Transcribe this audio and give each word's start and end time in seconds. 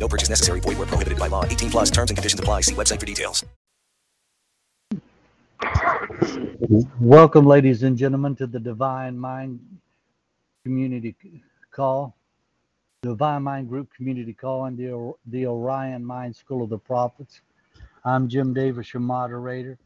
No 0.00 0.08
purchase 0.08 0.30
necessary. 0.30 0.60
Void 0.60 0.78
where 0.78 0.86
prohibited 0.86 1.18
by 1.18 1.28
law. 1.28 1.44
18 1.44 1.70
plus 1.70 1.90
terms 1.90 2.10
and 2.10 2.16
conditions 2.16 2.40
apply. 2.40 2.62
See 2.62 2.74
website 2.74 2.98
for 2.98 3.06
details. 3.06 3.44
Welcome, 6.98 7.46
ladies 7.46 7.82
and 7.82 7.98
gentlemen, 7.98 8.34
to 8.36 8.46
the 8.46 8.58
Divine 8.58 9.18
Mind 9.18 9.60
Community 10.64 11.14
Call. 11.70 12.16
Divine 13.02 13.42
Mind 13.42 13.68
Group 13.68 13.92
Community 13.94 14.32
Call 14.32 14.66
and 14.66 14.76
the, 14.76 15.12
the 15.26 15.46
Orion 15.46 16.04
Mind 16.04 16.34
School 16.34 16.62
of 16.62 16.70
the 16.70 16.78
Prophets. 16.78 17.40
I'm 18.04 18.28
Jim 18.28 18.54
Davis, 18.54 18.94
your 18.94 19.02
moderator. 19.02 19.78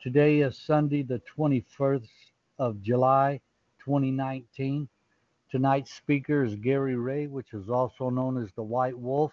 Today 0.00 0.40
is 0.40 0.58
Sunday, 0.58 1.02
the 1.02 1.20
21st 1.36 2.08
of 2.58 2.82
July, 2.82 3.40
2019. 3.84 4.88
Tonight's 5.50 5.92
speaker 5.92 6.44
is 6.44 6.56
Gary 6.56 6.96
Ray, 6.96 7.26
which 7.26 7.52
is 7.52 7.68
also 7.68 8.10
known 8.10 8.42
as 8.42 8.50
the 8.56 8.62
White 8.62 8.98
Wolf, 8.98 9.32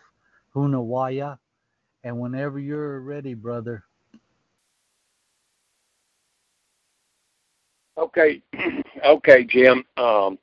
Hunawaya. 0.55 1.37
And 2.03 2.19
whenever 2.19 2.59
you're 2.59 3.01
ready, 3.01 3.33
brother. 3.33 3.83
Okay, 7.97 8.41
okay, 9.05 9.43
Jim. 9.43 9.83
Um, 9.97 10.39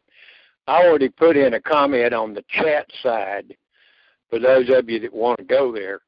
I 0.66 0.84
already 0.84 1.08
put 1.08 1.36
in 1.36 1.54
a 1.54 1.60
comment 1.60 2.12
on 2.12 2.34
the 2.34 2.44
chat 2.48 2.86
side 3.02 3.56
for 4.28 4.38
those 4.38 4.68
of 4.68 4.90
you 4.90 5.00
that 5.00 5.14
want 5.14 5.38
to 5.38 5.44
go 5.44 5.72
there. 5.72 6.00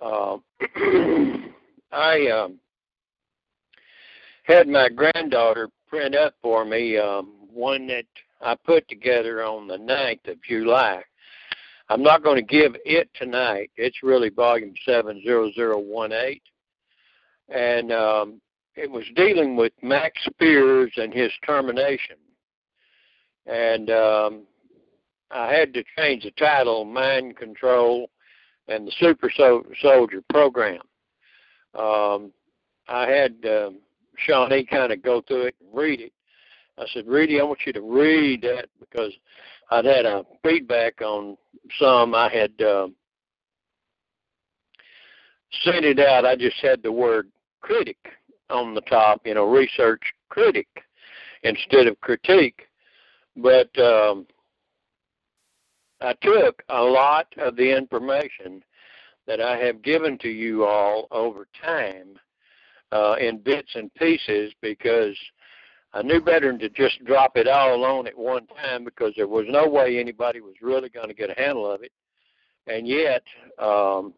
Uh, 0.00 0.36
I 1.92 2.26
um, 2.28 2.58
had 4.42 4.68
my 4.68 4.88
granddaughter 4.88 5.70
print 5.88 6.14
up 6.14 6.34
for 6.42 6.64
me 6.64 6.98
um, 6.98 7.34
one 7.50 7.86
that 7.86 8.04
I 8.40 8.56
put 8.56 8.86
together 8.88 9.42
on 9.44 9.68
the 9.68 9.78
9th 9.78 10.28
of 10.28 10.42
July. 10.42 11.02
I'm 11.88 12.02
not 12.02 12.22
going 12.22 12.36
to 12.36 12.42
give 12.42 12.76
it 12.84 13.10
tonight. 13.14 13.70
It's 13.76 14.02
really 14.02 14.30
volume 14.30 14.74
70018. 14.86 16.40
And 17.50 17.92
um, 17.92 18.40
it 18.74 18.90
was 18.90 19.04
dealing 19.14 19.56
with 19.56 19.72
Max 19.82 20.18
Spiers 20.24 20.92
and 20.96 21.12
his 21.12 21.30
termination. 21.46 22.16
And 23.46 23.90
um, 23.90 24.42
I 25.30 25.52
had 25.52 25.74
to 25.74 25.84
change 25.98 26.24
the 26.24 26.30
title, 26.32 26.84
Mind 26.84 27.36
Control 27.36 28.08
and 28.68 28.86
the 28.86 28.92
Super 28.98 29.30
so- 29.36 29.66
Soldier 29.82 30.22
Program. 30.30 30.80
Um, 31.78 32.32
I 32.88 33.08
had 33.08 33.34
um, 33.44 33.78
Shawnee 34.16 34.64
kind 34.64 34.92
of 34.92 35.02
go 35.02 35.22
through 35.26 35.46
it 35.46 35.56
and 35.60 35.76
read 35.78 36.00
it. 36.00 36.12
I 36.78 36.86
said, 36.92 37.06
Reedy, 37.06 37.40
I 37.40 37.44
want 37.44 37.60
you 37.66 37.72
to 37.72 37.80
read 37.80 38.42
that 38.42 38.68
because 38.80 39.12
I'd 39.74 39.84
had 39.86 40.06
a 40.06 40.24
feedback 40.44 41.02
on 41.02 41.36
some. 41.80 42.14
I 42.14 42.28
had 42.32 42.52
uh, 42.64 42.86
sent 45.64 45.84
it 45.84 45.98
out. 45.98 46.24
I 46.24 46.36
just 46.36 46.58
had 46.62 46.80
the 46.80 46.92
word 46.92 47.28
critic 47.60 47.96
on 48.50 48.74
the 48.76 48.82
top, 48.82 49.22
you 49.26 49.34
know, 49.34 49.46
research 49.50 50.00
critic 50.28 50.68
instead 51.42 51.88
of 51.88 52.00
critique. 52.02 52.68
But 53.36 53.76
um, 53.76 54.28
I 56.00 56.12
took 56.22 56.62
a 56.68 56.80
lot 56.80 57.26
of 57.38 57.56
the 57.56 57.76
information 57.76 58.62
that 59.26 59.40
I 59.40 59.56
have 59.56 59.82
given 59.82 60.18
to 60.18 60.28
you 60.28 60.64
all 60.64 61.08
over 61.10 61.48
time 61.60 62.14
uh, 62.92 63.16
in 63.18 63.38
bits 63.38 63.72
and 63.74 63.92
pieces 63.94 64.52
because 64.62 65.16
I 65.94 66.02
knew 66.02 66.20
better 66.20 66.56
to 66.58 66.68
just 66.70 67.04
drop 67.04 67.36
it 67.36 67.46
all 67.46 67.84
on 67.84 68.08
at 68.08 68.18
one 68.18 68.48
time 68.48 68.82
because 68.84 69.12
there 69.16 69.28
was 69.28 69.46
no 69.48 69.68
way 69.68 70.00
anybody 70.00 70.40
was 70.40 70.56
really 70.60 70.88
going 70.88 71.06
to 71.06 71.14
get 71.14 71.30
a 71.30 71.40
handle 71.40 71.70
of 71.70 71.84
it. 71.84 71.92
And 72.66 72.88
yet, 72.88 73.22
um, 73.60 74.12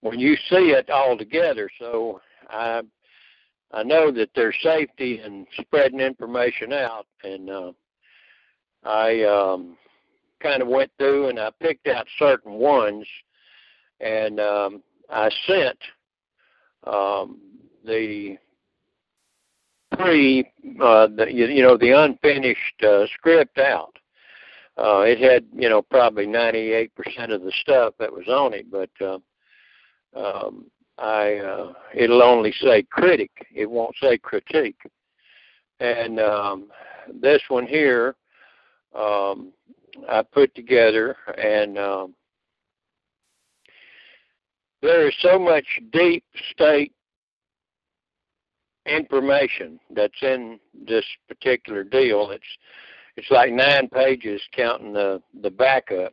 when 0.00 0.20
you 0.20 0.36
see 0.48 0.70
it 0.70 0.90
all 0.90 1.18
together, 1.18 1.68
so 1.80 2.20
I 2.48 2.82
I 3.72 3.82
know 3.82 4.12
that 4.12 4.30
there's 4.36 4.54
safety 4.62 5.20
in 5.24 5.44
spreading 5.60 5.98
information 5.98 6.72
out, 6.72 7.06
and 7.24 7.50
uh, 7.50 7.72
I 8.84 9.22
um, 9.24 9.76
kind 10.40 10.62
of 10.62 10.68
went 10.68 10.92
through 10.98 11.30
and 11.30 11.40
I 11.40 11.50
picked 11.60 11.88
out 11.88 12.06
certain 12.16 12.52
ones, 12.52 13.04
and 13.98 14.38
um, 14.38 14.82
I 15.10 15.28
sent 15.48 15.78
um, 16.86 17.40
the 17.84 18.36
pre, 19.96 20.50
uh, 20.80 21.08
the, 21.08 21.26
you, 21.30 21.46
you 21.46 21.62
know, 21.62 21.76
the 21.76 21.90
unfinished 21.90 22.82
uh, 22.82 23.06
script 23.14 23.58
out. 23.58 23.96
Uh, 24.76 25.00
it 25.00 25.20
had, 25.20 25.44
you 25.54 25.68
know, 25.68 25.82
probably 25.82 26.26
98% 26.26 26.88
of 27.30 27.42
the 27.42 27.52
stuff 27.60 27.94
that 27.98 28.12
was 28.12 28.26
on 28.28 28.52
it, 28.52 28.70
but 28.70 28.90
uh, 29.00 29.18
um, 30.16 30.66
I 30.98 31.36
uh, 31.36 31.72
it'll 31.94 32.22
only 32.22 32.52
say 32.60 32.82
critic. 32.82 33.30
It 33.54 33.70
won't 33.70 33.94
say 34.00 34.18
critique. 34.18 34.80
And 35.80 36.20
um, 36.20 36.68
this 37.20 37.42
one 37.48 37.66
here, 37.66 38.16
um, 38.94 39.52
I 40.08 40.22
put 40.22 40.54
together, 40.54 41.16
and 41.36 41.78
um, 41.78 42.14
there 44.82 45.08
is 45.08 45.14
so 45.20 45.38
much 45.38 45.66
deep 45.92 46.24
state 46.52 46.92
information 48.86 49.78
that's 49.90 50.22
in 50.22 50.58
this 50.86 51.04
particular 51.28 51.84
deal. 51.84 52.30
It's 52.30 52.44
it's 53.16 53.30
like 53.30 53.52
nine 53.52 53.88
pages 53.88 54.42
counting 54.52 54.92
the 54.92 55.22
the 55.42 55.50
backups, 55.50 56.10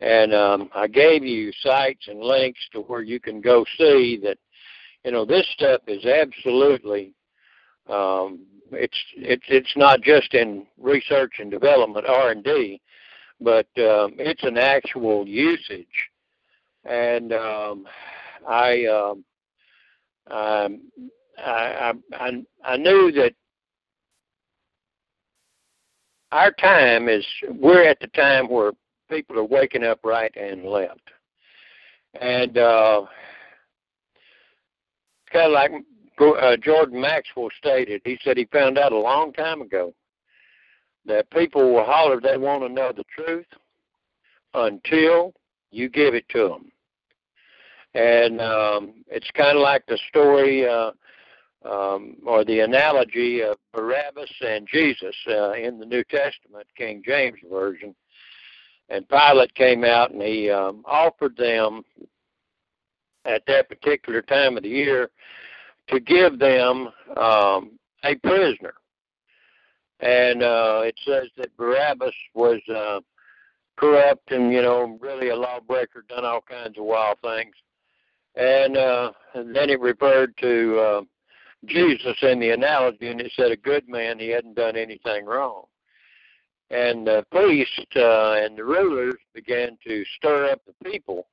and 0.00 0.32
um, 0.34 0.70
I 0.74 0.86
gave 0.86 1.24
you 1.24 1.52
sites 1.60 2.08
and 2.08 2.20
links 2.20 2.60
to 2.72 2.80
where 2.80 3.02
you 3.02 3.20
can 3.20 3.40
go 3.40 3.64
see 3.76 4.18
that. 4.22 4.38
You 5.04 5.12
know 5.12 5.24
this 5.24 5.46
stuff 5.52 5.82
is 5.86 6.04
absolutely. 6.04 7.12
Um, 7.88 8.40
it's 8.72 8.98
it's 9.16 9.44
it's 9.48 9.76
not 9.76 10.00
just 10.00 10.34
in 10.34 10.66
research 10.78 11.34
and 11.38 11.50
development 11.50 12.06
R 12.08 12.30
and 12.30 12.42
D, 12.42 12.80
but 13.40 13.66
um, 13.78 14.14
it's 14.18 14.42
an 14.42 14.58
actual 14.58 15.26
usage, 15.26 15.86
and 16.84 17.32
um, 17.32 17.86
I. 18.48 18.84
Um, 18.86 19.24
um, 20.28 20.80
I, 21.38 21.92
I 22.12 22.32
I 22.64 22.76
knew 22.76 23.12
that 23.12 23.32
our 26.32 26.50
time 26.52 27.08
is 27.08 27.24
we're 27.50 27.84
at 27.84 28.00
the 28.00 28.08
time 28.08 28.48
where 28.48 28.72
people 29.08 29.38
are 29.38 29.44
waking 29.44 29.84
up 29.84 30.00
right 30.04 30.34
and 30.36 30.64
left, 30.64 31.10
and 32.20 32.58
uh, 32.58 33.02
kind 35.32 35.46
of 35.46 35.52
like 35.52 35.70
uh, 36.40 36.56
Jordan 36.56 37.00
Maxwell 37.00 37.48
stated. 37.58 38.02
He 38.04 38.18
said 38.22 38.36
he 38.36 38.46
found 38.46 38.78
out 38.78 38.92
a 38.92 38.98
long 38.98 39.32
time 39.32 39.60
ago 39.60 39.94
that 41.06 41.30
people 41.30 41.72
will 41.72 41.84
holler 41.84 42.20
they 42.20 42.36
want 42.36 42.62
to 42.62 42.68
know 42.68 42.92
the 42.94 43.04
truth 43.14 43.46
until 44.54 45.32
you 45.70 45.88
give 45.88 46.14
it 46.14 46.28
to 46.30 46.48
them. 46.48 46.72
And 47.94 48.40
um, 48.40 49.04
it's 49.08 49.30
kind 49.34 49.56
of 49.56 49.62
like 49.62 49.84
the 49.86 49.98
story 50.08 50.68
uh, 50.68 50.90
um, 51.70 52.16
or 52.24 52.44
the 52.44 52.60
analogy 52.60 53.42
of 53.42 53.56
Barabbas 53.72 54.30
and 54.40 54.66
Jesus 54.70 55.14
uh, 55.28 55.52
in 55.52 55.78
the 55.78 55.86
New 55.86 56.04
Testament, 56.04 56.66
King 56.76 57.02
James 57.04 57.38
Version. 57.50 57.94
And 58.88 59.08
Pilate 59.08 59.54
came 59.54 59.84
out 59.84 60.12
and 60.12 60.22
he 60.22 60.50
um, 60.50 60.82
offered 60.86 61.36
them 61.36 61.82
at 63.24 63.42
that 63.46 63.68
particular 63.68 64.22
time 64.22 64.56
of 64.56 64.62
the 64.62 64.68
year 64.68 65.10
to 65.88 66.00
give 66.00 66.38
them 66.38 66.88
um, 67.16 67.78
a 68.04 68.14
prisoner. 68.22 68.74
And 70.00 70.42
uh, 70.42 70.82
it 70.84 70.98
says 71.04 71.28
that 71.36 71.56
Barabbas 71.56 72.14
was 72.34 72.60
uh, 72.72 73.00
corrupt 73.76 74.30
and, 74.30 74.52
you 74.52 74.62
know, 74.62 74.98
really 75.00 75.30
a 75.30 75.36
lawbreaker, 75.36 76.04
done 76.08 76.24
all 76.24 76.42
kinds 76.42 76.78
of 76.78 76.84
wild 76.84 77.18
things. 77.22 77.54
And, 78.34 78.76
uh, 78.76 79.12
and 79.34 79.56
then 79.56 79.70
it 79.70 79.80
referred 79.80 80.36
to 80.38 80.78
uh, 80.78 81.00
Jesus 81.66 82.16
in 82.22 82.40
the 82.40 82.50
analogy, 82.50 83.08
and 83.08 83.20
it 83.20 83.32
said 83.34 83.50
a 83.50 83.56
good 83.56 83.88
man, 83.88 84.18
he 84.18 84.28
hadn't 84.28 84.54
done 84.56 84.76
anything 84.76 85.24
wrong. 85.24 85.64
And 86.70 87.06
the 87.06 87.24
priests 87.30 87.78
uh, 87.94 88.32
and 88.32 88.56
the 88.56 88.64
rulers 88.64 89.14
began 89.34 89.78
to 89.86 90.04
stir 90.16 90.50
up 90.50 90.60
the 90.66 90.90
people 90.90 91.26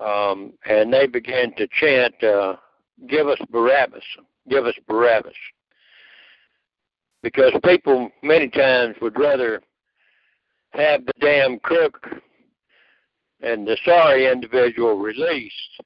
um, 0.00 0.52
and 0.66 0.92
they 0.92 1.06
began 1.06 1.52
to 1.56 1.66
chant, 1.80 2.22
uh, 2.22 2.56
"Give 3.06 3.28
us 3.28 3.38
Barabbas, 3.50 4.04
give 4.48 4.66
us 4.66 4.74
Barabbas," 4.86 5.36
because 7.22 7.52
people 7.64 8.10
many 8.22 8.48
times 8.48 8.96
would 9.00 9.18
rather 9.18 9.60
have 10.70 11.04
the 11.04 11.12
damn 11.20 11.58
crook 11.58 12.06
and 13.40 13.66
the 13.66 13.76
sorry 13.84 14.26
individual 14.26 14.96
released 14.96 15.80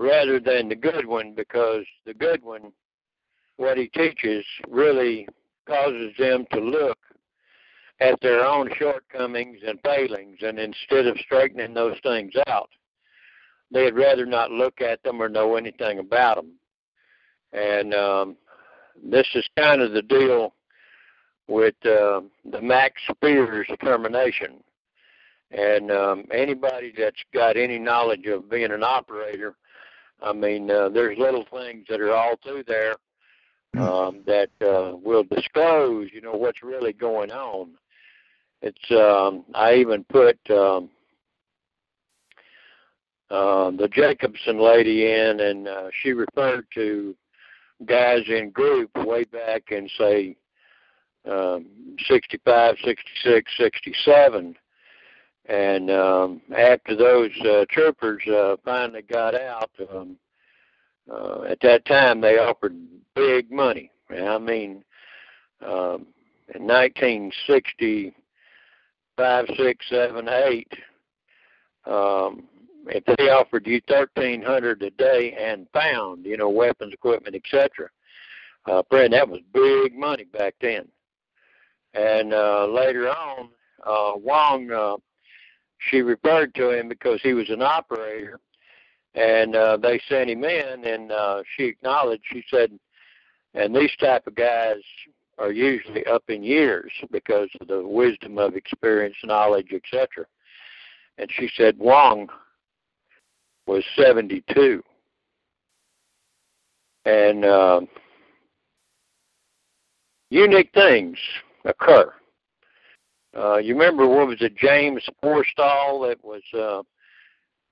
rather 0.00 0.40
than 0.40 0.70
the 0.70 0.74
good 0.74 1.04
one 1.04 1.34
because 1.34 1.84
the 2.06 2.14
good 2.14 2.42
one, 2.42 2.72
what 3.58 3.76
he 3.76 3.86
teaches, 3.88 4.44
really 4.66 5.28
causes 5.68 6.12
them 6.18 6.46
to 6.50 6.58
look 6.58 6.98
at 8.00 8.18
their 8.22 8.42
own 8.42 8.70
shortcomings 8.78 9.58
and 9.64 9.78
failings, 9.84 10.38
and 10.40 10.58
instead 10.58 11.06
of 11.06 11.18
straightening 11.18 11.74
those 11.74 11.98
things 12.02 12.32
out, 12.46 12.70
they'd 13.70 13.94
rather 13.94 14.24
not 14.24 14.50
look 14.50 14.80
at 14.80 15.02
them 15.02 15.20
or 15.20 15.28
know 15.28 15.56
anything 15.56 15.98
about 15.98 16.36
them. 16.36 16.52
And 17.52 17.92
um, 17.92 18.36
this 19.04 19.26
is 19.34 19.46
kind 19.58 19.82
of 19.82 19.92
the 19.92 20.00
deal 20.00 20.54
with 21.46 21.74
uh, 21.84 22.22
the 22.50 22.62
Max 22.62 22.94
Spiers 23.10 23.68
termination. 23.84 24.62
And 25.50 25.90
um, 25.90 26.24
anybody 26.32 26.94
that's 26.96 27.22
got 27.34 27.58
any 27.58 27.78
knowledge 27.78 28.24
of 28.26 28.48
being 28.48 28.70
an 28.70 28.82
operator, 28.82 29.56
I 30.22 30.32
mean, 30.32 30.70
uh, 30.70 30.88
there's 30.88 31.18
little 31.18 31.46
things 31.52 31.86
that 31.88 32.00
are 32.00 32.14
all 32.14 32.36
through 32.42 32.64
there 32.66 32.96
hmm. 33.74 33.80
um, 33.80 34.20
that 34.26 34.50
uh, 34.60 34.96
will 34.96 35.24
disclose, 35.24 36.08
you 36.12 36.20
know, 36.20 36.32
what's 36.32 36.62
really 36.62 36.92
going 36.92 37.30
on. 37.30 37.70
It's 38.62 38.90
um, 38.90 39.44
I 39.54 39.74
even 39.74 40.04
put 40.04 40.38
um, 40.50 40.90
uh, 43.30 43.70
the 43.70 43.88
Jacobsen 43.90 44.60
lady 44.60 45.06
in, 45.10 45.40
and 45.40 45.68
uh, 45.68 45.88
she 46.02 46.12
referred 46.12 46.66
to 46.74 47.14
guys 47.86 48.22
in 48.28 48.50
group 48.50 48.90
way 48.96 49.24
back 49.24 49.70
in 49.70 49.88
say 49.96 50.36
um, 51.30 51.66
65, 52.06 52.76
66, 52.84 53.52
67. 53.56 54.56
And 55.50 55.90
um, 55.90 56.40
after 56.56 56.94
those 56.94 57.32
uh, 57.40 57.64
troopers 57.70 58.22
uh, 58.28 58.54
finally 58.64 59.02
got 59.02 59.34
out, 59.34 59.70
um, 59.92 60.16
uh, 61.12 61.42
at 61.42 61.58
that 61.62 61.84
time 61.86 62.20
they 62.20 62.38
offered 62.38 62.76
big 63.16 63.50
money. 63.50 63.90
I 64.10 64.38
mean, 64.38 64.84
um, 65.60 66.06
in 66.54 66.68
1965, 66.68 69.46
six, 69.56 69.86
seven, 69.88 70.28
eight, 70.28 70.72
um, 71.84 72.44
if 72.86 73.02
they 73.16 73.30
offered 73.30 73.66
you 73.66 73.80
thirteen 73.88 74.42
hundred 74.42 74.82
a 74.82 74.90
day 74.90 75.36
and 75.38 75.66
found, 75.72 76.26
you 76.26 76.36
know, 76.36 76.48
weapons, 76.48 76.94
equipment, 76.94 77.34
etc. 77.34 77.90
Uh, 78.66 78.82
friend, 78.88 79.12
that 79.14 79.28
was 79.28 79.40
big 79.52 79.98
money 79.98 80.22
back 80.24 80.54
then. 80.60 80.86
And 81.94 82.32
uh, 82.32 82.66
later 82.66 83.10
on, 83.10 83.48
uh, 83.84 84.12
Wong, 84.16 84.70
uh, 84.70 84.94
she 85.88 86.02
referred 86.02 86.54
to 86.54 86.70
him 86.70 86.88
because 86.88 87.20
he 87.22 87.32
was 87.32 87.48
an 87.50 87.62
operator, 87.62 88.38
and 89.14 89.56
uh, 89.56 89.76
they 89.76 90.00
sent 90.08 90.30
him 90.30 90.44
in, 90.44 90.84
and 90.84 91.10
uh, 91.10 91.42
she 91.56 91.64
acknowledged. 91.64 92.22
She 92.30 92.44
said, 92.50 92.70
and 93.54 93.74
these 93.74 93.94
type 93.98 94.26
of 94.26 94.34
guys 94.34 94.76
are 95.38 95.50
usually 95.50 96.04
up 96.06 96.24
in 96.28 96.44
years 96.44 96.92
because 97.10 97.48
of 97.60 97.68
the 97.68 97.82
wisdom 97.86 98.38
of 98.38 98.56
experience, 98.56 99.16
knowledge, 99.24 99.72
etc. 99.72 100.26
And 101.18 101.30
she 101.32 101.48
said 101.56 101.78
Wong 101.78 102.28
was 103.66 103.82
72, 103.96 104.82
and 107.06 107.44
uh, 107.44 107.80
unique 110.30 110.70
things 110.74 111.18
occur. 111.64 112.12
Uh, 113.36 113.58
you 113.58 113.74
remember 113.74 114.08
what 114.08 114.26
was 114.26 114.40
it, 114.40 114.56
James 114.56 115.02
Forrestal 115.22 116.08
that 116.08 116.18
was 116.22 116.42
uh, 116.52 116.82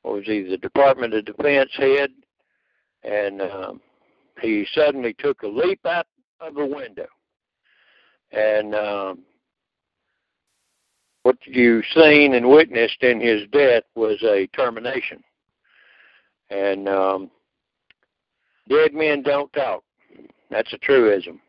what 0.03 0.15
was 0.15 0.25
he, 0.25 0.43
the 0.43 0.57
Department 0.57 1.15
of 1.15 1.25
Defense 1.25 1.71
head, 1.77 2.11
and 3.03 3.43
um, 3.43 3.81
he 4.41 4.67
suddenly 4.73 5.15
took 5.19 5.43
a 5.43 5.49
leap 5.49 5.85
out 5.85 6.07
of 6.41 6.57
a 6.57 6.67
window, 6.67 7.09
and 8.31 8.75
um, 8.75 9.19
what 11.25 11.37
you 11.45 11.83
seen 11.93 12.35
and 12.35 12.49
witnessed 12.49 13.03
in 13.03 13.21
his 13.21 13.43
death 13.51 13.83
was 13.97 14.23
a 14.23 14.47
termination, 14.55 15.21
and 16.51 16.89
um, 16.89 17.31
dead 18.69 18.95
men 18.95 19.23
don't 19.23 19.53
talk. 19.53 19.83
That's 20.51 20.73
a 20.73 20.79
truism. 20.79 21.41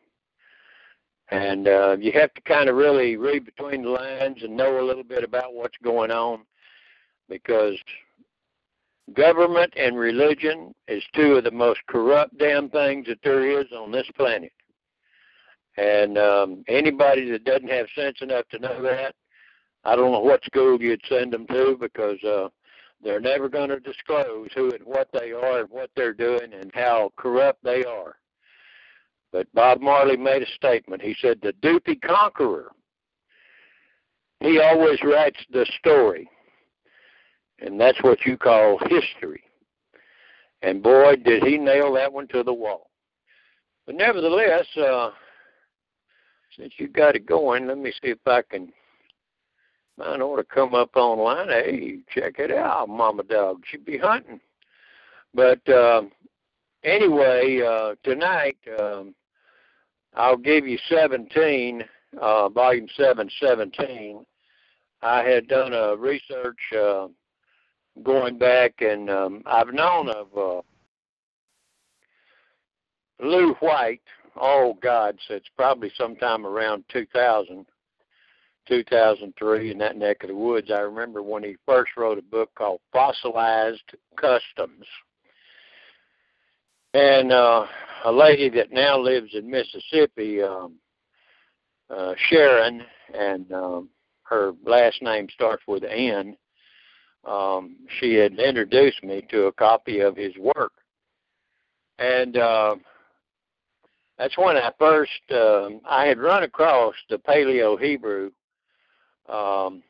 And 1.32 1.68
uh, 1.68 1.98
you 2.00 2.12
have 2.14 2.34
to 2.34 2.42
kind 2.42 2.70
of 2.70 2.76
really 2.76 3.16
read 3.16 3.46
between 3.46 3.84
the 3.84 3.90
lines 3.90 4.42
and 4.42 4.58
know 4.58 4.82
a 4.82 4.86
little 4.86 5.04
bit 5.04 5.24
about 5.24 5.54
what's 5.54 5.78
going 5.84 6.10
on 6.10 6.42
because 7.30 7.78
government 9.14 9.74
and 9.78 9.98
religion 9.98 10.74
is 10.88 11.04
two 11.14 11.36
of 11.36 11.44
the 11.44 11.52
most 11.52 11.80
corrupt 11.88 12.38
damn 12.38 12.70
things 12.70 13.08
that 13.08 13.20
there 13.24 13.62
is 13.62 13.68
on 13.72 13.92
this 13.92 14.10
planet. 14.16 14.52
And 15.78 16.18
um, 16.18 16.64
anybody 16.68 17.30
that 17.32 17.46
doesn't 17.46 17.70
have 17.70 17.88
sense 17.96 18.18
enough 18.22 18.48
to 18.50 18.60
know 18.60 18.82
that, 18.82 19.16
I 19.86 19.96
don't 19.96 20.12
know 20.12 20.20
what 20.20 20.44
school 20.44 20.82
you'd 20.82 21.02
send 21.08 21.32
them 21.32 21.48
to 21.48 21.78
because 21.80 22.22
uh, 22.24 22.50
they're 23.02 23.22
never 23.22 23.48
going 23.48 23.70
to 23.70 23.80
disclose 23.80 24.50
who 24.56 24.72
and 24.72 24.84
what 24.84 25.08
they 25.14 25.32
are 25.32 25.62
and 25.62 25.70
what 25.70 25.90
they're 25.96 26.14
doing 26.14 26.54
and 26.54 26.72
how 26.74 27.14
corrupt 27.16 27.64
they 27.64 27.86
are. 27.86 28.18
But 29.32 29.48
Bob 29.54 29.82
Marley 29.82 30.18
made 30.18 30.42
a 30.42 30.52
statement. 30.56 31.02
He 31.02 31.16
said, 31.22 31.40
The 31.42 31.54
Doopy 31.62 32.02
Conqueror, 32.02 32.72
he 34.40 34.60
always 34.60 35.00
writes 35.04 35.40
the 35.52 35.66
story. 35.80 36.30
And 37.60 37.80
that's 37.80 38.02
what 38.02 38.26
you 38.26 38.38
call 38.38 38.80
history. 38.88 39.44
And 40.62 40.82
boy, 40.82 41.16
did 41.18 41.44
he 41.44 41.58
nail 41.58 41.94
that 41.94 42.12
one 42.12 42.28
to 42.30 42.44
the 42.44 42.54
wall. 42.54 42.90
But 43.86 43.96
nevertheless, 43.96 44.66
uh, 44.78 45.12
since 46.58 46.74
you 46.78 46.88
got 46.88 47.16
it 47.16 47.26
going, 47.26 47.68
let 47.68 47.78
me 47.78 47.92
see 47.92 48.10
if 48.10 48.20
I 48.26 48.42
can 48.42 48.72
mine 50.00 50.22
ought 50.22 50.38
to 50.38 50.44
come 50.44 50.74
up 50.74 50.96
online. 50.96 51.50
Hey, 51.50 52.00
check 52.14 52.36
it 52.40 52.52
out, 52.52 52.90
Mama 52.90 53.24
Dog. 53.24 53.64
She'd 53.70 53.86
be 53.86 53.98
hunting. 53.98 54.40
But 55.34 55.68
uh, 55.68 56.04
anyway, 56.84 57.62
uh, 57.62 57.96
tonight 58.04 58.58
um, 58.80 59.14
I'll 60.16 60.38
give 60.38 60.68
you 60.68 60.78
17, 60.90 61.84
uh, 62.20 62.50
volume 62.50 62.88
7, 62.96 63.30
17. 63.42 64.26
I 65.02 65.24
had 65.24 65.48
done 65.48 65.74
a 65.74 65.96
research 65.96 66.58
uh, 66.78 67.08
going 68.04 68.38
back, 68.38 68.74
and 68.80 69.10
um, 69.10 69.44
I've 69.46 69.74
known 69.74 70.10
of 70.10 70.28
uh, 70.38 70.62
Lew 73.22 73.54
White. 73.60 74.02
Oh 74.40 74.78
God, 74.82 75.18
so 75.28 75.36
it's 75.36 75.50
probably 75.56 75.92
sometime 75.98 76.46
around 76.46 76.84
2000, 76.90 77.66
2003 78.68 79.72
in 79.72 79.78
that 79.80 79.98
neck 79.98 80.24
of 80.24 80.30
the 80.30 80.36
woods. 80.36 80.70
I 80.72 80.80
remember 80.80 81.22
when 81.22 81.44
he 81.44 81.56
first 81.66 81.92
wrote 81.98 82.18
a 82.18 82.24
book 82.24 82.50
called 82.56 82.82
Fossilized 82.94 83.96
Customs, 84.16 84.86
and 86.94 87.32
uh, 87.32 87.66
a 88.06 88.12
lady 88.12 88.50
that 88.50 88.72
now 88.72 89.00
lives 89.00 89.32
in 89.34 89.50
Mississippi, 89.50 90.42
um, 90.42 90.76
uh, 91.90 92.14
Sharon, 92.30 92.84
and 93.14 93.52
um, 93.52 93.90
her 94.24 94.54
last 94.66 95.02
name 95.02 95.28
starts 95.34 95.64
with 95.68 95.84
N. 95.84 96.36
Um, 97.26 97.78
she 98.00 98.14
had 98.14 98.40
introduced 98.40 99.04
me 99.04 99.26
to 99.30 99.46
a 99.46 99.52
copy 99.52 100.00
of 100.00 100.16
his 100.16 100.36
work, 100.38 100.72
and 102.00 102.38
uh, 102.38 102.76
that's 104.18 104.38
when 104.38 104.56
I 104.58 104.72
first 104.80 105.12
uh, 105.32 105.70
I 105.88 106.06
had 106.06 106.18
run 106.18 106.44
across 106.44 106.96
the 107.10 107.18
Paleo 107.18 107.80
Hebrew, 107.80 108.32
um, 109.28 109.84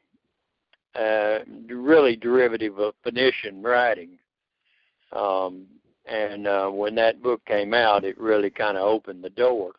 uh, 0.95 1.39
really 1.69 2.15
derivative 2.15 2.79
of 2.79 2.95
Phoenician 3.03 3.61
writing. 3.61 4.17
Um, 5.11 5.65
and 6.09 6.47
uh, 6.47 6.69
when 6.69 6.95
that 6.95 7.21
book 7.21 7.43
came 7.45 7.73
out, 7.73 8.03
it 8.03 8.19
really 8.19 8.49
kind 8.49 8.77
of 8.77 8.83
opened 8.83 9.23
the 9.23 9.29
door, 9.29 9.73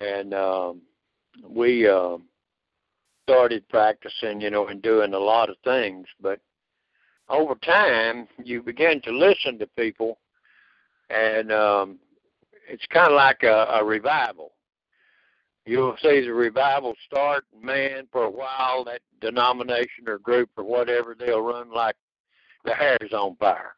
and 0.00 0.32
um, 0.32 0.82
we 1.46 1.88
uh, 1.88 2.16
started 3.24 3.68
practicing, 3.68 4.40
you 4.40 4.50
know, 4.50 4.68
and 4.68 4.80
doing 4.82 5.12
a 5.14 5.18
lot 5.18 5.50
of 5.50 5.56
things. 5.64 6.06
But 6.20 6.40
over 7.28 7.54
time, 7.56 8.28
you 8.42 8.62
begin 8.62 9.00
to 9.02 9.12
listen 9.12 9.58
to 9.58 9.66
people, 9.76 10.18
and 11.10 11.52
um, 11.52 11.98
it's 12.68 12.86
kind 12.86 13.08
of 13.08 13.16
like 13.16 13.42
a, 13.42 13.66
a 13.80 13.84
revival. 13.84 14.52
You'll 15.66 15.96
see 16.00 16.20
the 16.20 16.32
revival 16.32 16.94
start, 17.04 17.44
man, 17.60 18.06
for 18.12 18.24
a 18.24 18.30
while, 18.30 18.84
that 18.84 19.00
denomination 19.20 20.08
or 20.08 20.18
group 20.18 20.48
or 20.56 20.62
whatever, 20.62 21.16
they'll 21.18 21.40
run 21.40 21.72
like 21.72 21.96
the 22.64 22.72
hair's 22.72 23.12
on 23.12 23.34
fire. 23.36 23.74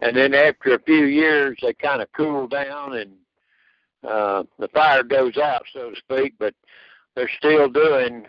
And 0.00 0.16
then 0.16 0.34
after 0.34 0.74
a 0.74 0.82
few 0.82 1.06
years, 1.06 1.58
they 1.62 1.72
kind 1.72 2.02
of 2.02 2.12
cool 2.12 2.46
down 2.46 2.96
and 2.96 3.12
uh, 4.06 4.44
the 4.58 4.68
fire 4.68 5.02
goes 5.02 5.36
out, 5.36 5.62
so 5.72 5.90
to 5.90 5.96
speak. 5.96 6.34
But 6.38 6.54
they're 7.14 7.30
still 7.38 7.68
doing 7.68 8.26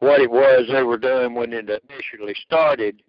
what 0.00 0.20
it 0.20 0.30
was 0.30 0.68
they 0.70 0.82
were 0.82 0.98
doing 0.98 1.34
when 1.34 1.52
it 1.52 1.68
initially 1.68 2.34
started. 2.44 3.02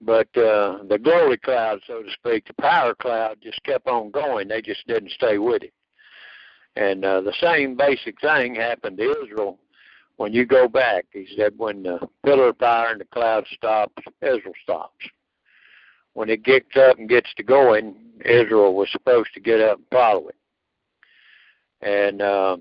But 0.00 0.28
uh, 0.36 0.84
the 0.88 0.98
glory 1.02 1.38
cloud, 1.38 1.80
so 1.86 2.02
to 2.02 2.10
speak, 2.12 2.46
the 2.46 2.54
power 2.54 2.94
cloud, 2.94 3.38
just 3.42 3.62
kept 3.64 3.86
on 3.86 4.10
going. 4.10 4.48
They 4.48 4.60
just 4.60 4.86
didn't 4.86 5.12
stay 5.12 5.38
with 5.38 5.62
it. 5.62 5.72
And 6.76 7.04
uh, 7.04 7.22
the 7.22 7.32
same 7.40 7.76
basic 7.76 8.20
thing 8.20 8.54
happened 8.54 8.98
to 8.98 9.22
Israel 9.22 9.58
when 10.16 10.34
you 10.34 10.44
go 10.44 10.68
back. 10.68 11.06
He 11.12 11.26
said 11.36 11.54
when 11.56 11.82
the 11.82 12.06
pillar 12.24 12.48
of 12.48 12.58
fire 12.58 12.92
and 12.92 13.00
the 13.00 13.06
cloud 13.06 13.46
stops, 13.54 14.02
Israel 14.20 14.52
stops. 14.62 15.06
When 16.16 16.30
it 16.30 16.44
gets 16.44 16.74
up 16.78 16.98
and 16.98 17.10
gets 17.10 17.28
to 17.34 17.42
going, 17.42 17.94
Israel 18.24 18.74
was 18.74 18.90
supposed 18.90 19.34
to 19.34 19.40
get 19.40 19.60
up 19.60 19.76
and 19.76 19.86
follow 19.90 20.28
it. 20.28 20.36
And 21.82 22.22
uh, 22.22 22.56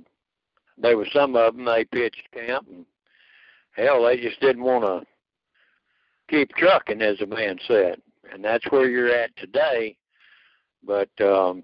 there 0.77 0.97
were 0.97 1.07
some 1.13 1.37
of 1.37 1.55
them 1.55 1.63
they 1.63 1.85
pitched 1.85 2.27
camp, 2.33 2.67
and 2.69 2.85
hell, 3.71 4.03
they 4.03 4.17
just 4.17 4.41
didn't 4.41 4.61
want 4.61 4.83
to 4.83 5.07
keep 6.29 6.49
trucking, 6.57 7.01
as 7.01 7.19
the 7.19 7.27
man 7.27 7.57
said. 7.65 8.01
And 8.29 8.43
that's 8.43 8.69
where 8.71 8.89
you're 8.89 9.15
at 9.15 9.33
today. 9.37 9.95
But 10.85 11.09
um, 11.21 11.63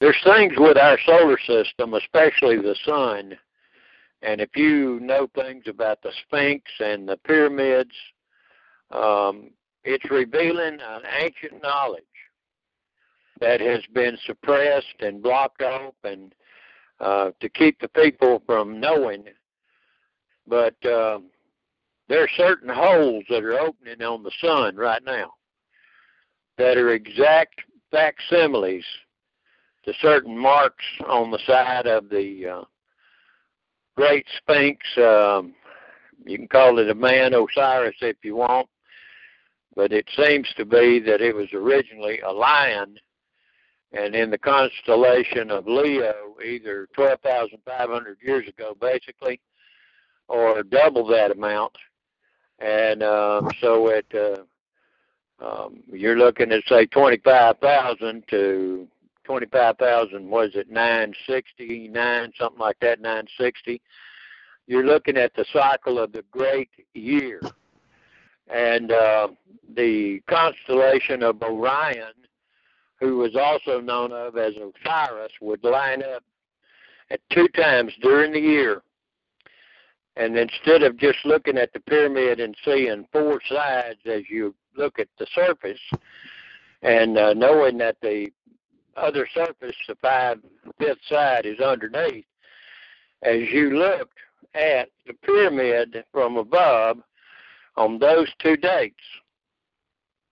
there's 0.00 0.22
things 0.22 0.52
with 0.56 0.78
our 0.78 1.00
solar 1.04 1.38
system, 1.48 1.94
especially 1.94 2.58
the 2.58 2.76
sun. 2.84 3.36
And 4.22 4.40
if 4.40 4.50
you 4.54 5.00
know 5.00 5.28
things 5.34 5.64
about 5.66 6.00
the 6.02 6.12
Sphinx 6.28 6.62
and 6.78 7.08
the 7.08 7.16
pyramids, 7.24 7.90
um, 8.92 9.50
it's 9.86 10.10
revealing 10.10 10.78
an 10.80 11.02
ancient 11.20 11.62
knowledge 11.62 12.02
that 13.40 13.60
has 13.60 13.80
been 13.94 14.18
suppressed 14.26 15.00
and 15.00 15.22
blocked 15.22 15.62
off 15.62 15.94
and 16.02 16.34
uh, 17.00 17.30
to 17.40 17.48
keep 17.48 17.80
the 17.80 17.88
people 17.88 18.42
from 18.46 18.80
knowing. 18.80 19.24
But 20.48 20.74
uh, 20.84 21.20
there 22.08 22.22
are 22.22 22.28
certain 22.36 22.68
holes 22.68 23.24
that 23.30 23.44
are 23.44 23.60
opening 23.60 24.02
on 24.02 24.22
the 24.22 24.32
sun 24.40 24.76
right 24.76 25.02
now 25.04 25.34
that 26.58 26.76
are 26.76 26.92
exact 26.92 27.60
facsimiles 27.90 28.84
to 29.84 29.92
certain 30.00 30.36
marks 30.36 30.84
on 31.06 31.30
the 31.30 31.38
side 31.46 31.86
of 31.86 32.08
the 32.08 32.46
uh, 32.46 32.64
Great 33.96 34.26
Sphinx. 34.38 34.84
Um, 34.96 35.54
you 36.24 36.38
can 36.38 36.48
call 36.48 36.78
it 36.78 36.90
a 36.90 36.94
man 36.94 37.34
Osiris 37.34 37.94
if 38.00 38.16
you 38.24 38.36
want, 38.36 38.68
but 39.76 39.92
it 39.92 40.08
seems 40.16 40.48
to 40.56 40.64
be 40.64 40.98
that 41.00 41.20
it 41.20 41.36
was 41.36 41.52
originally 41.52 42.20
a 42.20 42.32
lion, 42.32 42.98
and 43.92 44.16
in 44.16 44.30
the 44.30 44.38
constellation 44.38 45.50
of 45.50 45.68
Leo, 45.68 46.34
either 46.44 46.88
12,500 46.94 48.16
years 48.22 48.48
ago, 48.48 48.74
basically, 48.80 49.38
or 50.28 50.62
double 50.62 51.06
that 51.06 51.30
amount. 51.30 51.72
And 52.58 53.02
um, 53.02 53.50
so 53.60 53.88
it, 53.88 54.06
uh, 54.14 55.44
um, 55.44 55.82
you're 55.86 56.18
looking 56.18 56.52
at 56.52 56.64
say 56.68 56.86
25,000 56.86 58.24
to 58.30 58.88
25,000, 59.24 60.28
was 60.28 60.50
it 60.54 60.70
969, 60.70 62.32
something 62.38 62.58
like 62.58 62.78
that, 62.80 63.00
960. 63.00 63.80
You're 64.66 64.86
looking 64.86 65.18
at 65.18 65.34
the 65.34 65.44
cycle 65.52 65.98
of 65.98 66.12
the 66.12 66.24
great 66.30 66.70
year. 66.94 67.40
And 68.48 68.92
uh, 68.92 69.28
the 69.74 70.20
constellation 70.28 71.22
of 71.22 71.42
Orion, 71.42 72.12
who 73.00 73.18
was 73.18 73.36
also 73.36 73.80
known 73.80 74.12
of 74.12 74.36
as 74.36 74.54
Osiris, 74.54 75.32
would 75.40 75.64
line 75.64 76.02
up 76.02 76.22
at 77.10 77.20
two 77.30 77.48
times 77.48 77.92
during 78.00 78.32
the 78.32 78.40
year. 78.40 78.82
And 80.16 80.36
instead 80.38 80.82
of 80.82 80.96
just 80.96 81.18
looking 81.24 81.58
at 81.58 81.72
the 81.72 81.80
pyramid 81.80 82.40
and 82.40 82.56
seeing 82.64 83.06
four 83.12 83.40
sides 83.48 84.00
as 84.06 84.22
you 84.30 84.54
look 84.76 84.98
at 84.98 85.08
the 85.18 85.26
surface, 85.34 85.80
and 86.82 87.18
uh, 87.18 87.34
knowing 87.34 87.78
that 87.78 87.96
the 88.00 88.28
other 88.96 89.28
surface, 89.34 89.76
the 89.88 89.94
five 89.96 90.38
fifth 90.78 90.98
side, 91.08 91.44
is 91.44 91.60
underneath. 91.60 92.24
As 93.22 93.42
you 93.50 93.78
looked 93.78 94.18
at 94.54 94.88
the 95.06 95.12
pyramid 95.14 96.04
from 96.12 96.36
above 96.36 96.98
on 97.76 97.98
those 97.98 98.28
two 98.38 98.56
dates, 98.56 98.94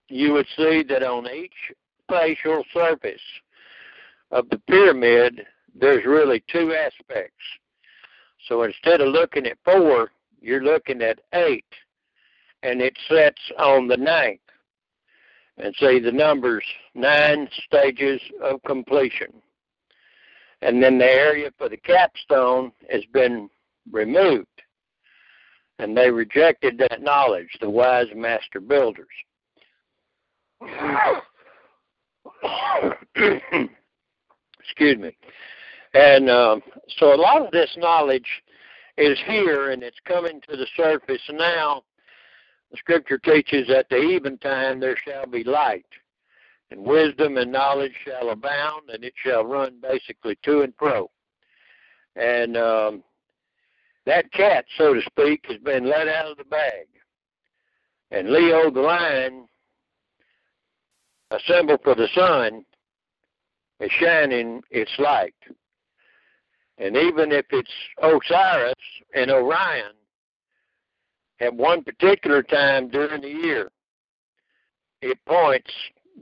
you 0.08 0.32
would 0.32 0.46
see 0.56 0.82
that 0.84 1.02
on 1.02 1.26
each 1.28 1.72
facial 2.08 2.64
surface 2.72 3.20
of 4.30 4.48
the 4.50 4.58
pyramid, 4.58 5.46
there's 5.74 6.04
really 6.04 6.42
two 6.48 6.74
aspects. 6.74 7.44
So 8.48 8.62
instead 8.62 9.00
of 9.00 9.08
looking 9.08 9.46
at 9.46 9.58
four, 9.64 10.10
you're 10.40 10.62
looking 10.62 11.02
at 11.02 11.20
eight, 11.32 11.64
and 12.62 12.80
it 12.80 12.96
sets 13.08 13.40
on 13.58 13.88
the 13.88 13.96
ninth 13.96 14.40
and 15.56 15.74
see 15.78 15.98
the 15.98 16.12
numbers 16.12 16.64
nine 16.94 17.48
stages 17.64 18.20
of 18.42 18.62
completion. 18.64 19.32
And 20.62 20.82
then 20.82 20.98
the 20.98 21.10
area 21.10 21.50
for 21.58 21.68
the 21.68 21.76
capstone 21.76 22.72
has 22.90 23.04
been 23.12 23.48
removed. 23.90 24.53
And 25.78 25.96
they 25.96 26.10
rejected 26.10 26.78
that 26.78 27.02
knowledge, 27.02 27.48
the 27.60 27.68
wise 27.68 28.06
master 28.14 28.60
builders. 28.60 29.06
Excuse 34.60 34.98
me. 34.98 35.16
And 35.94 36.30
um, 36.30 36.62
so 36.98 37.14
a 37.14 37.16
lot 37.16 37.44
of 37.44 37.50
this 37.50 37.70
knowledge 37.76 38.28
is 38.96 39.18
here 39.26 39.70
and 39.70 39.82
it's 39.82 39.98
coming 40.06 40.40
to 40.48 40.56
the 40.56 40.66
surface 40.76 41.20
now 41.30 41.82
the 42.74 42.78
scripture 42.78 43.18
teaches 43.18 43.68
that 43.68 43.76
at 43.76 43.88
the 43.88 43.98
even 43.98 44.36
time 44.38 44.80
there 44.80 44.96
shall 44.96 45.26
be 45.26 45.44
light, 45.44 45.86
and 46.72 46.84
wisdom 46.84 47.36
and 47.36 47.52
knowledge 47.52 47.94
shall 48.04 48.30
abound, 48.30 48.90
and 48.92 49.04
it 49.04 49.14
shall 49.14 49.44
run 49.44 49.76
basically 49.80 50.36
to 50.42 50.62
and 50.62 50.74
fro. 50.76 51.08
And 52.16 52.56
um, 52.56 53.04
that 54.06 54.30
cat, 54.32 54.64
so 54.76 54.94
to 54.94 55.00
speak, 55.02 55.44
has 55.48 55.58
been 55.58 55.88
let 55.88 56.08
out 56.08 56.32
of 56.32 56.36
the 56.36 56.44
bag. 56.44 56.86
And 58.10 58.30
Leo 58.30 58.70
the 58.70 58.80
lion, 58.80 59.48
a 61.30 61.38
symbol 61.46 61.78
for 61.82 61.94
the 61.94 62.08
sun, 62.14 62.64
is 63.80 63.90
shining 63.90 64.62
its 64.70 64.92
light. 64.98 65.34
And 66.78 66.96
even 66.96 67.32
if 67.32 67.46
it's 67.50 67.70
Osiris 68.02 68.74
and 69.14 69.30
Orion, 69.30 69.92
at 71.40 71.54
one 71.54 71.82
particular 71.82 72.42
time 72.42 72.88
during 72.88 73.22
the 73.22 73.28
year, 73.28 73.70
it 75.02 75.18
points 75.26 75.70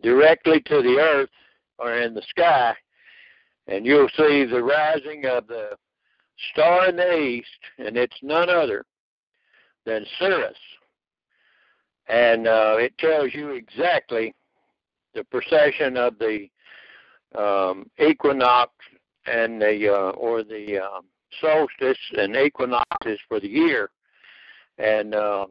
directly 0.02 0.60
to 0.60 0.82
the 0.82 0.98
earth 0.98 1.30
or 1.78 1.94
in 1.94 2.14
the 2.14 2.22
sky, 2.22 2.74
and 3.66 3.86
you'll 3.86 4.08
see 4.16 4.44
the 4.44 4.62
rising 4.62 5.26
of 5.26 5.46
the 5.46 5.76
star 6.52 6.88
in 6.88 6.96
the 6.96 7.18
east, 7.18 7.48
and 7.78 7.96
it's 7.96 8.16
none 8.22 8.50
other 8.50 8.84
than 9.84 10.04
Sirius. 10.18 10.56
And 12.08 12.46
uh, 12.46 12.76
it 12.78 12.96
tells 12.98 13.32
you 13.34 13.50
exactly 13.50 14.34
the 15.14 15.24
precession 15.24 15.96
of 15.96 16.14
the 16.18 16.48
um, 17.38 17.90
equinox 17.98 18.72
and 19.26 19.60
the 19.60 19.88
uh, 19.88 20.10
or 20.10 20.42
the 20.42 20.82
uh, 20.82 21.00
solstice 21.40 21.98
and 22.18 22.36
equinoxes 22.36 23.18
for 23.28 23.40
the 23.40 23.48
year 23.48 23.90
and 24.78 25.14
uh, 25.14 25.46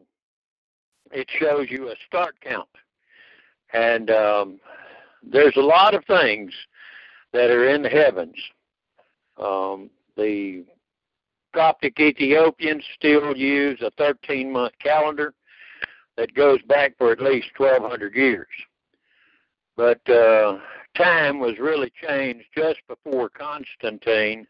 it 1.12 1.28
shows 1.40 1.68
you 1.70 1.90
a 1.90 1.96
start 2.08 2.36
count. 2.42 2.68
And 3.74 4.10
um, 4.10 4.60
there's 5.24 5.56
a 5.56 5.62
lot 5.62 5.94
of 5.94 6.04
things 6.06 6.52
that 7.34 7.50
are 7.50 7.70
in 7.70 7.82
the 7.82 7.90
heavens. 7.90 8.36
Um, 9.38 9.90
the 10.18 10.66
Coptic 11.54 12.00
Ethiopians 12.00 12.84
still 12.96 13.36
use 13.36 13.82
a 13.82 13.92
13 13.92 14.52
month 14.52 14.74
calendar 14.80 15.34
that 16.18 16.34
goes 16.34 16.62
back 16.64 16.98
for 16.98 17.12
at 17.12 17.22
least 17.22 17.48
1,200 17.58 18.16
years. 18.16 18.48
But 19.76 20.08
uh, 20.10 20.60
time 20.96 21.40
was 21.40 21.58
really 21.60 21.92
changed 22.02 22.46
just 22.56 22.80
before 22.88 23.30
Constantine 23.30 24.48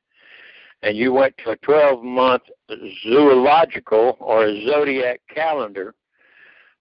and 0.84 0.98
you 0.98 1.14
went 1.14 1.38
to 1.40 1.52
a 1.52 1.58
12 1.58 2.04
month 2.04 2.44
zoological 3.04 4.18
or 4.20 4.48
zodiac 4.66 5.22
calendar, 5.34 5.94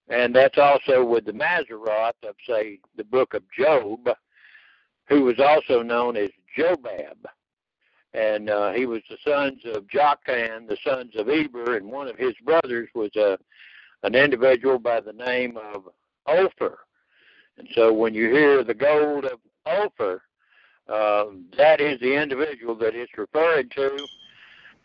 and 0.09 0.35
that's 0.35 0.57
also 0.57 1.05
with 1.05 1.25
the 1.25 1.31
Mazzaroth 1.31 2.13
of, 2.27 2.35
say, 2.47 2.79
the 2.97 3.03
book 3.03 3.33
of 3.33 3.43
Job, 3.57 4.09
who 5.07 5.23
was 5.23 5.39
also 5.39 5.81
known 5.81 6.17
as 6.17 6.29
Jobab. 6.57 7.17
And 8.13 8.49
uh, 8.49 8.71
he 8.71 8.85
was 8.85 9.01
the 9.09 9.17
sons 9.25 9.61
of 9.65 9.87
Joktan, 9.87 10.67
the 10.67 10.77
sons 10.83 11.15
of 11.15 11.29
Eber, 11.29 11.77
and 11.77 11.89
one 11.89 12.07
of 12.07 12.17
his 12.17 12.33
brothers 12.43 12.89
was 12.93 13.15
a, 13.15 13.37
an 14.03 14.15
individual 14.15 14.79
by 14.79 14.99
the 14.99 15.13
name 15.13 15.57
of 15.57 15.83
Ophir. 16.27 16.79
And 17.57 17.67
so 17.73 17.93
when 17.93 18.13
you 18.13 18.29
hear 18.29 18.63
the 18.63 18.73
gold 18.73 19.25
of 19.25 19.39
Ophir, 19.65 20.21
uh, 20.89 21.25
that 21.57 21.79
is 21.79 21.99
the 22.01 22.13
individual 22.21 22.75
that 22.75 22.95
it's 22.95 23.17
referring 23.17 23.69
to. 23.69 23.97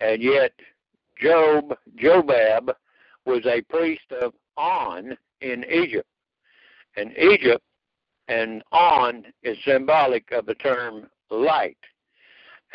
And 0.01 0.23
yet, 0.23 0.53
Job, 1.21 1.77
Jobab, 1.97 2.75
was 3.25 3.45
a 3.47 3.63
priest 3.63 4.13
of 4.21 4.35
On 4.57 5.17
in 5.41 5.65
Egypt. 5.65 6.09
And 6.97 7.17
Egypt 7.19 7.65
and 8.29 8.63
On 8.73 9.25
is 9.43 9.57
symbolic 9.65 10.31
of 10.33 10.47
the 10.47 10.55
term 10.55 11.09
light. 11.31 11.79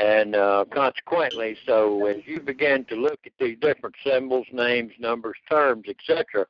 And 0.01 0.35
uh, 0.35 0.65
consequently, 0.73 1.55
so 1.67 2.07
as 2.07 2.17
you 2.25 2.39
begin 2.39 2.85
to 2.85 2.95
look 2.95 3.19
at 3.27 3.33
these 3.39 3.57
different 3.61 3.95
symbols, 4.03 4.47
names, 4.51 4.93
numbers, 4.97 5.37
terms, 5.47 5.85
etc., 5.87 6.47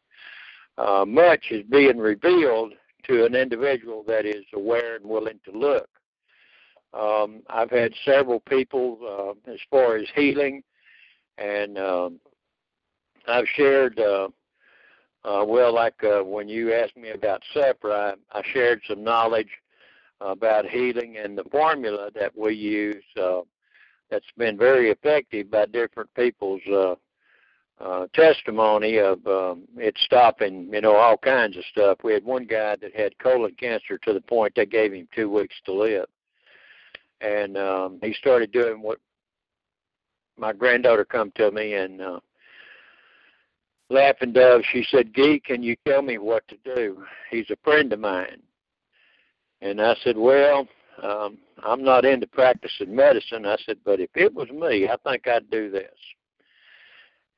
uh, 0.77 1.03
much 1.05 1.51
is 1.51 1.65
being 1.69 1.97
revealed 1.97 2.71
to 3.03 3.25
an 3.25 3.35
individual 3.35 4.03
that 4.07 4.25
is 4.25 4.45
aware 4.53 4.95
and 4.95 5.05
willing 5.05 5.41
to 5.43 5.51
look. 5.51 5.89
Um, 6.93 7.41
I've 7.49 7.71
had 7.71 7.93
several 8.05 8.39
people 8.39 9.35
uh, 9.45 9.51
as 9.51 9.59
far 9.69 9.97
as 9.97 10.07
healing, 10.15 10.63
and 11.37 11.77
um, 11.77 12.21
I've 13.27 13.47
shared, 13.49 13.99
uh, 13.99 14.29
uh, 15.25 15.43
well, 15.45 15.73
like 15.73 16.01
uh, 16.05 16.21
when 16.21 16.47
you 16.47 16.73
asked 16.73 16.95
me 16.95 17.09
about 17.09 17.43
SEPRA, 17.53 18.15
I, 18.31 18.39
I 18.39 18.43
shared 18.53 18.81
some 18.87 19.03
knowledge 19.03 19.49
about 20.21 20.67
healing 20.67 21.17
and 21.17 21.37
the 21.37 21.43
formula 21.45 22.09
that 22.13 22.37
we 22.37 22.53
use 22.53 23.03
uh, 23.21 23.41
that's 24.09 24.25
been 24.37 24.57
very 24.57 24.91
effective 24.91 25.49
by 25.49 25.65
different 25.65 26.13
people's 26.13 26.61
uh, 26.71 26.95
uh, 27.79 28.05
testimony 28.13 28.97
of 28.97 29.25
um, 29.25 29.63
it 29.77 29.97
stopping, 30.05 30.69
you 30.71 30.81
know, 30.81 30.95
all 30.95 31.17
kinds 31.17 31.57
of 31.57 31.63
stuff. 31.71 31.97
We 32.03 32.13
had 32.13 32.23
one 32.23 32.45
guy 32.45 32.75
that 32.75 32.95
had 32.95 33.17
colon 33.17 33.55
cancer 33.59 33.97
to 33.97 34.13
the 34.13 34.21
point 34.21 34.53
they 34.55 34.65
gave 34.67 34.93
him 34.93 35.07
two 35.15 35.29
weeks 35.29 35.55
to 35.65 35.73
live, 35.73 36.05
and 37.21 37.57
um, 37.57 37.99
he 38.03 38.13
started 38.13 38.51
doing 38.51 38.81
what 38.81 38.99
my 40.37 40.53
granddaughter 40.53 41.05
come 41.05 41.31
to 41.35 41.51
me 41.51 41.73
and 41.73 42.01
uh, 42.01 42.19
laughing 43.89 44.33
dove. 44.33 44.61
She 44.71 44.85
said, 44.91 45.13
"Gee, 45.15 45.39
can 45.39 45.63
you 45.63 45.75
tell 45.87 46.03
me 46.03 46.19
what 46.19 46.47
to 46.49 46.57
do? 46.63 47.03
He's 47.31 47.49
a 47.49 47.57
friend 47.63 47.91
of 47.93 47.99
mine." 47.99 48.43
And 49.61 49.81
I 49.81 49.95
said, 50.03 50.17
well, 50.17 50.67
um, 51.01 51.37
I'm 51.63 51.83
not 51.83 52.05
into 52.05 52.27
practicing 52.27 52.95
medicine. 52.95 53.45
I 53.45 53.57
said, 53.65 53.77
but 53.85 53.99
if 53.99 54.09
it 54.15 54.33
was 54.33 54.49
me, 54.49 54.87
I 54.89 54.97
think 55.07 55.27
I'd 55.27 55.49
do 55.49 55.69
this. 55.69 55.95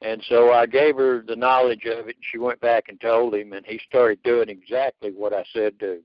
And 0.02 0.24
so 0.28 0.52
I 0.52 0.66
gave 0.66 0.98
her 0.98 1.24
the 1.26 1.36
knowledge 1.36 1.86
of 1.86 2.08
it, 2.10 2.16
and 2.16 2.26
she 2.32 2.38
went 2.38 2.60
back 2.60 2.86
and 2.90 3.00
told 3.00 3.34
him, 3.36 3.54
and 3.54 3.66
he 3.66 3.80
started 3.88 4.22
doing 4.24 4.50
exactly 4.50 5.12
what 5.12 5.34
I 5.34 5.46
said 5.54 5.78
do. 5.78 6.02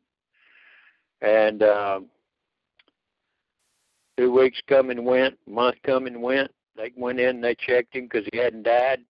And 1.21 1.65
um, 1.65 2.07
two 4.17 4.33
weeks 4.33 4.61
come 4.69 4.91
and 4.91 5.05
went, 5.05 5.37
month 5.49 5.77
come 5.85 6.07
and 6.07 6.23
went. 6.23 6.51
They 6.77 6.93
went 6.97 7.19
in 7.19 7.37
and 7.37 7.45
they 7.45 7.57
checked 7.57 7.97
him 7.97 8.05
because 8.05 8.29
he 8.33 8.39
hadn't 8.39 8.63
died. 8.63 9.01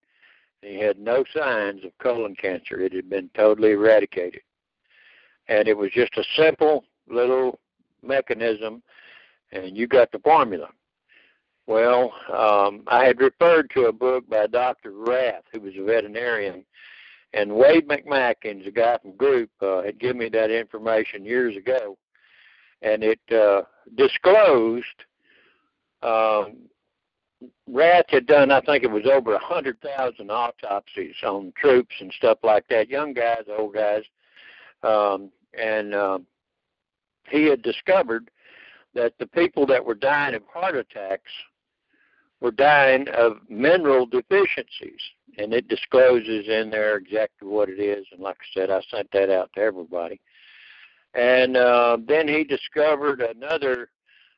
He 0.63 0.79
had 0.79 0.99
no 0.99 1.23
signs 1.35 1.85
of 1.85 1.91
colon 1.99 2.35
cancer. 2.35 2.81
It 2.81 2.93
had 2.93 3.09
been 3.09 3.29
totally 3.35 3.71
eradicated. 3.71 4.41
And 5.47 5.67
it 5.67 5.77
was 5.77 5.91
just 5.91 6.17
a 6.17 6.23
simple 6.35 6.83
little 7.09 7.59
mechanism, 8.03 8.81
and 9.51 9.77
you 9.77 9.87
got 9.87 10.11
the 10.11 10.19
formula. 10.19 10.69
Well, 11.67 12.13
um, 12.33 12.83
I 12.87 13.05
had 13.05 13.19
referred 13.19 13.69
to 13.75 13.85
a 13.85 13.91
book 13.91 14.27
by 14.27 14.47
Dr. 14.47 14.91
Rath, 14.91 15.43
who 15.53 15.61
was 15.61 15.73
a 15.77 15.83
veterinarian, 15.83 16.65
and 17.33 17.53
Wade 17.53 17.87
McMackins, 17.87 18.65
a 18.67 18.71
guy 18.71 18.97
from 18.99 19.15
Group, 19.15 19.51
uh, 19.61 19.83
had 19.83 19.99
given 19.99 20.17
me 20.17 20.29
that 20.29 20.49
information 20.49 21.23
years 21.23 21.55
ago, 21.55 21.97
and 22.81 23.03
it 23.03 23.19
uh, 23.31 23.61
disclosed 23.95 24.85
um, 26.01 26.69
Rath 27.67 28.05
had 28.09 28.25
done, 28.25 28.51
I 28.51 28.61
think 28.61 28.83
it 28.83 28.91
was 28.91 29.05
over 29.05 29.33
a 29.33 29.39
hundred 29.39 29.79
thousand 29.81 30.29
autopsies 30.31 31.15
on 31.23 31.53
troops 31.55 31.95
and 31.99 32.11
stuff 32.13 32.39
like 32.43 32.67
that, 32.69 32.89
young 32.89 33.13
guys, 33.13 33.43
old 33.47 33.73
guys, 33.73 34.03
um, 34.83 35.31
and 35.57 35.95
um, 35.95 36.25
he 37.29 37.45
had 37.45 37.61
discovered 37.61 38.29
that 38.93 39.13
the 39.19 39.27
people 39.27 39.65
that 39.67 39.83
were 39.83 39.95
dying 39.95 40.35
of 40.35 40.43
heart 40.51 40.75
attacks 40.75 41.31
were 42.41 42.51
dying 42.51 43.07
of 43.09 43.37
mineral 43.49 44.05
deficiencies. 44.05 45.01
And 45.37 45.53
it 45.53 45.67
discloses 45.67 46.47
in 46.47 46.69
there 46.69 46.97
exactly 46.97 47.47
what 47.47 47.69
it 47.69 47.79
is. 47.79 48.05
And 48.11 48.21
like 48.21 48.37
I 48.37 48.59
said, 48.59 48.69
I 48.69 48.81
sent 48.89 49.11
that 49.11 49.29
out 49.29 49.51
to 49.55 49.61
everybody. 49.61 50.19
And 51.13 51.57
uh, 51.57 51.97
then 52.07 52.27
he 52.27 52.43
discovered 52.43 53.21
another 53.21 53.89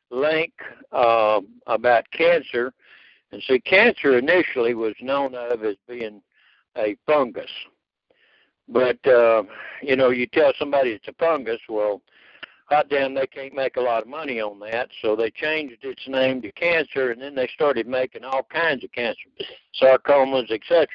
link 0.09 0.53
uh, 0.91 1.41
about 1.67 2.05
cancer. 2.11 2.73
And 3.31 3.41
see, 3.43 3.59
cancer 3.59 4.17
initially 4.17 4.73
was 4.73 4.93
known 5.01 5.35
of 5.35 5.63
as 5.63 5.75
being 5.87 6.21
a 6.77 6.95
fungus. 7.05 7.51
But, 8.67 9.05
uh, 9.07 9.43
you 9.81 9.95
know, 9.95 10.09
you 10.09 10.27
tell 10.27 10.53
somebody 10.57 10.91
it's 10.91 11.07
a 11.07 11.13
fungus, 11.13 11.59
well, 11.67 12.01
hot 12.71 12.89
damn 12.89 13.13
they 13.13 13.27
can't 13.27 13.53
make 13.53 13.77
a 13.77 13.81
lot 13.81 14.01
of 14.01 14.07
money 14.07 14.39
on 14.39 14.59
that 14.59 14.89
so 15.01 15.15
they 15.15 15.29
changed 15.31 15.83
its 15.83 16.07
name 16.07 16.41
to 16.41 16.51
cancer 16.53 17.11
and 17.11 17.21
then 17.21 17.35
they 17.35 17.49
started 17.53 17.87
making 17.87 18.23
all 18.23 18.43
kinds 18.43 18.83
of 18.83 18.91
cancer 18.91 19.29
sarcomas 19.81 20.51
etc 20.51 20.87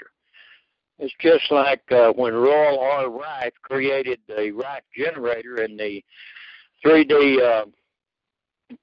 it's 0.99 1.15
just 1.21 1.51
like 1.51 1.83
uh, 1.93 2.11
when 2.13 2.33
Royal 2.33 2.81
R. 2.81 3.11
Rife 3.11 3.53
created 3.63 4.19
the 4.29 4.51
Rife 4.51 4.83
generator 4.97 5.57
and 5.57 5.79
the 5.79 6.03
3D 6.85 7.43
uh, 7.43 7.67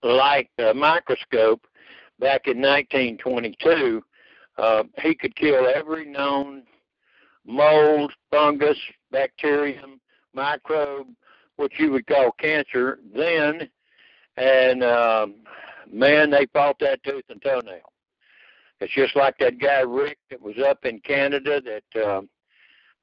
light 0.08 0.50
uh, 0.60 0.74
microscope 0.74 1.66
back 2.20 2.48
in 2.48 2.62
1922. 2.62 4.04
Uh, 4.58 4.84
he 5.02 5.16
could 5.16 5.36
kill 5.36 5.68
every 5.74 6.06
known 6.06 6.64
mold, 7.46 8.14
fungus, 8.30 8.78
bacterium, 9.12 10.00
microbe, 10.36 11.08
what 11.58 11.72
you 11.78 11.92
would 11.92 12.08
call 12.08 12.32
cancer 12.34 13.00
then, 13.16 13.70
and 14.38 14.84
um, 14.84 15.36
man, 15.92 16.30
they 16.30 16.48
fought 16.54 16.78
that 16.80 17.04
tooth 17.04 17.26
and 17.30 17.42
toenail. 17.42 17.92
It's 18.80 18.94
just 18.94 19.16
like 19.16 19.38
that 19.40 19.60
guy 19.60 19.80
Rick 19.80 20.18
that 20.30 20.42
was 20.42 20.56
up 20.58 20.84
in 20.86 21.00
Canada 21.00 21.62
that 21.62 22.04
um, 22.06 22.30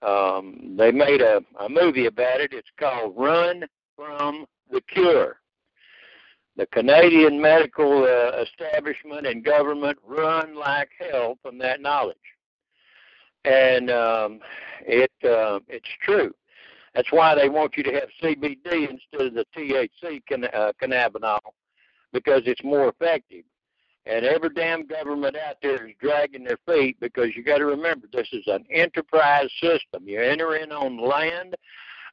um, 0.07 0.75
they 0.77 0.91
made 0.91 1.23
a, 1.23 1.41
a 1.59 1.69
movie 1.69 2.07
about 2.07 2.41
it. 2.41 2.53
It's 2.53 2.69
called 2.79 3.15
Run 3.17 3.65
from 3.97 4.47
the 4.71 4.81
Cure. 4.83 5.37
The 6.57 6.67
Canadian 6.67 7.41
medical 7.41 8.05
uh, 8.05 8.43
establishment 8.43 9.27
and 9.27 9.45
government 9.45 9.99
run 10.07 10.55
like 10.55 10.91
hell 10.99 11.39
from 11.43 11.59
that 11.59 11.81
knowledge, 11.81 12.17
and 13.45 13.91
um, 13.91 14.41
it 14.83 15.13
uh, 15.25 15.61
it's 15.69 15.89
true. 16.03 16.35
That's 16.95 17.13
why 17.13 17.35
they 17.35 17.49
want 17.49 17.77
you 17.77 17.83
to 17.85 17.93
have 17.93 18.09
CBD 18.23 18.91
instead 18.91 19.29
of 19.29 19.35
the 19.35 19.47
THC 19.57 20.25
can, 20.27 20.45
uh, 20.45 20.73
cannabinol 20.83 21.39
because 22.13 22.43
it's 22.47 22.65
more 22.65 22.89
effective. 22.89 23.45
And 24.07 24.25
every 24.25 24.49
damn 24.51 24.87
government 24.87 25.37
out 25.37 25.57
there 25.63 25.87
is 25.87 25.95
dragging 26.01 26.45
their 26.45 26.59
feet 26.67 26.99
because 27.01 27.37
you 27.37 27.45
got 27.45 27.59
to 27.59 27.67
remember 27.67 28.07
this 28.13 28.29
is 28.33 28.47
an 28.47 28.65
enterprise 28.71 29.51
system. 29.61 30.09
You 30.09 30.21
enter 30.21 30.57
in 30.57 30.73
on 30.73 30.99
land 30.99 31.55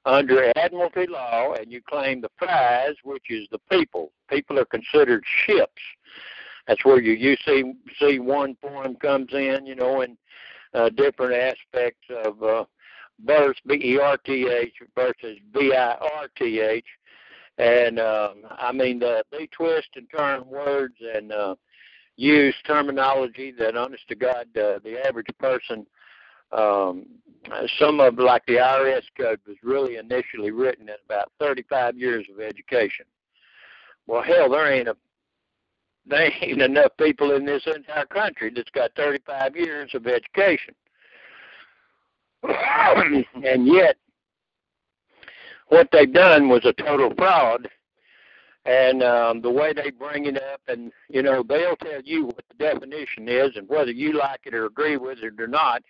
under 0.05 0.51
admiralty 0.55 1.07
law 1.07 1.53
and 1.53 1.71
you 1.71 1.81
claim 1.81 2.21
the 2.21 2.29
prize, 2.37 2.95
which 3.03 3.29
is 3.29 3.47
the 3.51 3.59
people. 3.71 4.11
People 4.29 4.59
are 4.59 4.65
considered 4.65 5.23
ships. 5.45 5.81
That's 6.67 6.83
where 6.83 7.01
your 7.01 7.37
UC 7.37 8.19
one 8.19 8.55
form 8.61 8.95
comes 8.95 9.33
in, 9.33 9.65
you 9.65 9.75
know, 9.75 10.01
and 10.01 10.17
uh, 10.73 10.89
different 10.89 11.33
aspects 11.33 12.05
of 12.09 12.43
uh, 12.43 12.65
birth, 13.19 13.55
B-E-R-T-H 13.65 14.73
versus 14.95 15.37
B-I-R-T-H. 15.53 16.85
And 17.57 17.99
um, 17.99 18.33
I 18.51 18.71
mean, 18.71 18.99
the, 18.99 19.23
they 19.31 19.47
twist 19.47 19.89
and 19.95 20.07
turn 20.15 20.45
words 20.47 20.95
and 21.15 21.31
uh, 21.31 21.55
use 22.15 22.55
terminology 22.65 23.51
that, 23.57 23.75
honest 23.75 24.07
to 24.09 24.15
God, 24.15 24.45
uh, 24.55 24.79
the 24.83 25.01
average 25.05 25.27
person, 25.39 25.87
um, 26.51 27.05
some 27.79 27.99
of 27.99 28.19
like 28.19 28.45
the 28.45 28.55
IRS 28.55 29.03
code 29.19 29.39
was 29.47 29.57
really 29.63 29.97
initially 29.97 30.51
written 30.51 30.89
in 30.89 30.95
about 31.05 31.31
35 31.39 31.97
years 31.97 32.25
of 32.31 32.39
education. 32.39 33.05
Well, 34.05 34.21
hell, 34.21 34.49
there 34.49 34.71
ain't 34.71 34.87
a 34.87 34.95
there 36.05 36.31
ain't 36.41 36.61
enough 36.61 36.91
people 36.97 37.35
in 37.35 37.45
this 37.45 37.63
entire 37.67 38.05
country 38.05 38.51
that's 38.53 38.69
got 38.71 38.91
35 38.95 39.55
years 39.55 39.91
of 39.93 40.07
education. 40.07 40.73
And 43.43 43.67
yet, 43.67 43.97
what 45.69 45.89
they've 45.91 46.11
done 46.11 46.49
was 46.49 46.65
a 46.65 46.73
total 46.73 47.13
fraud. 47.15 47.69
And 48.65 49.01
um, 49.01 49.41
the 49.41 49.49
way 49.49 49.71
they 49.71 49.91
bring 49.91 50.25
it 50.25 50.35
up, 50.35 50.59
and 50.67 50.91
you 51.09 51.23
know, 51.23 51.41
they'll 51.41 51.77
tell 51.77 52.01
you 52.03 52.25
what 52.25 52.43
the 52.49 52.55
definition 52.57 53.29
is, 53.29 53.55
and 53.55 53.67
whether 53.69 53.91
you 53.91 54.11
like 54.13 54.41
it 54.43 54.53
or 54.53 54.65
agree 54.65 54.97
with 54.97 55.19
it 55.19 55.39
or 55.39 55.47
not. 55.47 55.81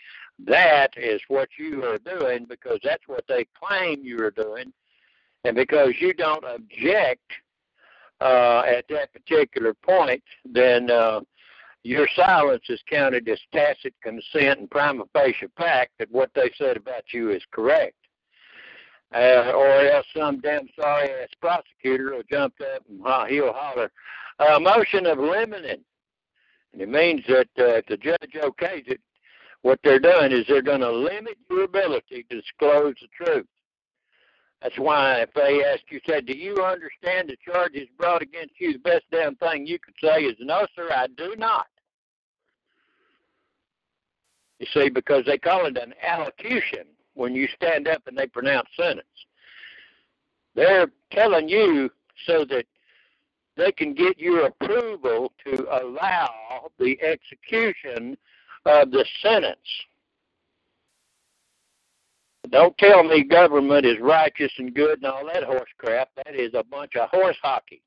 that 0.46 0.94
is 0.96 1.20
what 1.28 1.50
you 1.58 1.84
are 1.84 1.98
doing 1.98 2.46
because 2.48 2.80
that's 2.84 3.08
what 3.08 3.24
they 3.28 3.48
claim 3.60 4.04
you 4.04 4.20
are 4.24 4.30
doing, 4.30 4.72
and 5.44 5.56
because 5.56 5.94
you 6.00 6.14
don't 6.14 6.44
object 6.46 7.32
uh, 8.22 8.62
at 8.68 8.86
that 8.90 9.12
particular 9.12 9.74
point, 9.74 10.24
then 10.46 10.92
uh, 10.92 11.22
your 11.88 12.08
silence 12.18 12.64
is 12.68 12.82
counted 12.90 13.30
as 13.30 13.40
tacit 13.54 13.94
consent 14.04 14.60
and 14.60 14.70
prima 14.70 15.06
facie 15.14 15.48
fact 15.58 15.92
that 16.00 16.12
what 16.12 16.30
they 16.36 16.52
said 16.58 16.76
about 16.76 17.04
you 17.14 17.30
is 17.30 17.42
correct. 17.52 17.96
Uh, 19.16 19.54
or 19.56 19.70
else 19.88 20.06
some 20.16 20.42
damn 20.42 20.68
sorry 20.78 21.10
ass 21.10 21.30
prosecutor 21.40 22.14
will 22.14 22.24
jump 22.30 22.54
up 22.76 22.84
and 22.90 23.30
he'll 23.30 23.54
holler, 23.54 23.90
uh, 24.40 24.60
motion 24.60 25.06
of 25.06 25.18
limine. 25.18 25.64
And 26.74 26.82
it 26.82 26.90
means 26.90 27.22
that 27.30 27.48
uh, 27.58 27.82
the 27.88 27.96
judge 27.96 28.34
okays 28.36 28.86
it, 28.88 29.00
what 29.62 29.80
they're 29.82 29.98
doing 29.98 30.34
is 30.34 30.46
they're 30.46 30.62
going 30.62 30.82
to 30.82 30.92
limit 30.92 31.38
your 31.50 31.64
ability 31.64 32.26
to 32.30 32.42
disclose 32.42 32.96
the 33.02 33.26
truth. 33.26 33.48
That's 34.62 34.78
why 34.78 35.22
if 35.22 35.34
they 35.34 35.64
ask 35.64 35.84
you, 35.90 36.02
said, 36.06 36.26
do 36.26 36.36
you 36.36 36.66
understand 36.66 37.30
the 37.30 37.38
charges 37.50 37.88
brought 37.98 38.22
against 38.22 38.60
you? 38.60 38.74
The 38.74 38.80
best 38.80 39.06
damn 39.10 39.36
thing 39.36 39.66
you 39.66 39.80
could 39.80 39.94
say 40.04 40.24
is, 40.24 40.36
no, 40.42 40.68
sir, 40.76 40.90
I 40.92 41.08
do 41.16 41.34
not. 41.38 41.68
You 44.60 44.68
see, 44.74 44.90
because 44.90 45.26
they 45.26 45.38
call 45.38 45.66
it 45.68 45.78
an 45.78 45.94
allocution 46.02 46.86
when 47.14 47.36
you 47.36 47.48
stand 47.56 47.88
up 47.88 48.02
and 48.08 48.18
they 48.18 48.28
pronounce 48.28 48.68
sentence. 48.76 49.06
They're 50.56 50.88
telling 51.12 51.48
you 51.48 51.90
so 52.26 52.44
that 52.46 52.66
they 53.56 53.72
can 53.72 53.94
get 53.94 54.20
your 54.20 54.48
approval 54.48 55.32
to 55.46 55.68
allow 55.72 56.72
the 56.80 56.98
execution 57.02 58.18
of 58.66 58.92
the 58.92 59.06
sentence. 59.22 59.60
Don't 62.50 62.78
tell 62.78 63.04
me 63.04 63.24
government 63.24 63.86
is 63.86 64.00
righteous 64.00 64.52
and 64.58 64.74
good 64.74 65.00
and 65.00 65.06
all 65.06 65.26
that 65.26 65.44
horse 65.44 65.70
crap. 65.78 66.10
That 66.16 66.36
is 66.36 66.54
a 66.54 66.64
bunch 66.64 66.96
of 66.96 67.10
horse 67.10 67.38
hockey. 67.42 67.82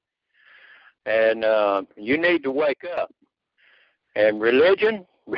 And 1.07 1.45
uh, 1.45 1.83
you 1.97 2.19
need 2.19 2.43
to 2.43 2.51
wake 2.51 2.85
up. 2.99 3.13
And 4.17 4.41
religion, 4.41 5.07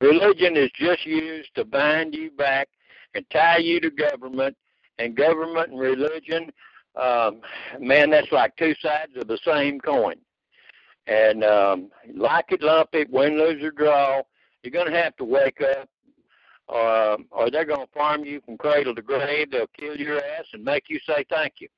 religion 0.00 0.56
is 0.56 0.70
just 0.74 1.04
used 1.06 1.54
to 1.54 1.64
bind 1.64 2.14
you 2.14 2.30
back 2.30 2.68
and 3.14 3.24
tie 3.30 3.58
you 3.58 3.80
to 3.80 3.90
government. 3.90 4.56
And 4.98 5.16
government 5.16 5.70
and 5.70 5.80
religion, 5.80 6.50
um, 6.94 7.40
man, 7.78 8.10
that's 8.10 8.30
like 8.32 8.54
two 8.56 8.74
sides 8.82 9.12
of 9.16 9.28
the 9.28 9.38
same 9.46 9.80
coin. 9.80 10.16
And 11.06 11.42
um, 11.42 11.90
like 12.14 12.52
it, 12.52 12.62
lump 12.62 12.90
it, 12.92 13.08
win, 13.10 13.38
lose, 13.38 13.62
or 13.64 13.70
draw, 13.70 14.20
you're 14.62 14.70
going 14.70 14.92
to 14.92 15.02
have 15.02 15.16
to 15.16 15.24
wake 15.24 15.62
up 15.62 15.88
uh, 16.70 17.16
or 17.30 17.50
they're 17.50 17.64
going 17.64 17.84
to 17.86 17.92
farm 17.92 18.24
you 18.24 18.40
from 18.44 18.56
cradle 18.56 18.94
to 18.94 19.02
grave. 19.02 19.50
They'll 19.50 19.66
kill 19.78 19.96
your 19.96 20.18
ass 20.18 20.44
and 20.52 20.64
make 20.64 20.84
you 20.88 21.00
say 21.06 21.24
thank 21.28 21.54
you. 21.58 21.68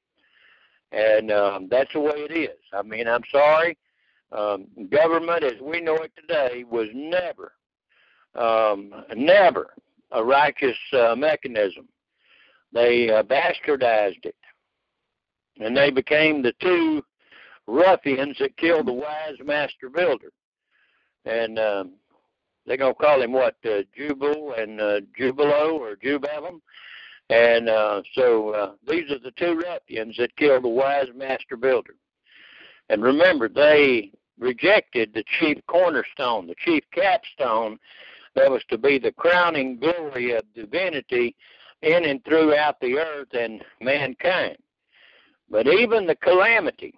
And 0.93 1.31
um, 1.31 1.69
that's 1.71 1.93
the 1.95 2.01
way 2.01 2.13
it 2.17 2.33
is. 2.33 2.59
I 2.73 2.83
mean, 2.83 3.09
I'm 3.09 3.23
sorry. 3.33 3.79
Um, 4.33 4.67
government, 4.91 5.45
as 5.45 5.61
we 5.63 5.81
know 5.81 5.97
it 5.97 6.13
today, 6.17 6.65
was 6.65 6.89
never, 6.93 7.53
um, 8.35 8.93
never 9.15 9.75
a 10.13 10.23
righteous 10.23 10.77
uh, 10.93 11.15
mechanism. 11.17 11.89
They 12.73 13.11
uh, 13.11 13.23
bastardized 13.23 14.25
it, 14.25 14.37
and 15.61 15.77
they 15.77 15.91
became 15.91 16.43
the 16.43 16.55
two 16.61 17.03
ruffians 17.67 18.37
that 18.39 18.57
killed 18.57 18.87
the 18.87 18.93
wise 18.93 19.37
master 19.45 19.89
builder. 19.89 20.33
And 21.25 21.59
um, 21.59 21.93
they're 22.67 22.77
gonna 22.77 22.95
call 22.95 23.23
him 23.23 23.33
what 23.33 23.57
uh, 23.65 23.83
Jubal 23.97 24.55
and 24.59 24.81
uh, 24.81 25.01
Jubilo 25.19 25.79
or 25.79 25.97
Jubalum, 25.97 26.61
and 27.31 27.69
uh, 27.69 28.03
so 28.15 28.51
uh, 28.51 28.73
these 28.87 29.11
are 29.11 29.19
the 29.19 29.33
two 29.33 29.55
ruffians 29.55 30.17
that 30.19 30.37
killed 30.37 30.65
the 30.65 30.69
wise 30.69 31.09
master 31.15 31.57
builder. 31.57 31.95
And 32.89 33.03
remember, 33.03 33.49
they 33.49 34.13
rejected 34.39 35.13
the 35.15 35.25
chief 35.39 35.59
cornerstone, 35.67 36.47
the 36.47 36.55
chief 36.65 36.83
capstone 36.93 37.79
that 38.35 38.51
was 38.51 38.63
to 38.71 38.79
be 38.79 38.99
the 38.99 39.13
crowning 39.13 39.79
glory 39.79 40.33
of 40.33 40.43
divinity 40.55 41.37
in 41.83 42.05
and 42.05 42.25
throughout 42.25 42.81
the 42.81 42.99
earth 42.99 43.33
and 43.33 43.63
mankind. 43.81 44.57
But 45.51 45.67
even 45.67 46.07
the 46.07 46.17
calamity, 46.17 46.95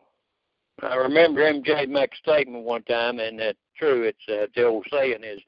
I 0.83 0.95
remember 0.97 1.41
MJ 1.41 1.89
make 1.89 2.13
a 2.13 2.17
statement 2.17 2.65
one 2.65 2.83
time, 2.83 3.19
and 3.19 3.39
that's 3.39 3.59
true. 3.77 4.03
It's 4.03 4.29
uh, 4.29 4.47
the 4.55 4.65
old 4.65 4.87
saying 4.91 5.25
is, 5.25 5.41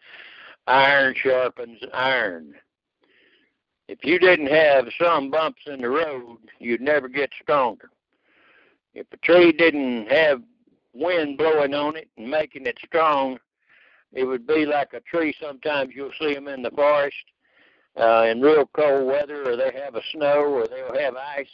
iron 0.66 1.14
sharpens 1.14 1.80
iron. 1.92 2.54
If 3.88 4.04
you 4.04 4.18
didn't 4.18 4.48
have 4.48 4.88
some 5.00 5.30
bumps 5.30 5.62
in 5.66 5.82
the 5.82 5.88
road, 5.88 6.38
you'd 6.58 6.80
never 6.80 7.08
get 7.08 7.30
stronger. 7.40 7.90
If 8.94 9.06
a 9.12 9.16
tree 9.18 9.52
didn't 9.52 10.10
have 10.10 10.42
wind 10.92 11.38
blowing 11.38 11.74
on 11.74 11.96
it 11.96 12.08
and 12.16 12.28
making 12.28 12.66
it 12.66 12.78
strong, 12.84 13.38
it 14.16 14.24
would 14.24 14.46
be 14.46 14.64
like 14.64 14.94
a 14.94 15.00
tree. 15.00 15.34
Sometimes 15.40 15.92
you'll 15.94 16.10
see 16.18 16.32
them 16.32 16.48
in 16.48 16.62
the 16.62 16.70
forest 16.70 17.14
uh, 17.96 18.26
in 18.28 18.40
real 18.40 18.68
cold 18.74 19.06
weather, 19.06 19.50
or 19.50 19.56
they 19.56 19.70
have 19.78 19.94
a 19.94 20.02
snow, 20.12 20.44
or 20.44 20.66
they'll 20.66 20.98
have 20.98 21.14
ice, 21.16 21.46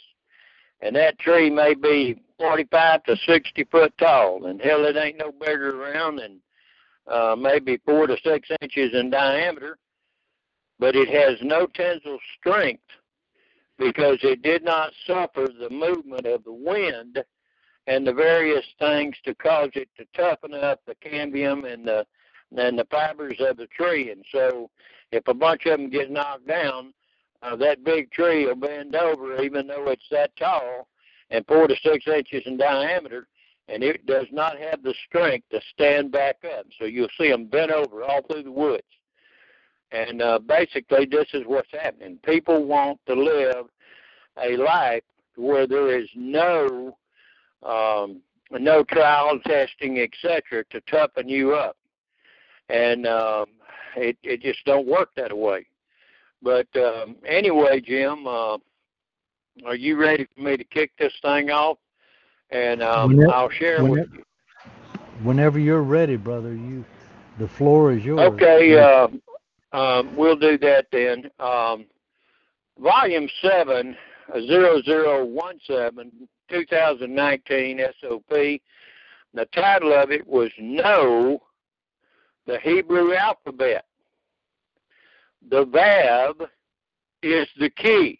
and 0.81 0.95
that 0.95 1.19
tree 1.19 1.49
may 1.49 1.73
be 1.73 2.21
45 2.39 3.03
to 3.03 3.17
60 3.27 3.63
foot 3.65 3.93
tall, 3.97 4.45
and 4.45 4.61
hell, 4.61 4.85
it 4.85 4.95
ain't 4.95 5.17
no 5.17 5.31
bigger 5.31 5.81
around 5.81 6.17
than 6.17 6.39
uh, 7.07 7.35
maybe 7.37 7.79
four 7.85 8.07
to 8.07 8.17
six 8.23 8.49
inches 8.61 8.91
in 8.93 9.09
diameter, 9.09 9.77
but 10.79 10.95
it 10.95 11.09
has 11.09 11.37
no 11.41 11.67
tensile 11.67 12.19
strength 12.39 12.81
because 13.77 14.19
it 14.23 14.41
did 14.41 14.63
not 14.63 14.93
suffer 15.05 15.47
the 15.59 15.69
movement 15.69 16.25
of 16.25 16.43
the 16.45 16.53
wind 16.53 17.21
and 17.87 18.07
the 18.07 18.13
various 18.13 18.65
things 18.79 19.15
to 19.25 19.35
cause 19.35 19.69
it 19.75 19.89
to 19.97 20.05
toughen 20.15 20.53
up 20.53 20.79
the 20.85 20.95
cambium 20.95 21.71
and 21.71 21.85
the 21.85 22.05
and 22.57 22.77
the 22.77 22.87
fibers 22.89 23.37
of 23.39 23.57
the 23.57 23.67
tree. 23.67 24.11
And 24.11 24.23
so, 24.31 24.69
if 25.11 25.27
a 25.27 25.33
bunch 25.33 25.65
of 25.65 25.79
them 25.79 25.89
get 25.89 26.11
knocked 26.11 26.47
down, 26.47 26.93
uh, 27.41 27.55
that 27.57 27.83
big 27.83 28.11
tree 28.11 28.45
will 28.45 28.55
bend 28.55 28.95
over, 28.95 29.41
even 29.41 29.67
though 29.67 29.89
it's 29.89 30.07
that 30.11 30.35
tall 30.37 30.87
and 31.29 31.45
four 31.47 31.67
to 31.67 31.75
six 31.83 32.07
inches 32.07 32.43
in 32.45 32.57
diameter 32.57 33.27
and 33.67 33.83
it 33.83 34.05
does 34.05 34.27
not 34.31 34.57
have 34.57 34.83
the 34.83 34.93
strength 35.07 35.47
to 35.49 35.59
stand 35.73 36.11
back 36.11 36.37
up. 36.57 36.65
So 36.79 36.85
you'll 36.85 37.07
see 37.17 37.29
them 37.29 37.45
bent 37.45 37.71
over 37.71 38.03
all 38.03 38.21
through 38.23 38.43
the 38.43 38.51
woods. 38.51 38.83
And 39.91 40.21
uh, 40.21 40.39
basically, 40.39 41.05
this 41.05 41.27
is 41.33 41.43
what's 41.45 41.71
happening. 41.71 42.19
People 42.23 42.65
want 42.65 42.99
to 43.07 43.13
live 43.13 43.67
a 44.43 44.57
life 44.57 45.03
where 45.35 45.67
there 45.67 45.97
is 45.97 46.09
no 46.15 46.97
um, 47.61 48.21
no 48.51 48.83
trial, 48.83 49.39
testing, 49.45 49.99
etc., 49.99 50.63
to 50.69 50.81
toughen 50.81 51.29
you 51.29 51.55
up, 51.55 51.77
and 52.69 53.05
um, 53.07 53.45
it 53.95 54.17
it 54.23 54.41
just 54.41 54.63
don't 54.65 54.87
work 54.87 55.09
that 55.15 55.35
way. 55.35 55.65
But 56.41 56.67
um, 56.75 57.15
anyway, 57.25 57.81
Jim, 57.81 58.27
uh, 58.27 58.57
are 59.65 59.75
you 59.75 59.97
ready 59.97 60.27
for 60.35 60.41
me 60.41 60.57
to 60.57 60.63
kick 60.63 60.91
this 60.97 61.13
thing 61.21 61.49
off? 61.49 61.77
and 62.53 62.83
um, 62.83 63.15
whenever, 63.17 63.33
I'll 63.33 63.49
share 63.49 63.83
whenever, 63.83 64.01
with 64.01 64.13
you. 64.13 64.23
Whenever 65.23 65.59
you're 65.59 65.81
ready, 65.81 66.15
brother, 66.15 66.53
you 66.53 66.85
the 67.39 67.47
floor 67.47 67.91
is 67.91 68.03
yours. 68.03 68.19
Okay, 68.33 68.77
uh, 68.77 69.07
um, 69.75 70.15
we'll 70.15 70.37
do 70.37 70.57
that 70.59 70.87
then. 70.91 71.29
Um, 71.39 71.85
volume 72.79 73.27
seven, 73.41 73.97
uh, 74.33 74.39
zero 74.41 74.81
zero 74.83 75.25
one 75.25 75.59
seven, 75.65 76.11
2019 76.49 77.81
SOP. 77.99 78.29
The 78.29 79.45
title 79.51 79.93
of 79.93 80.11
it 80.11 80.25
was 80.27 80.51
Know 80.59 81.41
the 82.45 82.59
Hebrew 82.59 83.13
Alphabet. 83.13 83.85
The 85.49 85.65
Vav 85.65 86.47
is 87.21 87.47
the 87.59 87.69
key, 87.69 88.19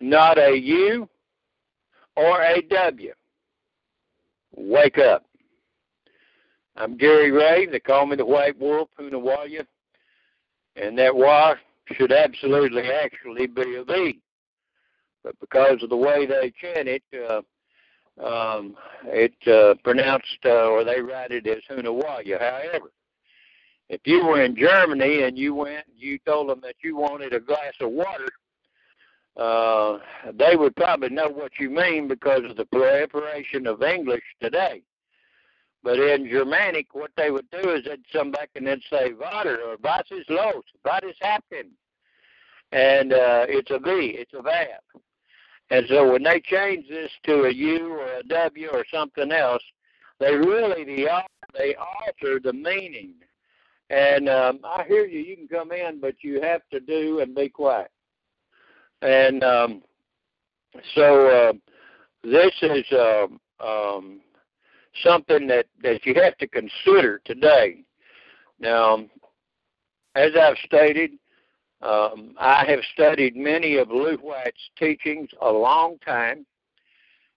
not 0.00 0.38
a 0.38 0.56
U, 0.58 1.08
or 2.16 2.42
a 2.42 2.62
W. 2.62 3.12
Wake 4.56 4.98
up. 4.98 5.24
I'm 6.76 6.96
Gary 6.96 7.30
Ray. 7.30 7.66
They 7.66 7.80
call 7.80 8.06
me 8.06 8.16
the 8.16 8.24
White 8.24 8.58
Wolf, 8.58 8.88
Punawaya. 8.98 9.66
And 10.76 10.96
that 10.98 11.14
Wa 11.14 11.54
should 11.92 12.12
absolutely 12.12 12.90
actually 12.90 13.46
be 13.46 13.76
a 13.76 13.84
V. 13.84 14.20
But 15.24 15.38
because 15.40 15.82
of 15.82 15.90
the 15.90 15.96
way 15.96 16.26
they 16.26 16.52
chant 16.60 16.88
it, 16.88 17.02
uh, 17.28 17.42
um, 18.24 18.76
it 19.04 19.34
uh, 19.46 19.74
pronounced 19.82 20.38
uh, 20.44 20.68
or 20.68 20.84
they 20.84 21.00
write 21.00 21.32
it 21.32 21.46
as 21.46 21.58
Hunawaya. 21.70 22.38
However, 22.38 22.90
if 23.88 24.00
you 24.04 24.24
were 24.24 24.42
in 24.42 24.56
Germany 24.56 25.22
and 25.22 25.38
you 25.38 25.54
went, 25.54 25.86
you 25.96 26.18
told 26.26 26.48
them 26.48 26.60
that 26.62 26.76
you 26.82 26.96
wanted 26.96 27.32
a 27.32 27.40
glass 27.40 27.74
of 27.80 27.90
water, 27.90 28.28
uh, 29.36 29.98
they 30.34 30.56
would 30.56 30.74
probably 30.76 31.10
know 31.10 31.28
what 31.28 31.52
you 31.58 31.70
mean 31.70 32.08
because 32.08 32.42
of 32.44 32.56
the 32.56 32.66
proliferation 32.66 33.66
of 33.66 33.82
English 33.82 34.24
today. 34.40 34.82
But 35.82 36.00
in 36.00 36.28
Germanic, 36.28 36.94
what 36.94 37.12
they 37.16 37.30
would 37.30 37.48
do 37.50 37.70
is 37.70 37.84
they'd 37.84 38.02
come 38.12 38.32
back 38.32 38.50
and 38.56 38.66
they'd 38.66 38.82
say 38.90 39.12
Vater 39.12 39.58
or 39.62 39.76
Was 39.82 40.04
ist 40.10 40.28
los? 40.28 40.64
What 40.82 41.04
is 41.04 41.14
happening? 41.20 41.70
And 42.72 43.12
uh, 43.12 43.46
it's 43.48 43.70
a 43.70 43.78
V, 43.78 44.16
it's 44.18 44.34
a 44.34 44.42
VAV. 44.42 45.02
And 45.70 45.86
so 45.88 46.12
when 46.12 46.22
they 46.22 46.40
change 46.40 46.88
this 46.88 47.10
to 47.24 47.44
a 47.44 47.52
U 47.52 47.92
or 47.92 48.06
a 48.18 48.22
W 48.24 48.68
or 48.72 48.84
something 48.92 49.30
else, 49.30 49.62
they 50.18 50.34
really 50.34 51.06
they 51.54 51.74
alter 51.76 52.40
the 52.42 52.52
meaning. 52.52 53.14
And 53.90 54.28
um, 54.28 54.60
I 54.64 54.84
hear 54.86 55.06
you. 55.06 55.20
You 55.20 55.36
can 55.36 55.48
come 55.48 55.72
in, 55.72 56.00
but 56.00 56.14
you 56.20 56.40
have 56.42 56.62
to 56.70 56.80
do 56.80 57.20
and 57.20 57.34
be 57.34 57.48
quiet. 57.48 57.90
And 59.00 59.42
um, 59.42 59.82
so 60.94 61.26
uh, 61.28 61.52
this 62.22 62.52
is 62.62 62.84
um, 62.92 63.40
um, 63.66 64.20
something 65.02 65.46
that 65.46 65.66
that 65.82 66.04
you 66.04 66.14
have 66.14 66.36
to 66.38 66.46
consider 66.48 67.20
today. 67.24 67.84
Now, 68.60 69.04
as 70.14 70.32
I've 70.38 70.56
stated, 70.64 71.12
um, 71.80 72.34
I 72.38 72.64
have 72.66 72.80
studied 72.92 73.36
many 73.36 73.76
of 73.76 73.90
Lew 73.90 74.16
White's 74.16 74.70
teachings 74.76 75.30
a 75.40 75.50
long 75.50 75.98
time, 76.04 76.44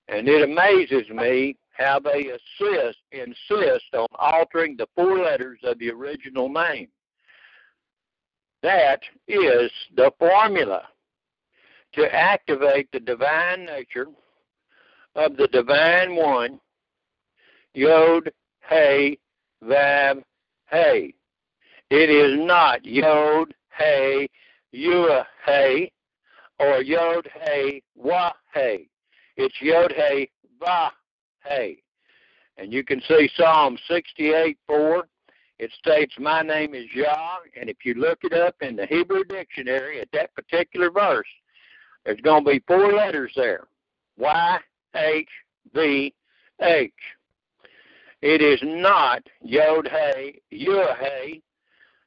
and 0.07 0.27
it 0.27 0.41
amazes 0.43 1.07
me 1.09 1.55
how 1.71 1.99
they 1.99 2.27
assist, 2.29 2.99
insist 3.11 3.85
on 3.93 4.07
altering 4.17 4.75
the 4.77 4.87
four 4.95 5.19
letters 5.19 5.59
of 5.63 5.79
the 5.79 5.89
original 5.89 6.49
name. 6.49 6.87
That 8.61 9.01
is 9.27 9.71
the 9.95 10.11
formula 10.19 10.83
to 11.93 12.13
activate 12.13 12.89
the 12.91 12.99
divine 12.99 13.65
nature 13.65 14.07
of 15.15 15.35
the 15.35 15.47
divine 15.47 16.15
one, 16.15 16.59
Yod, 17.73 18.31
Hey, 18.61 19.17
Vav, 19.63 20.23
Hey. 20.69 21.13
It 21.89 22.09
is 22.09 22.39
not 22.45 22.85
Yod, 22.85 23.53
Hey, 23.77 24.29
Yua, 24.73 25.25
Hey, 25.45 25.91
or 26.59 26.81
Yod, 26.81 27.27
Hey, 27.33 27.81
Wah, 27.95 28.31
Hey. 28.53 28.87
It's 29.35 29.55
Yod, 29.59 29.91
Hey, 29.91 30.29
Va, 30.59 30.91
Hey. 31.43 31.81
And 32.57 32.71
you 32.71 32.83
can 32.83 33.01
see 33.07 33.29
Psalm 33.35 33.77
68 33.87 34.57
4. 34.67 35.07
It 35.59 35.71
states, 35.77 36.13
My 36.19 36.41
name 36.41 36.73
is 36.73 36.85
Yah. 36.93 37.37
And 37.59 37.69
if 37.69 37.77
you 37.83 37.93
look 37.93 38.19
it 38.23 38.33
up 38.33 38.55
in 38.61 38.75
the 38.75 38.85
Hebrew 38.85 39.23
dictionary 39.23 40.01
at 40.01 40.09
that 40.13 40.33
particular 40.35 40.89
verse, 40.89 41.27
there's 42.05 42.21
going 42.21 42.43
to 42.43 42.51
be 42.51 42.63
four 42.67 42.91
letters 42.93 43.31
there 43.35 43.67
Y 44.17 44.59
H 44.95 45.29
V 45.73 46.13
H. 46.61 46.93
It 48.21 48.41
is 48.41 48.59
not 48.63 49.23
Yod 49.41 49.87
Hey, 49.87 50.41
Yud 50.51 50.97
Hey, 50.99 51.41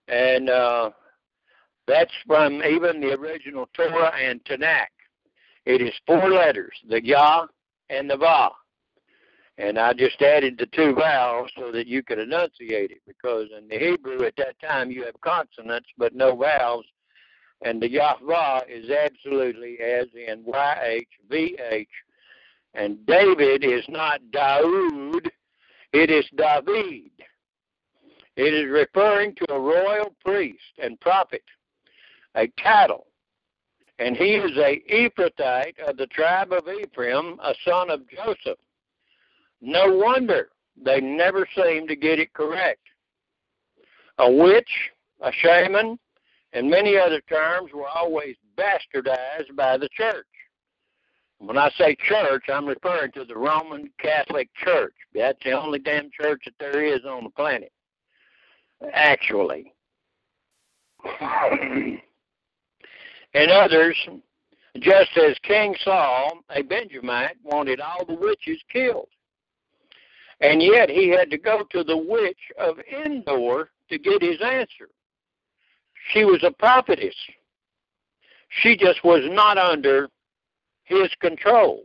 and 0.08 0.48
uh, 0.48 0.90
that's 1.86 2.12
from 2.26 2.62
even 2.62 3.00
the 3.00 3.14
original 3.14 3.68
Torah 3.74 4.12
and 4.16 4.42
Tanakh. 4.44 4.86
It 5.66 5.80
is 5.80 5.92
four 6.06 6.30
letters, 6.30 6.74
the 6.88 7.04
Yah 7.04 7.46
and 7.90 8.08
the 8.08 8.16
Va. 8.16 8.50
And 9.56 9.78
I 9.78 9.92
just 9.92 10.20
added 10.20 10.58
the 10.58 10.66
two 10.66 10.94
vowels 10.94 11.50
so 11.56 11.70
that 11.70 11.86
you 11.86 12.02
could 12.02 12.18
enunciate 12.18 12.90
it, 12.90 13.02
because 13.06 13.48
in 13.56 13.68
the 13.68 13.78
Hebrew 13.78 14.24
at 14.24 14.34
that 14.36 14.58
time 14.60 14.90
you 14.90 15.04
have 15.04 15.20
consonants 15.20 15.88
but 15.96 16.14
no 16.14 16.34
vowels, 16.34 16.86
and 17.62 17.80
the 17.80 17.88
Yahweh 17.88 18.62
is 18.68 18.90
absolutely 18.90 19.78
as 19.80 20.06
in 20.14 20.44
YHVH. 20.44 21.86
And 22.74 23.06
David 23.06 23.62
is 23.62 23.84
not 23.88 24.20
Daoud, 24.32 25.30
it 25.92 26.10
is 26.10 26.26
David. 26.36 27.12
It 28.36 28.52
is 28.52 28.68
referring 28.68 29.36
to 29.36 29.52
a 29.52 29.60
royal 29.60 30.12
priest 30.24 30.58
and 30.82 31.00
prophet, 31.00 31.44
a 32.34 32.48
title. 32.60 33.06
And 34.00 34.16
he 34.16 34.34
is 34.34 34.50
a 34.56 34.82
Ephrathite 34.92 35.78
of 35.86 35.96
the 35.96 36.08
tribe 36.08 36.52
of 36.52 36.68
Ephraim, 36.68 37.38
a 37.40 37.54
son 37.64 37.90
of 37.90 38.00
Joseph. 38.10 38.58
No 39.66 39.96
wonder 39.96 40.50
they 40.76 41.00
never 41.00 41.48
seem 41.56 41.88
to 41.88 41.96
get 41.96 42.18
it 42.18 42.34
correct. 42.34 42.82
A 44.18 44.30
witch, 44.30 44.68
a 45.22 45.32
shaman, 45.32 45.98
and 46.52 46.68
many 46.68 46.98
other 46.98 47.22
terms 47.22 47.70
were 47.72 47.88
always 47.88 48.36
bastardized 48.58 49.56
by 49.56 49.78
the 49.78 49.88
church. 49.96 50.26
When 51.38 51.56
I 51.56 51.70
say 51.78 51.96
church, 52.06 52.44
I'm 52.52 52.66
referring 52.66 53.12
to 53.12 53.24
the 53.24 53.38
Roman 53.38 53.88
Catholic 53.98 54.50
Church. 54.54 54.94
That's 55.14 55.42
the 55.42 55.52
only 55.52 55.78
damn 55.78 56.10
church 56.10 56.42
that 56.44 56.54
there 56.60 56.84
is 56.84 57.00
on 57.06 57.24
the 57.24 57.30
planet, 57.30 57.72
actually. 58.92 59.72
and 61.20 62.00
others, 63.50 63.96
just 64.78 65.16
as 65.16 65.38
King 65.42 65.74
Saul, 65.82 66.40
a 66.50 66.60
Benjamite, 66.60 67.36
wanted 67.42 67.80
all 67.80 68.04
the 68.04 68.14
witches 68.14 68.60
killed. 68.70 69.08
And 70.40 70.62
yet 70.62 70.90
he 70.90 71.08
had 71.08 71.30
to 71.30 71.38
go 71.38 71.62
to 71.70 71.84
the 71.84 71.96
witch 71.96 72.38
of 72.58 72.78
Endor 73.04 73.70
to 73.88 73.98
get 73.98 74.22
his 74.22 74.40
answer. 74.42 74.88
She 76.12 76.24
was 76.24 76.42
a 76.44 76.50
prophetess. 76.50 77.14
She 78.62 78.76
just 78.76 79.04
was 79.04 79.22
not 79.30 79.58
under 79.58 80.08
his 80.84 81.08
control. 81.20 81.84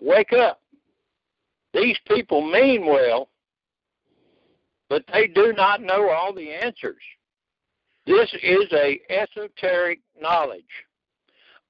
Wake 0.00 0.32
up. 0.32 0.60
These 1.72 1.98
people 2.08 2.40
mean 2.40 2.86
well, 2.86 3.28
but 4.88 5.04
they 5.12 5.26
do 5.26 5.52
not 5.56 5.82
know 5.82 6.10
all 6.10 6.32
the 6.32 6.50
answers. 6.50 7.02
This 8.06 8.32
is 8.42 8.72
a 8.72 9.00
esoteric 9.08 10.00
knowledge 10.20 10.62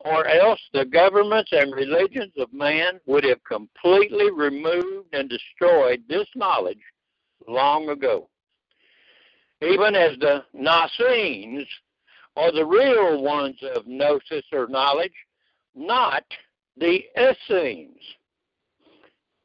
or 0.04 0.26
else 0.28 0.60
the 0.72 0.84
governments 0.84 1.50
and 1.52 1.74
religions 1.74 2.32
of 2.36 2.52
man 2.52 3.00
would 3.06 3.24
have 3.24 3.42
completely 3.44 4.30
removed 4.30 5.08
and 5.12 5.30
destroyed 5.30 6.02
this 6.08 6.26
knowledge 6.36 6.82
long 7.48 7.88
ago. 7.88 8.28
Even 9.62 9.94
as 9.94 10.18
the 10.18 10.44
Naassenes 10.54 11.66
are 12.36 12.52
the 12.52 12.64
real 12.64 13.22
ones 13.22 13.56
of 13.74 13.86
gnosis 13.86 14.44
or 14.52 14.66
knowledge, 14.66 15.14
not 15.74 16.24
the 16.76 17.02
Essenes. 17.18 18.02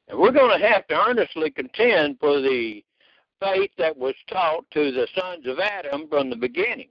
And 0.10 0.19
we're 0.19 0.32
going 0.32 0.60
to 0.60 0.67
have 0.67 0.88
to 0.88 1.08
earnestly 1.08 1.52
contend 1.52 2.17
for 2.19 2.41
the 2.41 2.84
faith 3.39 3.72
that 3.78 3.95
was 3.95 4.15
taught 4.28 4.65
to 4.72 4.91
the 4.91 5.08
sons 5.15 5.48
of 5.48 5.60
Adam 5.60 6.08
from 6.10 6.30
the 6.30 6.36
beginning. 6.36 6.89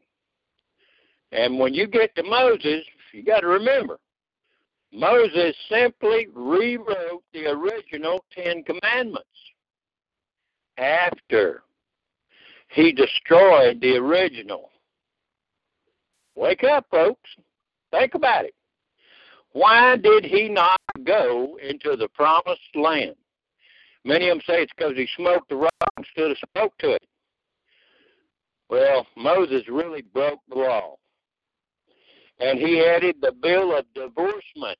And 1.32 1.58
when 1.58 1.74
you 1.74 1.86
get 1.86 2.14
to 2.14 2.22
Moses, 2.22 2.84
you 3.18 3.24
got 3.24 3.40
to 3.40 3.48
remember, 3.48 3.98
Moses 4.92 5.54
simply 5.68 6.28
rewrote 6.32 7.24
the 7.32 7.46
original 7.46 8.24
Ten 8.32 8.62
Commandments 8.62 9.26
after 10.78 11.64
he 12.68 12.92
destroyed 12.92 13.80
the 13.80 13.96
original. 13.96 14.70
Wake 16.36 16.62
up, 16.62 16.86
folks. 16.92 17.28
Think 17.90 18.14
about 18.14 18.44
it. 18.44 18.54
Why 19.50 19.96
did 19.96 20.24
he 20.24 20.48
not 20.48 20.80
go 21.02 21.58
into 21.60 21.96
the 21.96 22.08
promised 22.14 22.60
land? 22.76 23.16
Many 24.04 24.28
of 24.28 24.38
them 24.38 24.42
say 24.46 24.62
it's 24.62 24.72
because 24.76 24.96
he 24.96 25.08
smoked 25.16 25.48
the 25.48 25.56
rock 25.56 25.92
instead 25.96 26.30
of 26.30 26.38
spoke 26.38 26.78
to 26.78 26.92
it. 26.92 27.02
Well, 28.70 29.06
Moses 29.16 29.64
really 29.68 30.02
broke 30.02 30.38
the 30.48 30.54
law 30.54 30.97
and 32.40 32.58
he 32.58 32.84
added 32.84 33.16
the 33.20 33.32
bill 33.32 33.76
of 33.76 33.84
divorcement 33.94 34.78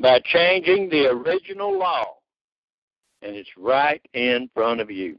by 0.00 0.20
changing 0.24 0.88
the 0.90 1.06
original 1.06 1.78
law. 1.78 2.04
And 3.22 3.34
it's 3.34 3.50
right 3.56 4.02
in 4.12 4.50
front 4.54 4.80
of 4.80 4.90
you. 4.90 5.18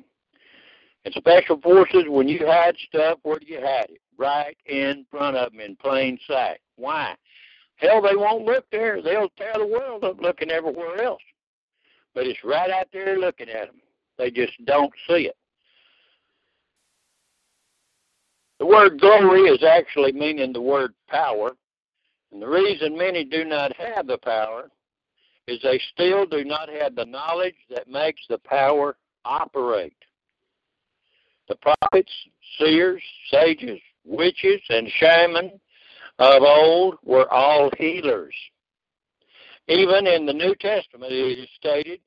And 1.05 1.13
special 1.15 1.59
forces, 1.61 2.03
when 2.07 2.27
you 2.27 2.45
hide 2.45 2.75
stuff, 2.87 3.19
where 3.23 3.39
do 3.39 3.45
you 3.47 3.59
hide 3.59 3.89
it? 3.89 4.01
Right 4.17 4.57
in 4.65 5.05
front 5.09 5.37
of 5.37 5.51
them 5.51 5.61
in 5.61 5.75
plain 5.77 6.19
sight. 6.27 6.59
Why? 6.75 7.15
Hell, 7.77 8.01
they 8.01 8.15
won't 8.15 8.45
look 8.45 8.65
there. 8.71 9.01
They'll 9.01 9.29
tear 9.37 9.53
the 9.57 9.65
world 9.65 10.03
up 10.03 10.19
looking 10.19 10.51
everywhere 10.51 11.01
else. 11.01 11.21
But 12.13 12.27
it's 12.27 12.43
right 12.43 12.69
out 12.69 12.87
there 12.91 13.17
looking 13.17 13.49
at 13.49 13.67
them. 13.67 13.81
They 14.17 14.31
just 14.31 14.53
don't 14.65 14.91
see 15.07 15.27
it. 15.27 15.37
The 18.59 18.65
word 18.65 18.99
glory 18.99 19.41
is 19.41 19.63
actually 19.63 20.11
meaning 20.11 20.51
the 20.51 20.61
word 20.61 20.93
power. 21.07 21.51
And 22.31 22.41
the 22.41 22.47
reason 22.47 22.97
many 22.97 23.23
do 23.23 23.45
not 23.45 23.75
have 23.77 24.07
the 24.07 24.17
power 24.17 24.69
is 25.47 25.59
they 25.61 25.79
still 25.93 26.25
do 26.25 26.43
not 26.43 26.69
have 26.69 26.95
the 26.95 27.05
knowledge 27.05 27.55
that 27.69 27.87
makes 27.87 28.21
the 28.27 28.39
power 28.39 28.97
operate. 29.23 29.95
The 31.47 31.55
prophets, 31.55 32.11
seers, 32.57 33.01
sages, 33.31 33.79
witches, 34.03 34.61
and 34.69 34.89
shamans 34.97 35.53
of 36.19 36.41
old 36.41 36.95
were 37.03 37.31
all 37.31 37.71
healers. 37.77 38.33
Even 39.69 40.07
in 40.07 40.25
the 40.25 40.33
New 40.33 40.55
Testament, 40.55 41.13
it 41.13 41.39
is 41.39 41.49
stated 41.57 41.99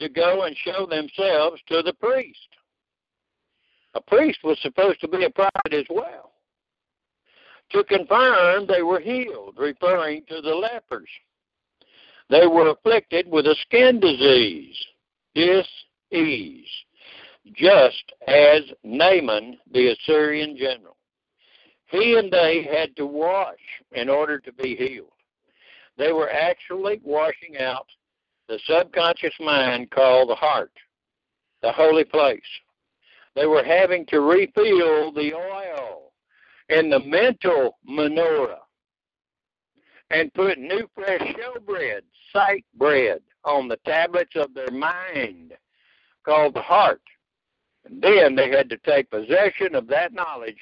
to 0.00 0.08
go 0.08 0.44
and 0.44 0.56
show 0.56 0.86
themselves 0.86 1.60
to 1.68 1.82
the 1.82 1.92
priest. 1.92 2.38
A 3.98 4.00
priest 4.02 4.38
was 4.44 4.56
supposed 4.62 5.00
to 5.00 5.08
be 5.08 5.24
a 5.24 5.30
prophet 5.30 5.72
as 5.72 5.84
well. 5.90 6.30
To 7.72 7.82
confirm 7.82 8.66
they 8.66 8.82
were 8.82 9.00
healed, 9.00 9.56
referring 9.58 10.24
to 10.28 10.40
the 10.40 10.54
lepers. 10.54 11.08
They 12.30 12.46
were 12.46 12.68
afflicted 12.68 13.28
with 13.28 13.46
a 13.46 13.56
skin 13.62 13.98
disease, 13.98 14.76
dis-ease, 15.34 16.70
just 17.56 18.12
as 18.28 18.62
Naaman, 18.84 19.58
the 19.72 19.88
Assyrian 19.88 20.56
general. 20.56 20.96
He 21.86 22.14
and 22.18 22.30
they 22.30 22.68
had 22.70 22.94
to 22.96 23.06
wash 23.06 23.56
in 23.92 24.08
order 24.08 24.38
to 24.38 24.52
be 24.52 24.76
healed. 24.76 25.10
They 25.96 26.12
were 26.12 26.30
actually 26.30 27.00
washing 27.02 27.58
out 27.58 27.86
the 28.48 28.60
subconscious 28.64 29.34
mind 29.40 29.90
called 29.90 30.28
the 30.28 30.36
heart, 30.36 30.72
the 31.62 31.72
holy 31.72 32.04
place. 32.04 32.40
They 33.38 33.46
were 33.46 33.62
having 33.62 34.04
to 34.06 34.20
refill 34.20 35.12
the 35.12 35.32
oil 35.32 36.10
in 36.70 36.90
the 36.90 36.98
mental 36.98 37.78
menorah 37.88 38.58
and 40.10 40.34
put 40.34 40.58
new 40.58 40.90
fresh 40.92 41.20
showbread, 41.20 42.00
sight 42.32 42.64
bread, 42.74 43.20
on 43.44 43.68
the 43.68 43.76
tablets 43.86 44.34
of 44.34 44.54
their 44.54 44.72
mind 44.72 45.52
called 46.24 46.54
the 46.54 46.62
heart. 46.62 47.00
And 47.84 48.02
then 48.02 48.34
they 48.34 48.50
had 48.50 48.68
to 48.70 48.76
take 48.78 49.08
possession 49.08 49.76
of 49.76 49.86
that 49.86 50.12
knowledge 50.12 50.58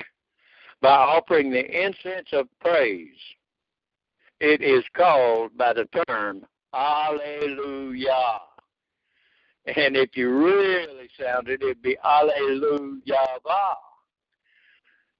by 0.83 0.91
offering 0.91 1.51
the 1.51 1.65
incense 1.65 2.29
of 2.33 2.47
praise. 2.61 3.17
It 4.39 4.61
is 4.61 4.85
called 4.95 5.57
by 5.57 5.73
the 5.73 5.89
term 6.07 6.45
Alleluia. 6.75 8.41
And 9.67 9.97
if 9.97 10.17
you 10.17 10.31
really 10.31 11.09
sound 11.21 11.49
it, 11.49 11.63
it'd 11.63 11.83
be 11.83 11.97
Alleluia. 12.05 13.01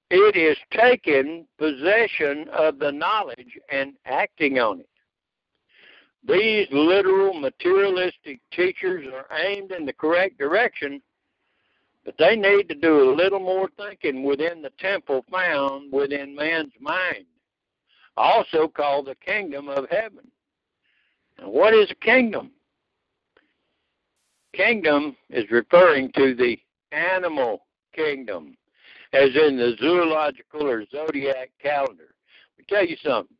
It 0.09 0.37
is 0.37 0.57
taking 0.71 1.45
possession 1.57 2.47
of 2.53 2.79
the 2.79 2.91
knowledge 2.91 3.59
and 3.69 3.95
acting 4.05 4.57
on 4.57 4.79
it. 4.79 4.89
These 6.25 6.67
literal 6.71 7.33
materialistic 7.33 8.39
teachers 8.51 9.05
are 9.13 9.27
aimed 9.37 9.71
in 9.71 9.85
the 9.85 9.93
correct 9.93 10.37
direction, 10.37 11.01
but 12.05 12.17
they 12.17 12.37
need 12.37 12.69
to 12.69 12.75
do 12.75 13.11
a 13.11 13.15
little 13.15 13.39
more 13.39 13.69
thinking 13.77 14.23
within 14.23 14.61
the 14.61 14.71
temple 14.79 15.25
found 15.29 15.91
within 15.91 16.35
man's 16.35 16.73
mind, 16.79 17.25
also 18.15 18.67
called 18.67 19.07
the 19.07 19.15
kingdom 19.15 19.67
of 19.67 19.89
heaven. 19.89 20.31
And 21.37 21.51
what 21.51 21.73
is 21.73 21.91
a 21.91 21.95
kingdom? 21.95 22.51
Kingdom 24.57 25.15
is 25.29 25.45
referring 25.51 26.11
to 26.13 26.33
the 26.33 26.57
animal 26.91 27.67
kingdom, 27.95 28.57
as 29.13 29.29
in 29.35 29.55
the 29.55 29.75
zoological 29.79 30.67
or 30.67 30.83
zodiac 30.89 31.51
calendar. 31.61 32.15
Let 32.57 32.57
me 32.57 32.65
tell 32.67 32.85
you 32.85 32.97
something. 33.03 33.37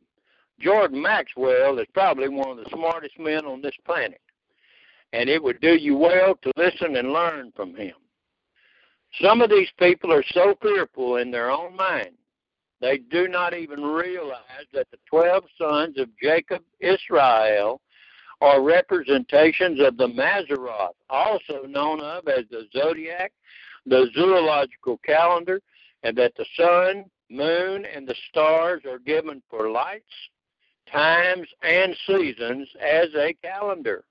Jordan 0.60 1.02
Maxwell 1.02 1.78
is 1.80 1.86
probably 1.92 2.28
one 2.28 2.50
of 2.50 2.56
the 2.58 2.70
smartest 2.72 3.18
men 3.18 3.44
on 3.46 3.60
this 3.60 3.74
planet. 3.84 4.20
And 5.12 5.28
it 5.28 5.42
would 5.42 5.60
do 5.60 5.74
you 5.74 5.96
well 5.96 6.36
to 6.42 6.52
listen 6.56 6.94
and 6.94 7.12
learn 7.12 7.52
from 7.56 7.74
him. 7.74 7.94
Some 9.20 9.40
of 9.40 9.50
these 9.50 9.70
people 9.78 10.12
are 10.12 10.24
so 10.32 10.54
fearful 10.62 11.16
in 11.16 11.32
their 11.32 11.50
own 11.50 11.74
mind, 11.74 12.12
they 12.80 12.98
do 12.98 13.26
not 13.26 13.54
even 13.54 13.82
realize 13.82 14.66
that 14.72 14.86
the 14.90 14.98
12 15.10 15.44
sons 15.60 15.98
of 15.98 16.08
Jacob 16.22 16.62
Israel 16.80 17.80
are 18.40 18.62
representations 18.62 19.80
of 19.80 19.96
the 19.96 20.08
Mazzaroth, 20.08 20.94
also 21.10 21.62
known 21.66 22.00
of 22.00 22.28
as 22.28 22.44
the 22.50 22.66
zodiac, 22.72 23.32
the 23.86 24.08
zoological 24.14 24.98
calendar, 24.98 25.60
and 26.02 26.16
that 26.16 26.34
the 26.36 26.46
sun, 26.56 27.04
moon, 27.30 27.84
and 27.84 28.06
the 28.06 28.14
stars 28.30 28.82
are 28.88 29.00
given 29.00 29.42
for 29.50 29.70
lights, 29.70 30.04
times, 30.90 31.48
and 31.62 31.96
seasons 32.06 32.68
as 32.80 33.08
a 33.16 33.34
calendar. 33.42 34.04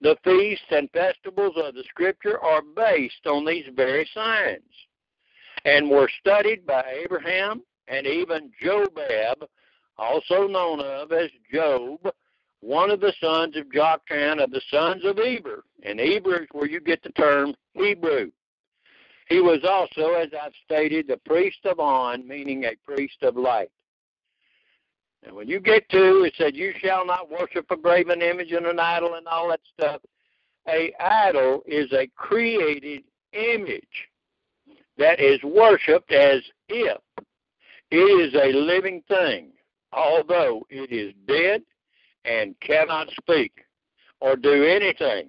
The 0.00 0.16
feasts 0.22 0.66
and 0.70 0.90
festivals 0.90 1.54
of 1.56 1.74
the 1.74 1.84
Scripture 1.88 2.38
are 2.40 2.62
based 2.62 3.26
on 3.26 3.44
these 3.44 3.64
very 3.74 4.08
signs 4.14 4.62
and 5.64 5.90
were 5.90 6.10
studied 6.20 6.64
by 6.66 6.84
Abraham 7.04 7.62
and 7.88 8.06
even 8.06 8.52
Jobab, 8.62 9.42
also 9.96 10.46
known 10.46 10.80
of 10.80 11.10
as 11.10 11.30
Job, 11.52 11.98
one 12.60 12.90
of 12.90 13.00
the 13.00 13.12
sons 13.20 13.56
of 13.56 13.66
Joktan 13.66 14.42
of 14.42 14.50
the 14.50 14.62
sons 14.70 15.04
of 15.04 15.18
Eber. 15.18 15.64
And 15.82 16.00
Eber 16.00 16.42
is 16.42 16.48
where 16.52 16.68
you 16.68 16.80
get 16.80 17.02
the 17.02 17.10
term 17.10 17.54
Hebrew. 17.74 18.30
He 19.28 19.40
was 19.40 19.60
also, 19.64 20.14
as 20.14 20.28
I've 20.32 20.52
stated, 20.64 21.06
the 21.06 21.18
priest 21.18 21.58
of 21.64 21.78
On, 21.78 22.26
meaning 22.26 22.64
a 22.64 22.74
priest 22.84 23.22
of 23.22 23.36
light. 23.36 23.70
And 25.24 25.34
when 25.34 25.48
you 25.48 25.60
get 25.60 25.88
to, 25.90 26.24
it 26.24 26.34
said, 26.38 26.56
You 26.56 26.72
shall 26.78 27.04
not 27.04 27.30
worship 27.30 27.66
a 27.70 27.76
graven 27.76 28.22
image 28.22 28.52
and 28.52 28.66
an 28.66 28.78
idol 28.78 29.14
and 29.14 29.26
all 29.26 29.48
that 29.48 29.60
stuff. 29.78 30.00
A 30.68 30.92
idol 31.00 31.62
is 31.66 31.92
a 31.92 32.08
created 32.16 33.02
image 33.32 34.08
that 34.96 35.20
is 35.20 35.42
worshipped 35.42 36.12
as 36.12 36.42
if 36.68 36.98
it 37.90 37.96
is 37.96 38.34
a 38.34 38.52
living 38.52 39.02
thing, 39.08 39.50
although 39.92 40.66
it 40.70 40.92
is 40.92 41.14
dead 41.26 41.62
and 42.24 42.58
cannot 42.60 43.08
speak 43.20 43.64
or 44.20 44.36
do 44.36 44.64
anything. 44.64 45.28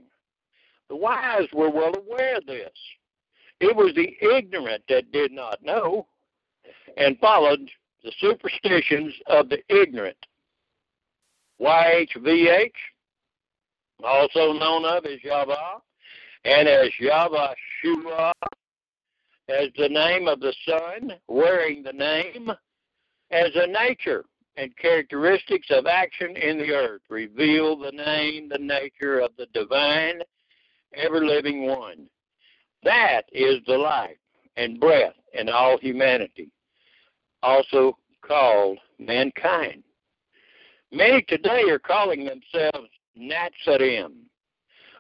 The 0.89 0.95
wise 0.95 1.47
were 1.54 1.69
well 1.69 1.93
aware 1.95 2.38
of 2.38 2.45
this. 2.45 2.71
It 3.60 3.75
was 3.75 3.93
the 3.93 4.15
ignorant 4.21 4.84
that 4.89 5.12
did 5.12 5.32
not 5.32 5.63
know 5.63 6.08
and 6.97 7.19
followed 7.19 7.69
the 8.04 8.12
superstitions 8.19 9.13
of 9.28 9.49
the 9.49 9.60
ignorant. 9.69 10.17
YHVH, 11.62 12.71
also 14.04 14.54
known 14.54 14.86
of 14.86 15.06
as 15.06 15.21
Yahweh, 15.23 15.56
and 16.45 16.67
as 16.67 16.89
Yahweh 16.99 17.54
Shua, 17.82 18.32
as 19.49 19.67
the 19.78 19.89
name 19.89 20.28
of 20.28 20.39
the 20.39 20.54
sun, 20.65 21.13
wearing 21.28 21.84
the 21.84 21.93
name 21.93 22.49
as 23.32 23.49
a 23.56 23.67
nature 23.67 24.25
and 24.60 24.76
characteristics 24.78 25.67
of 25.69 25.88
action 25.88 26.36
in 26.36 26.58
the 26.58 26.72
earth, 26.72 27.02
reveal 27.10 27.78
the 27.78 27.91
name, 27.91 28.50
the 28.50 28.58
nature 28.58 29.19
of 29.19 29.32
the 29.38 29.45
divine, 29.54 30.22
ever 30.95 31.26
living 31.26 31.65
one. 31.65 32.08
That 32.84 33.24
is 33.32 33.60
the 33.65 33.78
life 33.78 34.17
and 34.58 34.80
breath 34.80 35.13
in 35.34 35.50
all 35.50 35.78
humanity 35.78 36.52
also 37.41 37.98
called 38.22 38.80
mankind. 38.98 39.84
Many 40.91 41.22
today 41.24 41.63
are 41.69 41.80
calling 41.80 42.26
themselves 42.26 42.89
Nazarene, 43.15 44.26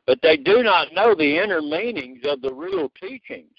but 0.05 0.19
they 0.21 0.37
do 0.37 0.63
not 0.63 0.93
know 0.93 1.15
the 1.15 1.37
inner 1.37 1.61
meanings 1.61 2.21
of 2.25 2.41
the 2.41 2.53
real 2.53 2.89
teachings. 3.01 3.51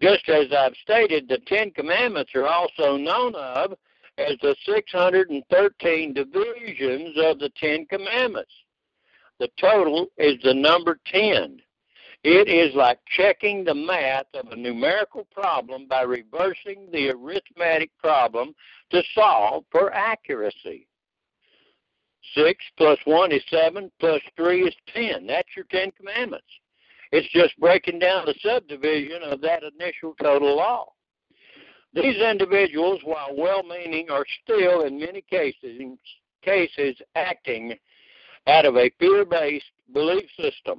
Just 0.00 0.28
as 0.28 0.46
I've 0.52 0.74
stated, 0.82 1.28
the 1.28 1.38
Ten 1.46 1.70
Commandments 1.70 2.32
are 2.34 2.46
also 2.46 2.96
known 2.96 3.34
of 3.34 3.74
as 4.18 4.36
the 4.40 4.56
613 4.64 6.14
divisions 6.14 7.16
of 7.18 7.38
the 7.38 7.50
Ten 7.56 7.86
Commandments. 7.86 8.52
The 9.38 9.48
total 9.60 10.06
is 10.16 10.36
the 10.42 10.54
number 10.54 10.98
10. 11.06 11.60
It 12.24 12.48
is 12.48 12.74
like 12.74 12.98
checking 13.06 13.62
the 13.62 13.74
math 13.74 14.26
of 14.34 14.48
a 14.48 14.56
numerical 14.56 15.26
problem 15.32 15.86
by 15.86 16.02
reversing 16.02 16.88
the 16.90 17.10
arithmetic 17.10 17.90
problem 17.98 18.54
to 18.90 19.02
solve 19.14 19.64
for 19.70 19.92
accuracy. 19.92 20.88
6 22.34 22.64
plus 22.76 22.98
1 23.04 23.32
is 23.32 23.42
7, 23.48 23.90
plus 24.00 24.20
3 24.36 24.62
is 24.62 24.74
10. 24.92 25.26
That's 25.26 25.48
your 25.54 25.66
Ten 25.70 25.92
Commandments. 25.92 26.46
It's 27.12 27.28
just 27.28 27.58
breaking 27.60 28.00
down 28.00 28.26
the 28.26 28.34
subdivision 28.42 29.22
of 29.22 29.40
that 29.42 29.62
initial 29.62 30.14
total 30.20 30.56
law. 30.56 30.86
These 31.96 32.16
individuals, 32.18 33.00
while 33.04 33.34
well 33.34 33.62
meaning, 33.62 34.10
are 34.10 34.26
still, 34.44 34.82
in 34.82 35.00
many 35.00 35.22
cases, 35.22 35.80
cases 36.42 36.94
acting 37.14 37.74
out 38.46 38.66
of 38.66 38.76
a 38.76 38.90
fear 38.98 39.24
based 39.24 39.64
belief 39.94 40.28
system. 40.38 40.78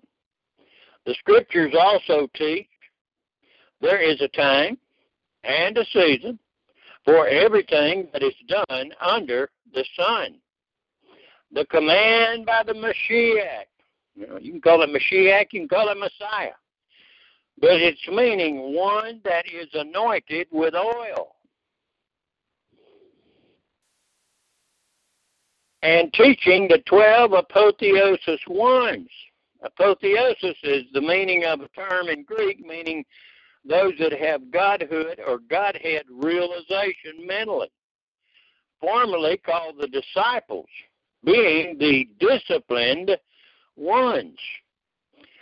The 1.08 1.16
scriptures 1.16 1.74
also 1.78 2.28
teach 2.36 2.68
there 3.82 4.00
is 4.00 4.22
a 4.22 4.28
time 4.28 4.78
and 5.44 5.76
a 5.80 5.86
season 5.86 6.38
for 7.04 7.28
everything 7.28 8.10
that 8.14 8.22
is 8.22 8.36
done 8.48 8.92
under 9.02 9.50
the 9.74 9.86
sun. 9.96 10.36
The 11.52 11.66
command 11.66 12.46
by 12.46 12.62
the 12.64 12.74
Mashiach, 12.74 13.66
you, 14.14 14.28
know, 14.28 14.38
you 14.38 14.52
can 14.52 14.62
call 14.62 14.84
it 14.84 14.90
Mashiach, 14.90 15.48
you 15.52 15.62
can 15.62 15.70
call 15.70 15.90
it 15.90 15.98
Messiah, 15.98 16.52
but 17.60 17.82
it's 17.82 18.08
meaning 18.08 18.76
one 18.76 19.22
that 19.24 19.46
is 19.46 19.68
anointed 19.74 20.48
with 20.52 20.76
oil. 20.76 21.36
And 25.82 26.12
teaching 26.14 26.68
the 26.68 26.80
12 26.88 27.34
apotheosis 27.34 28.42
ones 28.48 29.10
Apotheosis 29.64 30.58
is 30.64 30.84
the 30.94 31.02
meaning 31.02 31.46
of 31.46 31.62
a 31.62 31.68
term 31.70 32.10
in 32.10 32.24
Greek 32.24 32.60
meaning 32.60 33.04
those 33.66 33.94
that 34.00 34.14
have 34.14 34.52
godhood 34.52 35.20
or 35.26 35.40
godhead 35.50 36.04
realization 36.10 37.26
mentally, 37.26 37.70
formerly 38.80 39.38
called 39.38 39.76
the 39.80 39.88
disciples, 39.88 40.70
being 41.24 41.78
the 41.78 42.08
disciplined 42.20 43.18
ones, 43.76 44.38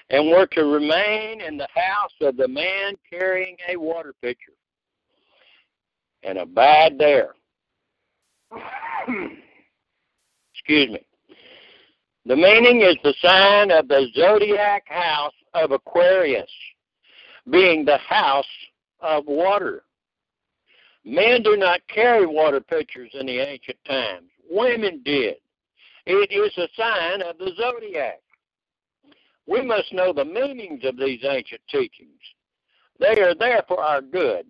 and 0.10 0.30
were 0.30 0.47
to 0.47 0.66
remain 0.66 1.41
in 1.41 1.58
the 1.58 1.68
house 1.74 2.14
of 2.22 2.38
the 2.38 2.47
man 2.47 2.93
carrying 3.10 3.58
a 3.70 3.76
water 3.76 4.14
pitcher 4.22 4.53
and 6.24 6.38
abide 6.38 6.97
there. 6.97 7.34
Excuse 10.53 10.89
me. 10.89 10.99
The 12.26 12.36
meaning 12.36 12.82
is 12.82 12.97
the 13.03 13.14
sign 13.22 13.72
of 13.72 13.88
the 13.88 14.08
zodiac 14.16 14.88
house 14.88 15.34
of 15.53 15.72
Aquarius, 15.72 16.49
being 17.49 17.86
the 17.86 17.97
house 17.97 18.45
of 18.99 19.26
water. 19.28 19.84
Men 21.03 21.43
do 21.43 21.56
not 21.56 21.82
carry 21.88 22.26
water 22.26 22.60
pitchers 22.60 23.12
in 23.14 23.28
the 23.28 23.38
ancient 23.38 23.78
times. 23.88 24.30
Women 24.49 25.01
did. 25.06 25.36
It 26.08 26.32
is 26.32 26.58
a 26.58 26.68
sign 26.76 27.22
of 27.22 27.38
the 27.38 27.51
zodiac. 27.56 28.22
We 29.48 29.62
must 29.62 29.93
know 29.93 30.12
the 30.12 30.26
meanings 30.26 30.84
of 30.84 30.98
these 30.98 31.24
ancient 31.24 31.62
teachings. 31.70 32.20
They 33.00 33.22
are 33.22 33.36
there 33.36 33.64
for 33.68 33.82
our 33.82 34.02
good, 34.02 34.48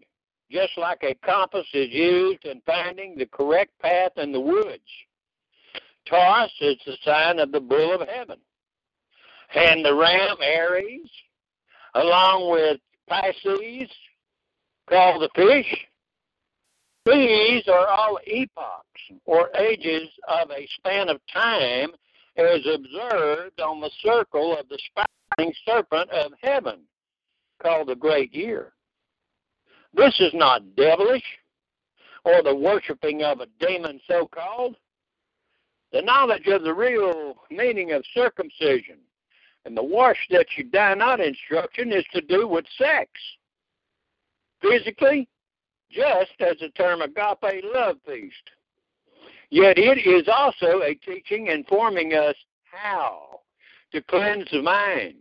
just 0.52 0.78
like 0.78 1.04
a 1.04 1.16
compass 1.16 1.68
is 1.74 1.90
used 1.90 2.46
in 2.46 2.62
finding 2.66 3.18
the 3.18 3.26
correct 3.26 3.72
path 3.82 4.12
in 4.18 4.32
the 4.32 4.40
woods. 4.40 4.84
Taurus 6.06 6.52
is 6.62 6.78
the 6.86 6.98
sign 7.04 7.40
of 7.40 7.52
the 7.52 7.60
bull 7.60 7.94
of 7.94 8.08
heaven. 8.08 8.38
And 9.54 9.84
the 9.84 9.94
ram 9.94 10.38
Aries, 10.42 11.10
along 11.94 12.52
with 12.52 12.80
Pisces, 13.08 13.90
called 14.88 15.22
the 15.22 15.30
fish. 15.36 15.86
These 17.06 17.68
are 17.68 17.88
all 17.88 18.20
epochs 18.26 19.02
or 19.26 19.50
ages 19.58 20.10
of 20.28 20.50
a 20.52 20.68
span 20.78 21.10
of 21.10 21.22
time 21.32 21.90
as 22.38 22.66
observed 22.66 23.60
on 23.62 23.82
the 23.82 23.92
circle 24.02 24.58
of 24.58 24.68
the 24.70 24.80
spiraling 24.90 25.54
serpent 25.66 26.10
of 26.12 26.34
heaven, 26.42 26.80
called 27.62 27.88
the 27.88 27.96
great 27.96 28.34
year. 28.34 28.74
This 29.94 30.20
is 30.20 30.34
not 30.34 30.76
devilish 30.76 31.24
or 32.26 32.42
the 32.44 32.56
worshiping 32.56 33.24
of 33.24 33.40
a 33.40 33.48
demon 33.60 34.00
so 34.08 34.28
called. 34.28 34.76
The 35.94 36.02
knowledge 36.02 36.48
of 36.48 36.64
the 36.64 36.74
real 36.74 37.36
meaning 37.50 37.94
of 37.94 38.04
circumcision 38.14 38.98
and 39.66 39.76
the 39.76 39.84
wash 39.84 40.18
that 40.30 40.48
you 40.58 40.66
die 40.66 40.94
not 40.94 41.20
instruction 41.20 41.92
is 41.92 42.06
to 42.14 42.22
do 42.22 42.48
with 42.48 42.66
sex. 42.78 43.10
Physically, 44.62 45.28
just 45.92 46.34
as 46.40 46.58
the 46.60 46.70
term 46.70 47.02
agape 47.02 47.64
love 47.74 47.98
feast. 48.06 48.36
Yet 49.50 49.78
it 49.78 50.06
is 50.06 50.28
also 50.28 50.82
a 50.82 50.96
teaching 50.96 51.48
informing 51.48 52.14
us 52.14 52.36
how 52.64 53.42
to 53.92 54.02
cleanse 54.02 54.50
the 54.52 54.62
mind 54.62 55.16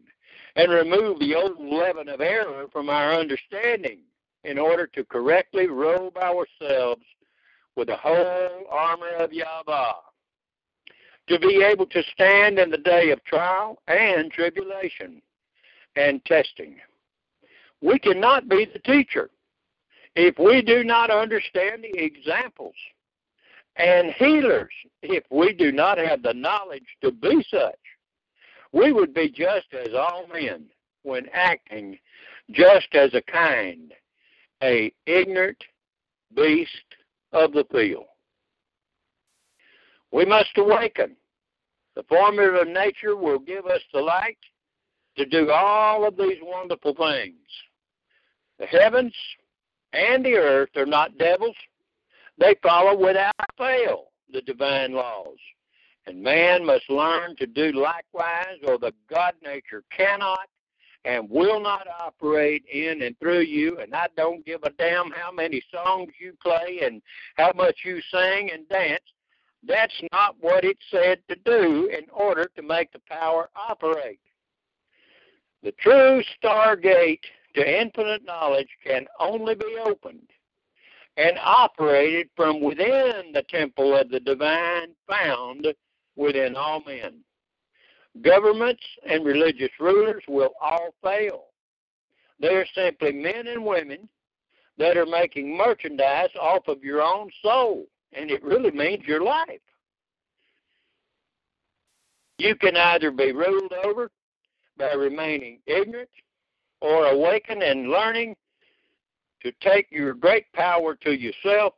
and 0.56 0.72
remove 0.72 1.18
the 1.18 1.34
old 1.34 1.60
leaven 1.60 2.08
of 2.08 2.20
error 2.20 2.66
from 2.72 2.88
our 2.88 3.14
understanding 3.14 4.00
in 4.44 4.58
order 4.58 4.86
to 4.88 5.04
correctly 5.04 5.66
robe 5.66 6.16
ourselves 6.16 7.02
with 7.76 7.88
the 7.88 7.96
whole 7.96 8.66
armor 8.70 9.14
of 9.18 9.32
Yahweh 9.32 9.92
to 11.28 11.38
be 11.38 11.62
able 11.62 11.86
to 11.86 12.02
stand 12.12 12.58
in 12.58 12.70
the 12.70 12.78
day 12.78 13.10
of 13.10 13.22
trial 13.24 13.78
and 13.88 14.30
tribulation 14.30 15.22
and 15.96 16.24
testing. 16.24 16.76
We 17.80 17.98
cannot 17.98 18.48
be 18.48 18.66
the 18.66 18.78
teacher 18.80 19.30
if 20.16 20.38
we 20.38 20.62
do 20.62 20.84
not 20.84 21.10
understand 21.10 21.82
the 21.82 21.98
examples, 22.02 22.74
and 23.76 24.12
healers 24.12 24.72
if 25.02 25.24
we 25.30 25.52
do 25.52 25.72
not 25.72 25.98
have 25.98 26.22
the 26.22 26.34
knowledge 26.34 26.86
to 27.02 27.10
be 27.10 27.44
such. 27.50 27.74
We 28.72 28.92
would 28.92 29.14
be 29.14 29.28
just 29.28 29.66
as 29.72 29.94
all 29.94 30.26
men 30.32 30.66
when 31.02 31.28
acting 31.32 31.98
just 32.50 32.88
as 32.94 33.14
a 33.14 33.22
kind, 33.22 33.92
a 34.62 34.92
ignorant 35.06 35.62
beast 36.34 36.70
of 37.32 37.52
the 37.52 37.64
field. 37.70 38.06
We 40.10 40.24
must 40.24 40.56
awaken. 40.56 41.16
The 41.96 42.04
formula 42.04 42.62
of 42.62 42.68
nature 42.68 43.16
will 43.16 43.38
give 43.38 43.66
us 43.66 43.80
the 43.92 44.00
light 44.00 44.38
to 45.16 45.24
do 45.24 45.50
all 45.50 46.06
of 46.06 46.16
these 46.16 46.38
wonderful 46.42 46.94
things. 46.94 47.36
The 48.58 48.66
heavens 48.66 49.14
and 49.92 50.24
the 50.24 50.34
earth 50.34 50.70
are 50.76 50.86
not 50.86 51.18
devils. 51.18 51.56
They 52.38 52.54
follow 52.62 52.96
without 52.96 53.34
fail 53.56 54.06
the 54.32 54.42
divine 54.42 54.92
laws. 54.92 55.38
And 56.06 56.22
man 56.22 56.66
must 56.66 56.90
learn 56.90 57.36
to 57.36 57.46
do 57.46 57.72
likewise, 57.72 58.58
or 58.66 58.78
the 58.78 58.92
God 59.08 59.34
nature 59.42 59.84
cannot 59.96 60.48
and 61.06 61.28
will 61.30 61.60
not 61.60 61.86
operate 62.00 62.64
in 62.66 63.02
and 63.02 63.18
through 63.18 63.40
you. 63.40 63.78
And 63.78 63.94
I 63.94 64.08
don't 64.16 64.44
give 64.44 64.62
a 64.64 64.70
damn 64.70 65.10
how 65.10 65.30
many 65.30 65.62
songs 65.72 66.12
you 66.18 66.34
play 66.42 66.80
and 66.82 67.00
how 67.36 67.52
much 67.54 67.80
you 67.84 68.00
sing 68.10 68.50
and 68.52 68.68
dance. 68.68 69.02
That's 69.66 69.94
not 70.12 70.36
what 70.40 70.64
it 70.64 70.76
said 70.90 71.20
to 71.28 71.36
do 71.44 71.86
in 71.86 72.08
order 72.10 72.50
to 72.56 72.62
make 72.62 72.92
the 72.92 73.00
power 73.08 73.48
operate. 73.56 74.20
The 75.62 75.72
true 75.72 76.22
stargate 76.42 77.24
to 77.54 77.80
infinite 77.80 78.24
knowledge 78.24 78.68
can 78.84 79.06
only 79.18 79.54
be 79.54 79.78
opened 79.86 80.28
and 81.16 81.38
operated 81.42 82.28
from 82.36 82.60
within 82.60 83.32
the 83.32 83.44
temple 83.48 83.96
of 83.96 84.10
the 84.10 84.20
divine 84.20 84.88
found 85.08 85.66
within 86.16 86.56
all 86.56 86.82
men. 86.84 87.20
Governments 88.22 88.82
and 89.08 89.24
religious 89.24 89.70
rulers 89.78 90.22
will 90.28 90.52
all 90.60 90.94
fail. 91.02 91.46
They 92.40 92.54
are 92.54 92.66
simply 92.74 93.12
men 93.12 93.46
and 93.46 93.64
women 93.64 94.08
that 94.78 94.96
are 94.96 95.06
making 95.06 95.56
merchandise 95.56 96.30
off 96.40 96.66
of 96.68 96.82
your 96.82 97.00
own 97.00 97.30
soul 97.42 97.86
and 98.14 98.30
it 98.30 98.42
really 98.42 98.70
means 98.70 99.04
your 99.06 99.22
life. 99.22 99.60
You 102.38 102.54
can 102.56 102.76
either 102.76 103.10
be 103.10 103.32
ruled 103.32 103.72
over 103.84 104.10
by 104.76 104.92
remaining 104.92 105.60
ignorant 105.66 106.10
or 106.80 107.06
awaken 107.06 107.62
and 107.62 107.88
learning 107.88 108.36
to 109.44 109.52
take 109.60 109.86
your 109.90 110.14
great 110.14 110.50
power 110.52 110.94
to 110.94 111.12
yourself 111.12 111.74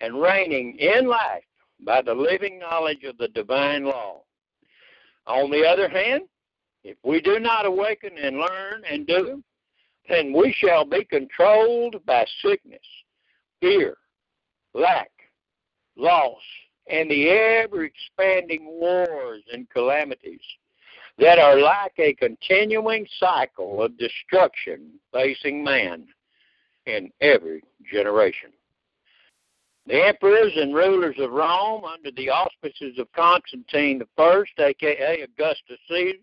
and 0.00 0.20
reigning 0.20 0.76
in 0.78 1.06
life 1.06 1.44
by 1.80 2.02
the 2.02 2.14
living 2.14 2.58
knowledge 2.58 3.04
of 3.04 3.18
the 3.18 3.28
divine 3.28 3.84
law. 3.84 4.22
On 5.26 5.50
the 5.50 5.66
other 5.66 5.88
hand, 5.88 6.22
if 6.82 6.96
we 7.04 7.20
do 7.20 7.38
not 7.38 7.66
awaken 7.66 8.10
and 8.20 8.38
learn 8.38 8.82
and 8.90 9.06
do, 9.06 9.42
then 10.08 10.32
we 10.32 10.52
shall 10.52 10.84
be 10.84 11.04
controlled 11.04 11.96
by 12.04 12.26
sickness, 12.42 12.84
fear, 13.60 13.96
lack, 14.74 15.10
loss, 15.96 16.42
and 16.88 17.10
the 17.10 17.30
ever 17.30 17.84
expanding 17.84 18.66
wars 18.66 19.42
and 19.52 19.68
calamities 19.70 20.42
that 21.18 21.38
are 21.38 21.58
like 21.58 21.94
a 21.98 22.14
continuing 22.14 23.06
cycle 23.18 23.82
of 23.82 23.96
destruction 23.96 24.90
facing 25.12 25.62
man 25.64 26.06
in 26.86 27.10
every 27.20 27.62
generation. 27.90 28.50
The 29.86 30.06
emperors 30.06 30.52
and 30.56 30.74
rulers 30.74 31.16
of 31.18 31.30
Rome, 31.30 31.84
under 31.84 32.10
the 32.10 32.30
auspices 32.30 32.98
of 32.98 33.12
Constantine 33.12 34.02
I, 34.16 34.44
aka 34.58 35.22
Augustus 35.22 35.78
Caesar, 35.88 36.18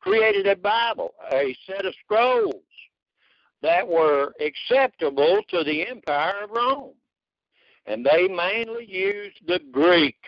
created 0.00 0.46
a 0.46 0.56
Bible, 0.56 1.14
a 1.32 1.56
set 1.66 1.84
of 1.84 1.94
scrolls 2.04 2.62
that 3.62 3.86
were 3.86 4.32
acceptable 4.40 5.40
to 5.48 5.64
the 5.64 5.88
Empire 5.88 6.44
of 6.44 6.50
Rome 6.50 6.94
and 7.86 8.04
they 8.04 8.28
mainly 8.28 8.84
used 8.84 9.38
the 9.46 9.60
Greek, 9.70 10.18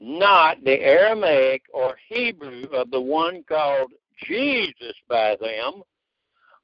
not 0.00 0.62
the 0.64 0.80
Aramaic 0.80 1.62
or 1.72 1.96
Hebrew 2.08 2.64
of 2.72 2.90
the 2.90 3.00
one 3.00 3.44
called 3.48 3.92
Jesus 4.24 4.94
by 5.08 5.36
them, 5.40 5.82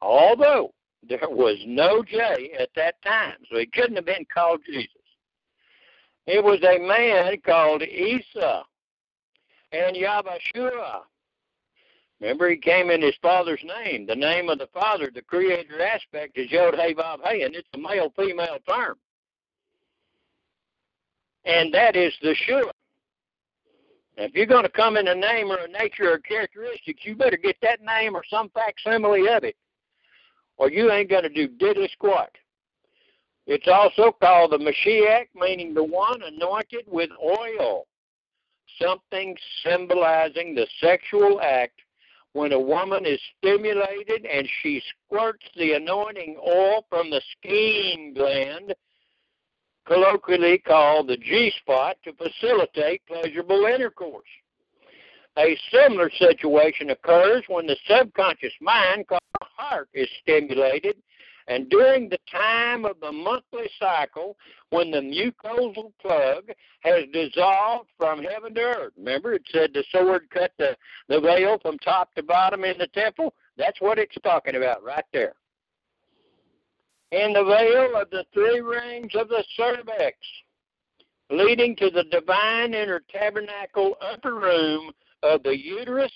although 0.03 0.73
there 1.09 1.29
was 1.29 1.57
no 1.67 2.03
J 2.03 2.53
at 2.59 2.71
that 2.77 3.01
time, 3.03 3.37
so 3.51 3.59
he 3.59 3.67
couldn't 3.67 3.97
have 3.97 4.07
been 4.07 4.27
called 4.33 4.61
Jesus. 4.67 4.91
It 6.27 6.43
was 6.43 6.59
a 6.63 6.79
man 6.79 7.37
called 7.45 7.83
Isa 7.83 8.63
and 9.73 9.97
Yabashua. 9.97 11.03
Remember, 12.21 12.49
he 12.49 12.57
came 12.57 12.91
in 12.91 13.03
his 13.03 13.15
father's 13.21 13.63
name. 13.63 14.07
The 14.07 14.17
name 14.17 14.49
of 14.49 14.59
the 14.59 14.69
father, 14.69 15.11
the 15.15 15.23
creator 15.23 15.83
aspect, 15.83 16.39
is 16.39 16.51
Yod 16.51 16.75
Hey 16.75 16.95
Vav 16.95 17.19
Hey, 17.23 17.43
and 17.43 17.55
it's 17.55 17.69
a 17.75 17.79
male 17.79 18.13
female 18.17 18.59
term 18.67 18.97
and 21.47 21.73
that 21.73 21.97
is 21.97 22.13
the 22.23 22.35
Shua. 22.35 22.71
Now, 24.19 24.25
if 24.25 24.35
you're 24.35 24.47
going 24.47 24.65
to 24.65 24.71
come 24.71 24.97
in 24.97 25.09
a 25.09 25.15
name 25.15 25.51
or 25.51 25.59
a 25.59 25.69
nature 25.69 26.13
or 26.13 26.19
characteristics, 26.19 27.03
you 27.05 27.15
better 27.15 27.37
get 27.37 27.57
that 27.63 27.81
name 27.83 28.15
or 28.15 28.23
some 28.29 28.51
facsimile 28.51 29.29
of 29.29 29.45
it, 29.45 29.57
or 30.59 30.71
you 30.71 30.91
ain't 30.91 31.11
going 31.11 31.23
to 31.23 31.29
do 31.29 31.49
diddly 31.49 31.91
squat. 31.93 32.31
It's 33.47 33.69
also 33.69 34.11
called 34.11 34.53
the 34.53 34.59
Mashiach, 34.59 35.27
meaning 35.35 35.73
the 35.73 35.85
one 35.85 36.21
anointed 36.23 36.85
with 36.87 37.11
oil, 37.23 37.87
something 38.81 39.37
symbolizing 39.65 40.55
the 40.55 40.67
sexual 40.81 41.41
act 41.41 41.81
when 42.33 42.53
a 42.53 42.61
woman 42.61 43.07
is 43.07 43.21
stimulated 43.39 44.27
and 44.27 44.49
she 44.63 44.83
squirts 45.07 45.47
the 45.57 45.73
anointing 45.73 46.37
oil 46.47 46.85
from 46.91 47.09
the 47.09 47.23
Skene 47.33 48.13
gland, 48.15 48.75
colloquially 49.87 50.59
called 50.59 51.09
the 51.09 51.17
G 51.17 51.53
spot, 51.61 51.97
to 52.05 52.13
facilitate 52.13 53.01
pleasurable 53.07 53.65
intercourse. 53.65 54.29
A 55.39 55.57
similar 55.71 56.11
situation 56.19 56.91
occurs 56.91 57.45
when 57.49 57.67
the 57.67 57.77
subconscious 57.87 58.55
mind, 58.61 59.07
called 59.07 59.21
the 59.39 59.47
heart, 59.57 59.89
is 59.93 60.09
stimulated 60.23 60.97
and 61.49 61.71
during 61.71 62.09
the 62.09 62.19
time 62.31 62.85
of 62.85 62.99
the 63.01 63.13
monthly 63.13 63.71
cycle, 63.79 64.37
when 64.71 64.91
the 64.91 65.01
mucosal 65.01 65.93
plug 66.01 66.51
has 66.81 67.05
dissolved 67.13 67.89
from 67.97 68.23
heaven 68.23 68.55
to 68.55 68.61
earth, 68.61 68.93
remember 68.97 69.35
it 69.35 69.43
said 69.53 69.71
the 69.73 69.85
sword 69.93 70.29
cut 70.31 70.53
the, 70.59 70.77
the 71.09 71.21
veil 71.21 71.59
from 71.63 71.79
top 71.79 72.13
to 72.15 72.23
bottom 72.23 72.65
in 72.65 72.77
the 72.79 72.89
temple? 72.89 73.33
That's 73.57 73.81
what 73.81 73.99
it's 73.99 74.17
talking 74.25 74.57
about 74.57 74.83
right 74.83 75.05
there. 75.13 75.35
In 77.13 77.33
the 77.33 77.45
veil 77.45 78.01
of 78.01 78.11
the 78.11 78.25
three 78.35 78.61
rings 78.61 79.13
of 79.15 79.29
the 79.29 79.45
cervix, 79.57 80.19
leading 81.31 81.77
to 81.77 81.91
the 81.91 82.05
divine 82.11 82.75
inner 82.75 83.03
tabernacle 83.09 83.97
upper 84.01 84.35
room 84.35 84.91
of 85.27 85.43
the 85.43 85.57
uterus 85.57 86.13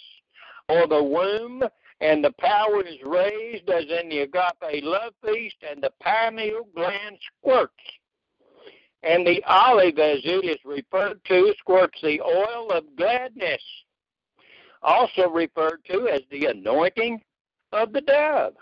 or 0.69 0.87
the 0.87 1.03
womb 1.03 1.63
and 2.01 2.25
the 2.25 2.33
power 2.39 2.83
is 2.83 2.97
raised 3.05 3.69
as 3.69 3.85
in 3.85 4.09
the 4.09 4.21
agape 4.21 4.83
love 4.83 5.13
feast, 5.25 5.57
and 5.69 5.83
the 5.83 5.93
pineal 6.03 6.67
gland 6.75 7.19
squirts. 7.39 7.75
And 9.03 9.27
the 9.27 9.43
olive, 9.45 9.99
as 9.99 10.21
it 10.25 10.45
is 10.45 10.59
referred 10.65 11.21
to, 11.27 11.55
squirts 11.59 11.99
the 12.03 12.21
oil 12.21 12.71
of 12.71 12.85
gladness, 12.97 13.63
also 14.83 15.29
referred 15.29 15.85
to 15.91 16.09
as 16.09 16.23
the 16.31 16.47
anointing 16.47 17.21
of 17.73 17.93
the 17.93 18.01
dove. 18.01 18.55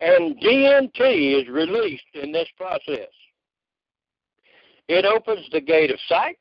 And 0.00 0.36
DMT 0.40 1.40
is 1.40 1.48
released 1.48 2.02
in 2.14 2.32
this 2.32 2.48
process. 2.56 3.10
It 4.88 5.04
opens 5.04 5.48
the 5.50 5.60
gate 5.60 5.92
of 5.92 6.00
sight, 6.08 6.38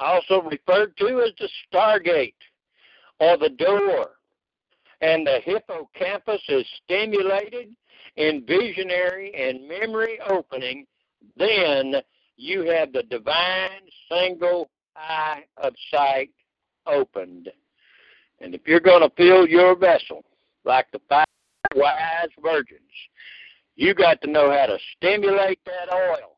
also 0.00 0.42
referred 0.42 0.96
to 0.98 1.22
as 1.22 1.32
the 1.38 1.48
stargate 1.72 2.34
or 3.20 3.36
the 3.36 3.50
door 3.50 4.10
and 5.00 5.26
the 5.26 5.40
hippocampus 5.44 6.42
is 6.48 6.66
stimulated 6.84 7.74
in 8.16 8.44
visionary 8.46 9.32
and 9.34 9.68
memory 9.68 10.18
opening, 10.28 10.86
then 11.36 11.96
you 12.36 12.62
have 12.62 12.92
the 12.92 13.02
divine 13.04 13.82
single 14.10 14.70
eye 14.96 15.42
of 15.56 15.74
sight 15.90 16.30
opened. 16.86 17.50
And 18.40 18.54
if 18.54 18.62
you're 18.66 18.80
going 18.80 19.02
to 19.02 19.14
fill 19.16 19.46
your 19.46 19.76
vessel 19.76 20.24
like 20.64 20.86
the 20.92 21.00
five 21.08 21.26
wise 21.74 22.28
virgins, 22.42 22.80
you 23.76 23.94
got 23.94 24.20
to 24.22 24.30
know 24.30 24.50
how 24.50 24.66
to 24.66 24.78
stimulate 24.96 25.58
that 25.66 25.92
oil. 25.92 26.33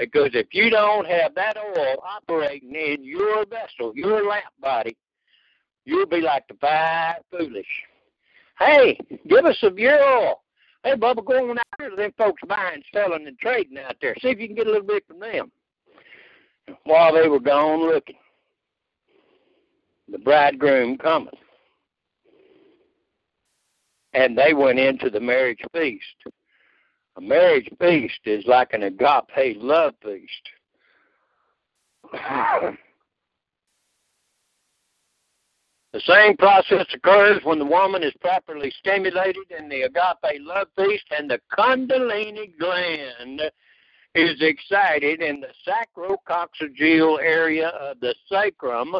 Because 0.00 0.30
if 0.32 0.46
you 0.52 0.70
don't 0.70 1.06
have 1.06 1.34
that 1.34 1.58
oil 1.58 2.02
operating 2.02 2.74
in 2.74 3.04
your 3.04 3.44
vessel, 3.44 3.92
your 3.94 4.26
lamp 4.26 4.46
body, 4.58 4.96
you'll 5.84 6.06
be 6.06 6.22
like 6.22 6.48
the 6.48 6.54
five 6.58 7.16
foolish. 7.30 7.66
Hey, 8.58 8.98
give 9.28 9.44
us 9.44 9.58
some 9.60 9.78
your 9.78 10.02
oil. 10.02 10.40
Hey, 10.82 10.94
Bubba, 10.94 11.22
go 11.22 11.50
on 11.50 11.58
out 11.58 11.64
there 11.78 11.90
to 11.90 11.96
them 11.96 12.14
folks 12.16 12.40
buying, 12.48 12.82
selling, 12.94 13.26
and 13.26 13.38
trading 13.38 13.76
out 13.76 13.96
there. 14.00 14.14
See 14.22 14.28
if 14.28 14.40
you 14.40 14.46
can 14.46 14.56
get 14.56 14.68
a 14.68 14.70
little 14.70 14.86
bit 14.86 15.06
from 15.06 15.20
them. 15.20 15.52
While 16.84 17.12
they 17.12 17.28
were 17.28 17.38
gone 17.38 17.86
looking, 17.86 18.16
the 20.10 20.18
bridegroom 20.18 20.96
coming. 20.96 21.34
And 24.14 24.36
they 24.36 24.54
went 24.54 24.78
into 24.78 25.10
the 25.10 25.20
marriage 25.20 25.60
feast. 25.74 26.04
A 27.16 27.20
marriage 27.20 27.68
feast 27.80 28.20
is 28.24 28.44
like 28.46 28.72
an 28.72 28.84
agape 28.84 29.56
love 29.56 29.94
feast. 30.02 30.48
The 35.92 36.00
same 36.00 36.36
process 36.36 36.86
occurs 36.94 37.40
when 37.42 37.58
the 37.58 37.64
woman 37.64 38.04
is 38.04 38.12
properly 38.20 38.70
stimulated 38.78 39.50
in 39.50 39.68
the 39.68 39.82
agape 39.82 40.40
love 40.40 40.68
feast 40.76 41.06
and 41.10 41.28
the 41.28 41.40
kundalini 41.52 42.56
gland 42.58 43.42
is 44.14 44.40
excited 44.40 45.20
in 45.20 45.40
the 45.40 45.52
sacrococcygeal 45.66 47.18
area 47.20 47.68
of 47.68 47.98
the 48.00 48.14
sacrum, 48.28 48.94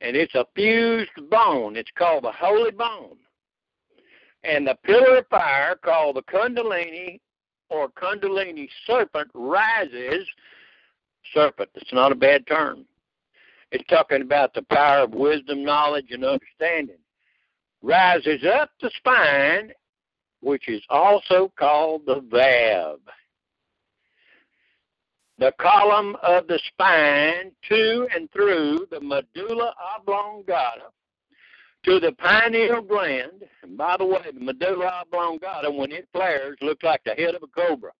and 0.00 0.16
it's 0.16 0.34
a 0.34 0.46
fused 0.54 1.10
bone. 1.30 1.76
It's 1.76 1.90
called 1.96 2.24
the 2.24 2.32
holy 2.32 2.70
bone. 2.72 3.16
And 4.44 4.66
the 4.66 4.76
pillar 4.84 5.18
of 5.18 5.26
fire, 5.28 5.76
called 5.76 6.16
the 6.16 6.22
kundalini 6.22 7.20
or 7.70 7.88
kundalini 7.90 8.68
serpent, 8.86 9.30
rises. 9.34 10.26
Serpent, 11.32 11.70
it's 11.74 11.92
not 11.92 12.12
a 12.12 12.16
bad 12.16 12.46
term 12.46 12.84
it's 13.72 13.84
talking 13.88 14.20
about 14.20 14.52
the 14.52 14.62
power 14.62 15.04
of 15.04 15.12
wisdom, 15.12 15.64
knowledge, 15.64 16.10
and 16.10 16.24
understanding. 16.24 16.98
Rises 17.82 18.44
up 18.44 18.70
the 18.80 18.90
spine, 18.98 19.72
which 20.40 20.68
is 20.68 20.82
also 20.90 21.50
called 21.58 22.02
the 22.06 22.20
valve. 22.30 23.00
The 25.38 25.52
column 25.58 26.16
of 26.22 26.46
the 26.46 26.60
spine 26.68 27.52
to 27.70 28.06
and 28.14 28.30
through 28.30 28.86
the 28.90 29.00
medulla 29.00 29.74
oblongata 29.98 30.90
to 31.84 32.00
the 32.00 32.12
pineal 32.12 32.82
gland. 32.82 33.44
And 33.62 33.76
by 33.76 33.96
the 33.96 34.06
way, 34.06 34.22
the 34.32 34.40
medulla 34.40 35.02
oblongata, 35.02 35.70
when 35.70 35.92
it 35.92 36.08
flares, 36.12 36.56
looks 36.60 36.82
like 36.82 37.02
the 37.04 37.14
head 37.14 37.34
of 37.34 37.42
a 37.42 37.46
cobra 37.48 37.92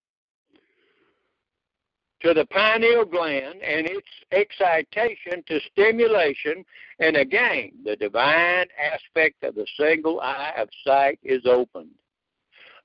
to 2.23 2.33
the 2.33 2.47
pineal 2.47 3.05
gland 3.05 3.61
and 3.63 3.87
its 3.87 4.07
excitation 4.31 5.43
to 5.47 5.59
stimulation, 5.73 6.65
and 7.01 7.17
again, 7.17 7.73
the 7.85 7.97
divine 7.97 8.67
aspect 8.81 9.43
of 9.43 9.55
the 9.55 9.67
single 9.77 10.21
eye 10.21 10.53
of 10.57 10.69
sight 10.87 11.19
is 11.23 11.43
opened. 11.47 11.91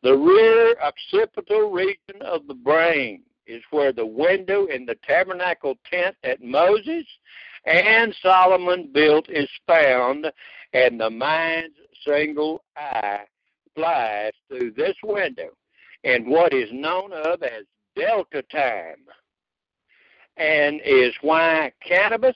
The 0.01 0.15
rear 0.15 0.75
occipital 0.81 1.71
region 1.71 2.21
of 2.21 2.47
the 2.47 2.55
brain 2.55 3.23
is 3.45 3.61
where 3.69 3.93
the 3.93 4.05
window 4.05 4.65
in 4.65 4.85
the 4.85 4.97
tabernacle 5.07 5.77
tent 5.89 6.15
that 6.23 6.43
Moses 6.43 7.05
and 7.65 8.15
Solomon 8.21 8.89
built 8.91 9.29
is 9.29 9.49
found, 9.67 10.31
and 10.73 10.99
the 10.99 11.09
mind's 11.09 11.75
single 12.05 12.63
eye 12.75 13.21
flies 13.75 14.31
through 14.47 14.71
this 14.71 14.95
window 15.03 15.49
in 16.03 16.29
what 16.29 16.53
is 16.53 16.69
known 16.71 17.11
of 17.13 17.43
as 17.43 17.63
delta 17.95 18.41
time 18.51 19.05
and 20.37 20.81
is 20.85 21.13
why 21.21 21.71
cannabis, 21.81 22.35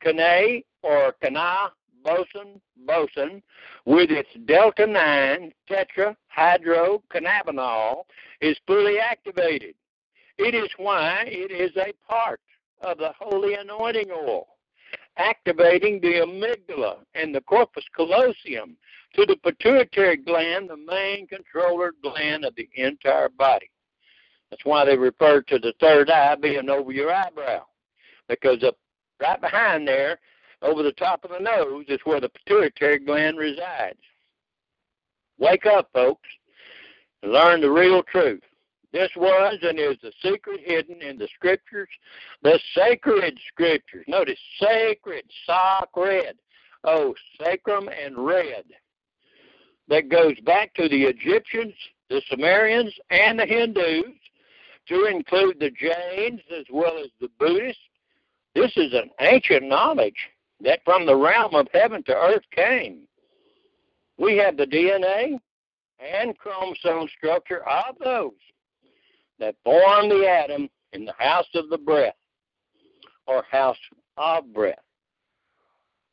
canna, 0.00 0.60
or 0.82 1.12
canna 1.22 1.70
boson, 2.04 2.60
boson, 2.86 3.42
with 3.86 4.10
its 4.10 4.28
delta 4.44 4.86
9 4.86 5.52
tetrahydrocannabinol, 5.68 8.04
is 8.40 8.56
fully 8.66 8.98
activated. 8.98 9.74
It 10.38 10.54
is 10.54 10.68
why 10.76 11.24
it 11.26 11.50
is 11.50 11.76
a 11.76 11.92
part 12.06 12.40
of 12.82 12.98
the 12.98 13.12
holy 13.18 13.54
anointing 13.54 14.10
oil, 14.10 14.53
activating 15.16 16.00
the 16.00 16.24
amygdala 16.26 16.98
and 17.14 17.34
the 17.34 17.40
corpus 17.42 17.84
callosum 17.96 18.76
to 19.14 19.24
the 19.26 19.36
pituitary 19.36 20.16
gland, 20.16 20.70
the 20.70 20.76
main 20.76 21.26
controller 21.26 21.92
gland 22.02 22.44
of 22.44 22.54
the 22.56 22.68
entire 22.74 23.28
body. 23.28 23.70
That's 24.50 24.64
why 24.64 24.84
they 24.84 24.96
refer 24.96 25.40
to 25.42 25.58
the 25.58 25.72
third 25.80 26.10
eye 26.10 26.34
being 26.36 26.68
over 26.68 26.92
your 26.92 27.12
eyebrow, 27.12 27.64
because 28.28 28.62
up 28.64 28.76
right 29.20 29.40
behind 29.40 29.86
there, 29.86 30.18
over 30.62 30.82
the 30.82 30.92
top 30.92 31.24
of 31.24 31.30
the 31.30 31.38
nose, 31.38 31.84
is 31.88 32.00
where 32.04 32.20
the 32.20 32.28
pituitary 32.28 32.98
gland 32.98 33.38
resides. 33.38 33.98
Wake 35.38 35.66
up, 35.66 35.88
folks, 35.92 36.28
and 37.22 37.32
learn 37.32 37.60
the 37.60 37.70
real 37.70 38.02
truth. 38.02 38.42
This 38.94 39.10
was 39.16 39.58
and 39.62 39.76
is 39.76 39.96
the 40.04 40.12
secret 40.22 40.60
hidden 40.64 41.02
in 41.02 41.18
the 41.18 41.26
scriptures, 41.34 41.88
the 42.44 42.60
sacred 42.76 43.36
scriptures. 43.48 44.04
Notice 44.06 44.38
sacred, 44.60 45.24
sacred. 45.44 46.38
Oh, 46.84 47.12
sacrum 47.36 47.88
and 47.88 48.16
red. 48.16 48.62
That 49.88 50.08
goes 50.08 50.38
back 50.44 50.74
to 50.74 50.88
the 50.88 51.06
Egyptians, 51.06 51.74
the 52.08 52.22
Sumerians, 52.30 52.94
and 53.10 53.36
the 53.36 53.46
Hindus 53.46 54.14
to 54.86 55.06
include 55.06 55.58
the 55.58 55.72
Jains 55.72 56.40
as 56.56 56.66
well 56.70 56.96
as 56.96 57.10
the 57.20 57.30
Buddhists, 57.36 57.82
This 58.54 58.76
is 58.76 58.92
an 58.92 59.10
ancient 59.20 59.64
knowledge 59.64 60.30
that 60.60 60.84
from 60.84 61.04
the 61.04 61.16
realm 61.16 61.56
of 61.56 61.66
heaven 61.72 62.04
to 62.04 62.14
earth 62.14 62.44
came. 62.52 63.08
We 64.18 64.36
have 64.36 64.56
the 64.56 64.66
DNA 64.66 65.40
and 65.98 66.38
chromosome 66.38 67.08
structure 67.08 67.68
of 67.68 67.96
those 67.98 68.30
that 69.44 69.56
formed 69.62 70.10
the 70.10 70.26
atom 70.26 70.70
in 70.94 71.04
the 71.04 71.12
house 71.18 71.46
of 71.54 71.68
the 71.68 71.76
breath 71.76 72.16
or 73.26 73.44
house 73.50 73.76
of 74.16 74.50
breath. 74.54 74.78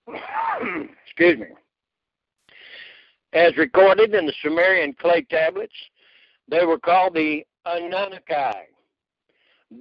Excuse 1.06 1.40
me. 1.40 1.46
As 3.32 3.56
recorded 3.56 4.14
in 4.14 4.26
the 4.26 4.34
Sumerian 4.42 4.94
clay 5.00 5.26
tablets, 5.30 5.74
they 6.50 6.66
were 6.66 6.78
called 6.78 7.14
the 7.14 7.46
Anunnaki. 7.66 8.68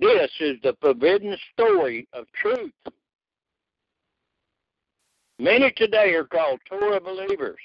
This 0.01 0.31
is 0.39 0.57
the 0.63 0.77
forbidden 0.81 1.37
story 1.53 2.07
of 2.13 2.27
truth. 2.41 2.71
Many 5.41 5.73
today 5.73 6.15
are 6.15 6.25
called 6.25 6.61
Torah 6.69 7.01
believers. 7.01 7.59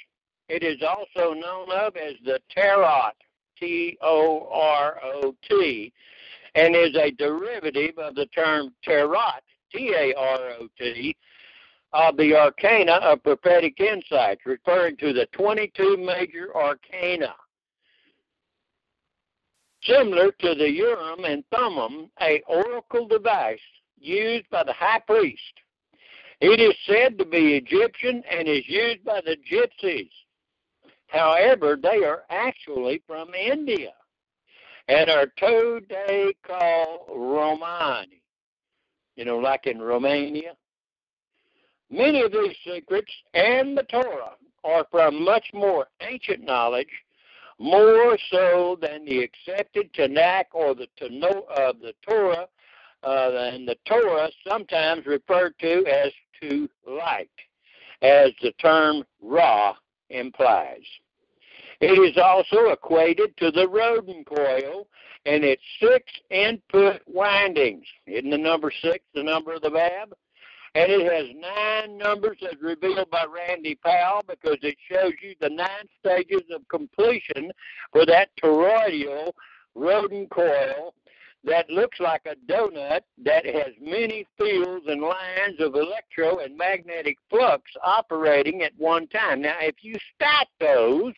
It 0.49 0.63
is 0.63 0.81
also 0.81 1.33
known 1.33 1.69
of 1.71 1.95
as 1.95 2.15
the 2.23 2.39
Tarot, 2.49 3.11
T 3.59 3.97
O 4.01 4.47
R 4.51 4.99
O 5.03 5.35
T, 5.47 5.93
and 6.55 6.75
is 6.75 6.95
a 6.95 7.11
derivative 7.11 7.97
of 7.97 8.15
the 8.15 8.25
term 8.27 8.73
Tarot, 8.83 9.39
T 9.71 9.93
A 9.97 10.13
R 10.15 10.39
O 10.59 10.67
T, 10.77 11.15
of 11.93 12.17
the 12.17 12.35
arcana 12.35 12.93
of 12.93 13.23
prophetic 13.23 13.79
insights, 13.79 14.41
referring 14.45 14.97
to 14.97 15.13
the 15.13 15.27
22 15.31 15.97
major 15.97 16.55
arcana. 16.55 17.33
Similar 19.83 20.31
to 20.31 20.55
the 20.55 20.69
Urim 20.69 21.25
and 21.25 21.43
Thummim, 21.51 22.09
a 22.21 22.41
oracle 22.47 23.07
device 23.07 23.59
used 23.99 24.49
by 24.49 24.63
the 24.63 24.73
high 24.73 24.99
priest. 24.99 25.41
It 26.41 26.59
is 26.59 26.75
said 26.85 27.17
to 27.17 27.25
be 27.25 27.55
Egyptian 27.55 28.23
and 28.29 28.47
is 28.47 28.67
used 28.67 29.05
by 29.05 29.21
the 29.21 29.37
gypsies. 29.49 30.09
However, 31.07 31.77
they 31.81 32.03
are 32.03 32.23
actually 32.29 33.01
from 33.07 33.33
India 33.33 33.93
and 34.87 35.09
are 35.09 35.27
today 35.37 36.33
called 36.45 37.09
Romani. 37.09 38.21
You 39.15 39.25
know, 39.25 39.37
like 39.37 39.65
in 39.65 39.81
Romania. 39.81 40.55
Many 41.89 42.21
of 42.21 42.31
these 42.31 42.55
secrets 42.65 43.11
and 43.33 43.77
the 43.77 43.83
Torah 43.83 44.33
are 44.63 44.85
from 44.91 45.23
much 45.23 45.45
more 45.53 45.87
ancient 46.01 46.43
knowledge, 46.43 46.89
more 47.59 48.17
so 48.31 48.77
than 48.81 49.05
the 49.05 49.19
accepted 49.19 49.93
Tanakh 49.93 50.45
or 50.51 50.75
the 50.75 50.87
Tano, 50.99 51.43
uh, 51.55 51.73
the 51.79 51.93
Torah, 52.01 52.47
uh, 53.03 53.31
and 53.53 53.67
the 53.67 53.77
Torah 53.85 54.29
sometimes 54.45 55.05
referred 55.05 55.53
to 55.59 55.85
as 55.85 56.11
to 56.41 56.67
light, 56.85 57.29
as 58.01 58.31
the 58.41 58.51
term 58.53 59.03
Ra 59.21 59.75
implies. 60.09 60.83
It 61.81 61.99
is 61.99 62.17
also 62.17 62.69
equated 62.71 63.35
to 63.37 63.51
the 63.51 63.67
Rodin 63.67 64.23
coil 64.23 64.87
and 65.25 65.43
its 65.43 65.61
six 65.81 66.05
input 66.29 67.01
windings. 67.05 67.85
Isn't 68.07 68.29
the 68.29 68.37
number 68.37 68.71
six 68.81 69.03
the 69.13 69.23
number 69.23 69.53
of 69.53 69.61
the 69.61 69.69
Vav? 69.69 70.13
And 70.75 70.91
it 70.91 71.11
has 71.11 71.35
nine 71.37 71.97
numbers 71.97 72.37
as 72.43 72.61
revealed 72.61 73.09
by 73.09 73.25
Randy 73.25 73.75
Powell 73.75 74.23
because 74.27 74.57
it 74.61 74.75
shows 74.91 75.13
you 75.21 75.33
the 75.39 75.49
nine 75.49 75.87
stages 75.99 76.43
of 76.53 76.67
completion 76.67 77.51
for 77.93 78.05
that 78.05 78.29
toroidal 78.41 79.31
Rodin 79.73 80.27
coil 80.27 80.93
that 81.45 81.69
looks 81.69 81.99
like 81.99 82.23
a 82.25 82.35
donut 82.51 83.01
that 83.23 83.45
has 83.45 83.73
many 83.79 84.25
fields 84.37 84.85
and 84.87 85.01
lines 85.01 85.59
of 85.59 85.75
electro 85.75 86.39
and 86.39 86.57
magnetic 86.57 87.17
flux 87.29 87.61
operating 87.83 88.63
at 88.63 88.71
one 88.77 89.07
time. 89.07 89.41
Now, 89.41 89.55
if 89.61 89.75
you 89.81 89.95
stack 90.15 90.47
those, 90.59 91.13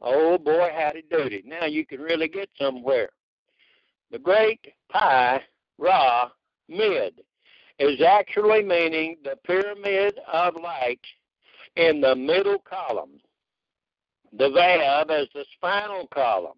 oh 0.00 0.38
boy, 0.38 0.70
howdy 0.74 1.04
doody. 1.10 1.42
Now 1.44 1.66
you 1.66 1.84
can 1.84 2.00
really 2.00 2.28
get 2.28 2.48
somewhere. 2.58 3.10
The 4.10 4.18
great 4.18 4.64
pi, 4.90 5.42
ra, 5.78 6.30
mid 6.68 7.20
is 7.78 8.00
actually 8.00 8.62
meaning 8.62 9.16
the 9.24 9.36
pyramid 9.44 10.18
of 10.32 10.54
light 10.56 11.00
in 11.76 12.00
the 12.00 12.14
middle 12.14 12.60
column. 12.60 13.20
The 14.32 14.48
Vav 14.48 15.22
is 15.22 15.28
the 15.34 15.44
spinal 15.54 16.06
column 16.12 16.54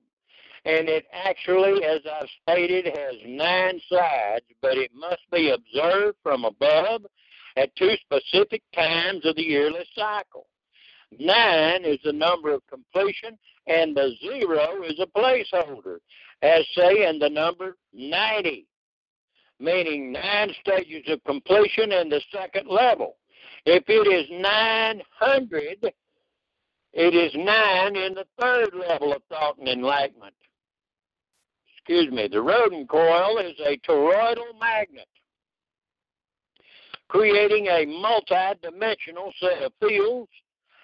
and 0.66 0.88
it 0.88 1.06
actually, 1.12 1.84
as 1.84 2.00
I've 2.12 2.28
stated, 2.42 2.86
has 2.86 3.14
nine 3.24 3.80
sides, 3.88 4.44
but 4.60 4.76
it 4.76 4.90
must 4.92 5.22
be 5.32 5.50
observed 5.50 6.18
from 6.24 6.44
above 6.44 7.06
at 7.56 7.74
two 7.76 7.92
specific 8.00 8.62
times 8.74 9.24
of 9.24 9.36
the 9.36 9.44
yearly 9.44 9.84
cycle. 9.94 10.48
Nine 11.20 11.84
is 11.84 12.00
the 12.02 12.12
number 12.12 12.52
of 12.52 12.66
completion, 12.66 13.38
and 13.68 13.96
the 13.96 14.10
zero 14.20 14.82
is 14.82 14.98
a 14.98 15.06
placeholder, 15.06 15.98
as 16.42 16.66
say 16.74 17.08
in 17.08 17.20
the 17.20 17.30
number 17.30 17.76
90, 17.92 18.66
meaning 19.60 20.10
nine 20.10 20.52
stages 20.60 21.04
of 21.06 21.22
completion 21.22 21.92
in 21.92 22.08
the 22.08 22.20
second 22.32 22.68
level. 22.68 23.18
If 23.66 23.84
it 23.86 24.08
is 24.12 24.26
900, 24.32 25.92
it 26.92 27.14
is 27.14 27.32
nine 27.36 27.94
in 27.94 28.14
the 28.14 28.26
third 28.40 28.74
level 28.74 29.12
of 29.12 29.22
thought 29.30 29.58
and 29.58 29.68
enlightenment 29.68 30.34
excuse 31.86 32.12
me, 32.12 32.26
the 32.28 32.42
Rodin 32.42 32.84
coil 32.86 33.38
is 33.38 33.54
a 33.60 33.78
toroidal 33.88 34.58
magnet, 34.58 35.06
creating 37.06 37.68
a 37.68 37.86
multi-dimensional 37.86 39.32
set 39.38 39.62
of 39.62 39.72
fields 39.80 40.30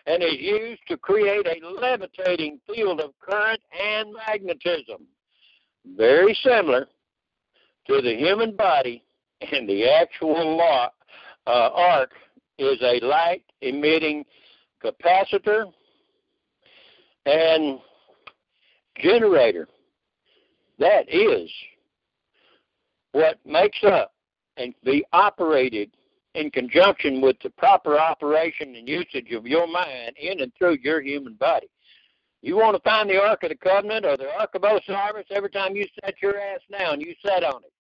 and 0.07 0.23
is 0.23 0.37
used 0.39 0.83
to 0.87 0.97
create 0.97 1.45
a 1.47 1.69
levitating 1.69 2.61
field 2.73 3.01
of 3.01 3.11
current 3.21 3.61
and 3.81 4.15
magnetism, 4.29 5.05
very 5.97 6.39
similar 6.45 6.87
to 7.89 8.01
the 8.01 8.15
human 8.15 8.55
body 8.55 9.03
and 9.41 9.69
the 9.69 9.85
actual 9.85 10.57
law, 10.57 10.89
uh, 11.49 11.71
arc 11.75 12.13
is 12.59 12.81
a 12.81 13.05
light 13.05 13.43
emitting 13.61 14.25
capacitor 14.85 15.65
and 17.27 17.81
generator. 19.01 19.67
That 20.83 21.05
is 21.09 21.49
what 23.13 23.39
makes 23.47 23.79
up 23.85 24.13
and 24.57 24.75
be 24.83 25.05
operated 25.13 25.93
in 26.35 26.51
conjunction 26.51 27.21
with 27.21 27.37
the 27.41 27.51
proper 27.51 28.01
operation 28.01 28.75
and 28.75 28.89
usage 28.89 29.31
of 29.31 29.47
your 29.47 29.69
mind 29.69 30.17
in 30.21 30.41
and 30.41 30.51
through 30.59 30.79
your 30.83 31.01
human 31.01 31.35
body. 31.35 31.69
You 32.41 32.57
want 32.57 32.75
to 32.75 32.83
find 32.83 33.09
the 33.09 33.23
Ark 33.23 33.45
of 33.45 33.51
the 33.51 33.55
Covenant 33.55 34.05
or 34.05 34.17
the 34.17 34.29
Ark 34.37 34.57
of 34.57 34.65
Osiris 34.65 35.27
every 35.31 35.51
time 35.51 35.77
you 35.77 35.87
set 36.03 36.15
your 36.21 36.37
ass 36.37 36.59
down, 36.77 37.01
you 37.01 37.15
set 37.25 37.45
on 37.45 37.63
it. 37.63 37.73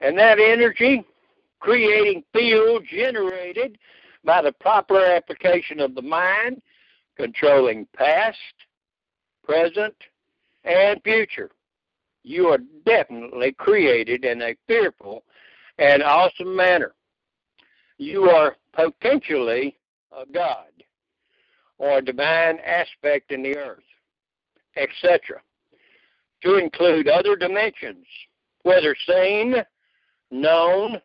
And 0.00 0.16
that 0.16 0.38
energy, 0.38 1.04
creating 1.58 2.24
field 2.32 2.86
generated 2.90 3.76
by 4.24 4.40
the 4.40 4.52
proper 4.52 5.04
application 5.04 5.80
of 5.80 5.94
the 5.94 6.00
mind, 6.00 6.62
controlling 7.18 7.86
past, 7.94 8.38
present, 9.50 9.96
and 10.62 11.02
future. 11.02 11.50
You 12.22 12.46
are 12.50 12.58
definitely 12.86 13.50
created 13.52 14.24
in 14.24 14.42
a 14.42 14.54
fearful 14.68 15.24
and 15.76 16.04
awesome 16.04 16.54
manner. 16.54 16.92
You 17.98 18.30
are 18.30 18.56
potentially 18.72 19.76
a 20.16 20.24
God 20.32 20.70
or 21.78 21.98
a 21.98 22.04
divine 22.04 22.58
aspect 22.64 23.32
in 23.32 23.42
the 23.42 23.56
earth, 23.56 23.82
etc., 24.76 25.40
to 26.44 26.56
include 26.56 27.08
other 27.08 27.34
dimensions, 27.34 28.06
whether 28.62 28.94
seen, 29.04 29.56
known, 30.30 31.00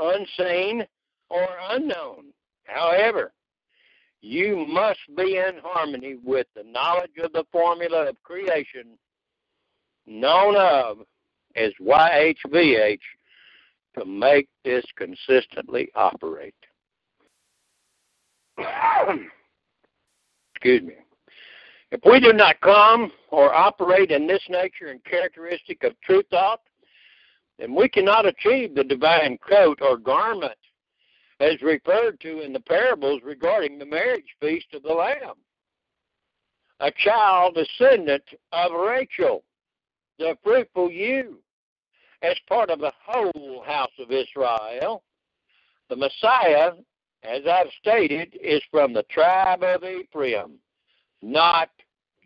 unseen, 0.00 0.86
or 1.28 1.46
unknown. 1.68 2.32
However, 2.64 3.32
you 4.22 4.66
must 4.68 5.00
be 5.16 5.36
in 5.36 5.58
harmony 5.62 6.16
with 6.24 6.46
the 6.54 6.64
knowledge 6.64 7.18
of 7.22 7.32
the 7.32 7.44
formula 7.52 8.08
of 8.08 8.22
creation 8.22 8.98
known 10.06 10.56
of 10.56 10.98
as 11.54 11.72
YHVH 11.80 13.00
to 13.98 14.04
make 14.04 14.48
this 14.64 14.84
consistently 14.96 15.90
operate. 15.94 16.54
Excuse 20.54 20.82
me. 20.82 20.94
If 21.92 22.00
we 22.04 22.20
do 22.20 22.32
not 22.32 22.60
come 22.60 23.12
or 23.30 23.54
operate 23.54 24.10
in 24.10 24.26
this 24.26 24.42
nature 24.48 24.88
and 24.88 25.02
characteristic 25.04 25.84
of 25.84 25.92
true 26.00 26.22
thought, 26.30 26.60
then 27.58 27.74
we 27.74 27.88
cannot 27.88 28.26
achieve 28.26 28.74
the 28.74 28.84
divine 28.84 29.38
coat 29.38 29.78
or 29.80 29.96
garment 29.96 30.58
as 31.40 31.60
referred 31.62 32.20
to 32.20 32.40
in 32.40 32.52
the 32.52 32.60
parables 32.60 33.20
regarding 33.24 33.78
the 33.78 33.86
marriage 33.86 34.36
feast 34.40 34.66
of 34.72 34.82
the 34.82 34.92
Lamb. 34.92 35.34
A 36.80 36.90
child 36.90 37.56
descendant 37.56 38.24
of 38.52 38.72
Rachel, 38.72 39.42
the 40.18 40.36
fruitful 40.42 40.90
ewe, 40.90 41.38
as 42.22 42.36
part 42.48 42.70
of 42.70 42.80
the 42.80 42.92
whole 43.04 43.62
house 43.66 43.92
of 43.98 44.10
Israel. 44.10 45.02
The 45.88 45.96
Messiah, 45.96 46.72
as 47.22 47.42
I've 47.46 47.70
stated, 47.80 48.36
is 48.42 48.62
from 48.70 48.92
the 48.92 49.04
tribe 49.04 49.62
of 49.62 49.84
Ephraim, 49.84 50.58
not 51.22 51.70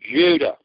Judah. 0.03 0.57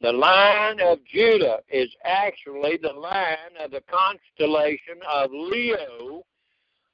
The 0.00 0.12
line 0.12 0.78
of 0.80 0.98
Judah 1.04 1.60
is 1.70 1.88
actually 2.04 2.78
the 2.82 2.92
line 2.92 3.56
of 3.58 3.70
the 3.70 3.82
constellation 3.88 5.00
of 5.08 5.30
Leo 5.32 6.22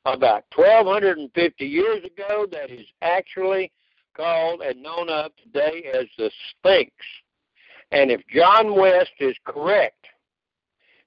about 0.05 0.44
1250 0.55 1.64
years 1.64 2.05
ago 2.05 2.46
that 2.50 2.70
is 2.70 2.86
actually 3.03 3.70
called 4.16 4.61
and 4.61 4.82
known 4.82 5.09
of 5.09 5.32
today 5.42 5.90
as 5.94 6.07
the 6.18 6.30
Sphinx. 6.50 6.92
And 7.92 8.11
if 8.11 8.20
John 8.34 8.74
West 8.74 9.12
is 9.20 9.36
correct, 9.44 10.07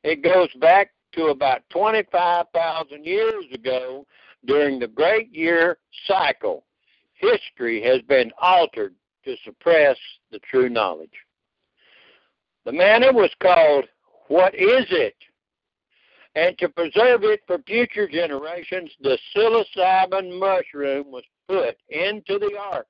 it 0.04 0.24
goes 0.24 0.50
back 0.60 0.92
to 1.14 1.26
about 1.28 1.62
25,000 1.70 3.06
years 3.06 3.46
ago 3.54 4.06
during 4.46 4.80
the 4.80 4.88
great 4.88 5.34
year 5.34 5.78
cycle. 6.08 6.64
History 7.14 7.82
has 7.84 8.02
been 8.04 8.32
altered 8.42 8.94
to 9.24 9.36
suppress 9.44 9.98
the 10.32 10.40
true 10.40 10.70
knowledge. 10.70 11.10
The 12.66 12.72
manna 12.72 13.12
was 13.12 13.32
called 13.42 13.86
What 14.28 14.54
Is 14.56 14.86
It? 14.90 15.16
And 16.36 16.58
to 16.58 16.68
preserve 16.68 17.24
it 17.24 17.42
for 17.48 17.60
future 17.60 18.08
generations, 18.08 18.92
the 19.02 19.18
psilocybin 19.34 20.38
mushroom 20.38 21.12
was 21.12 21.24
put 21.48 21.78
into 21.90 22.38
the 22.40 22.58
ark 22.60 22.88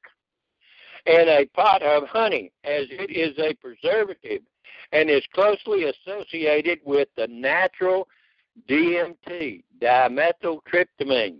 and 1.05 1.29
a 1.29 1.45
pot 1.53 1.83
of 1.83 2.07
honey, 2.07 2.51
as 2.63 2.87
it 2.89 3.11
is 3.11 3.37
a 3.37 3.53
preservative 3.55 4.41
and 4.91 5.09
is 5.09 5.23
closely 5.33 5.85
associated 5.85 6.79
with 6.83 7.07
the 7.15 7.27
natural 7.27 8.07
DMT, 8.67 9.63
dimethyltryptamine, 9.79 11.37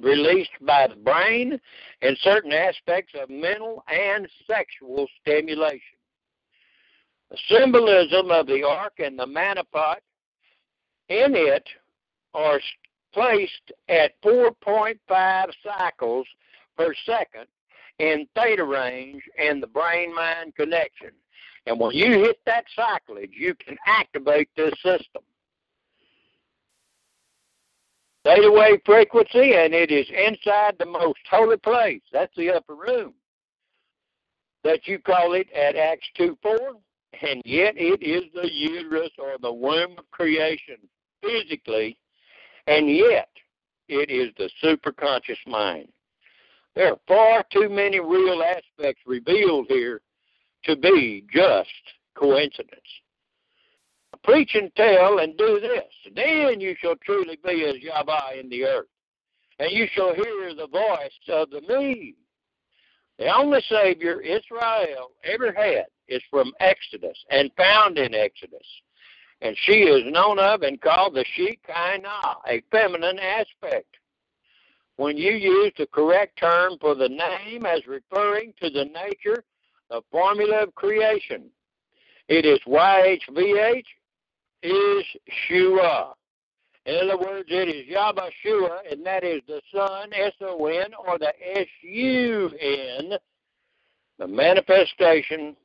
released 0.00 0.50
by 0.60 0.86
the 0.86 0.96
brain 0.96 1.58
and 2.02 2.16
certain 2.18 2.52
aspects 2.52 3.12
of 3.20 3.30
mental 3.30 3.82
and 3.88 4.28
sexual 4.46 5.08
stimulation. 5.20 5.80
The 7.30 7.38
symbolism 7.48 8.30
of 8.30 8.46
the 8.46 8.62
ark 8.62 8.94
and 8.98 9.18
the 9.18 9.26
manna 9.26 9.64
pot 9.64 10.00
in 11.08 11.34
it 11.34 11.68
are 12.32 12.60
placed 13.12 13.72
at 13.88 14.20
4.5 14.22 14.96
cycles 15.62 16.26
per 16.76 16.94
second 17.06 17.46
in 17.98 18.26
theta 18.34 18.64
range 18.64 19.22
and 19.38 19.62
the 19.62 19.66
brain 19.66 20.14
mind 20.14 20.54
connection. 20.56 21.10
And 21.66 21.78
when 21.78 21.92
you 21.92 22.10
hit 22.10 22.38
that 22.44 22.64
cyclage, 22.76 23.30
you 23.32 23.54
can 23.54 23.76
activate 23.86 24.48
this 24.56 24.74
system. 24.82 25.22
Theta 28.24 28.50
wave 28.50 28.80
frequency, 28.84 29.54
and 29.54 29.74
it 29.74 29.90
is 29.90 30.06
inside 30.08 30.76
the 30.78 30.86
most 30.86 31.20
holy 31.30 31.58
place. 31.58 32.00
That's 32.12 32.34
the 32.36 32.50
upper 32.50 32.74
room. 32.74 33.12
That 34.62 34.86
you 34.88 34.98
call 34.98 35.34
it 35.34 35.50
at 35.52 35.76
Acts 35.76 36.08
2 36.16 36.38
4, 36.42 36.56
and 37.22 37.42
yet 37.44 37.74
it 37.76 38.02
is 38.02 38.24
the 38.34 38.52
uterus 38.52 39.10
or 39.18 39.36
the 39.40 39.52
womb 39.52 39.96
of 39.98 40.10
creation 40.10 40.76
physically, 41.22 41.96
and 42.66 42.88
yet 42.88 43.28
it 43.88 44.10
is 44.10 44.32
the 44.36 44.50
superconscious 44.62 45.38
mind. 45.46 45.88
There 46.74 46.92
are 46.92 46.98
far 47.06 47.44
too 47.52 47.68
many 47.68 48.00
real 48.00 48.42
aspects 48.42 49.02
revealed 49.06 49.66
here 49.68 50.00
to 50.64 50.76
be 50.76 51.24
just 51.32 51.68
coincidence. 52.16 52.80
Preach 54.22 54.54
and 54.54 54.74
tell 54.74 55.18
and 55.18 55.36
do 55.36 55.60
this, 55.60 56.14
then 56.14 56.60
you 56.60 56.74
shall 56.80 56.96
truly 57.04 57.38
be 57.44 57.64
as 57.64 57.76
Yahweh 57.82 58.40
in 58.40 58.48
the 58.48 58.64
earth, 58.64 58.86
and 59.58 59.70
you 59.70 59.86
shall 59.92 60.14
hear 60.14 60.54
the 60.54 60.66
voice 60.66 61.12
of 61.28 61.50
the 61.50 61.60
me. 61.62 62.14
The 63.18 63.32
only 63.36 63.60
Savior 63.68 64.20
Israel 64.20 65.10
ever 65.24 65.52
had 65.52 65.84
is 66.08 66.22
from 66.30 66.52
Exodus 66.60 67.18
and 67.30 67.50
found 67.56 67.98
in 67.98 68.14
Exodus. 68.14 68.66
And 69.40 69.56
she 69.58 69.82
is 69.84 70.10
known 70.12 70.38
of 70.38 70.62
and 70.62 70.80
called 70.80 71.14
the 71.14 71.24
Shekinah, 71.36 72.36
a 72.48 72.62
feminine 72.70 73.18
aspect 73.18 73.96
when 74.96 75.16
you 75.16 75.32
use 75.32 75.72
the 75.76 75.86
correct 75.86 76.38
term 76.38 76.78
for 76.80 76.94
the 76.94 77.08
name 77.08 77.66
as 77.66 77.86
referring 77.86 78.54
to 78.62 78.70
the 78.70 78.84
nature, 78.84 79.44
the 79.90 80.02
formula 80.10 80.62
of 80.62 80.74
creation. 80.74 81.50
It 82.28 82.46
is 82.46 82.58
YHVH 82.66 83.84
is 84.62 85.04
Shua. 85.46 86.14
In 86.86 86.96
other 86.96 87.18
words, 87.18 87.48
it 87.50 87.68
is 87.68 87.86
Yahshua, 87.86 88.92
and 88.92 89.04
that 89.04 89.24
is 89.24 89.40
the 89.46 89.60
Son, 89.74 90.10
S-O-N, 90.12 90.92
or 91.06 91.18
the 91.18 91.32
S-U-N, 91.58 93.18
the 94.18 94.26
manifestation 94.26 95.56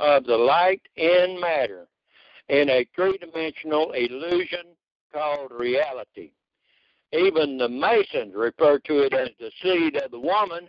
of 0.00 0.24
the 0.24 0.36
light 0.36 0.82
in 0.96 1.38
matter 1.40 1.86
in 2.48 2.68
a 2.68 2.86
three-dimensional 2.94 3.92
illusion 3.92 4.66
called 5.12 5.52
reality. 5.52 6.32
Even 7.12 7.58
the 7.58 7.68
Masons 7.68 8.34
refer 8.34 8.78
to 8.80 9.00
it 9.00 9.12
as 9.12 9.28
the 9.38 9.50
seed 9.62 9.96
of 9.96 10.10
the 10.10 10.18
woman 10.18 10.68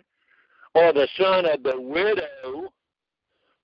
or 0.74 0.92
the 0.92 1.08
son 1.16 1.46
of 1.46 1.62
the 1.62 1.80
widow. 1.80 2.72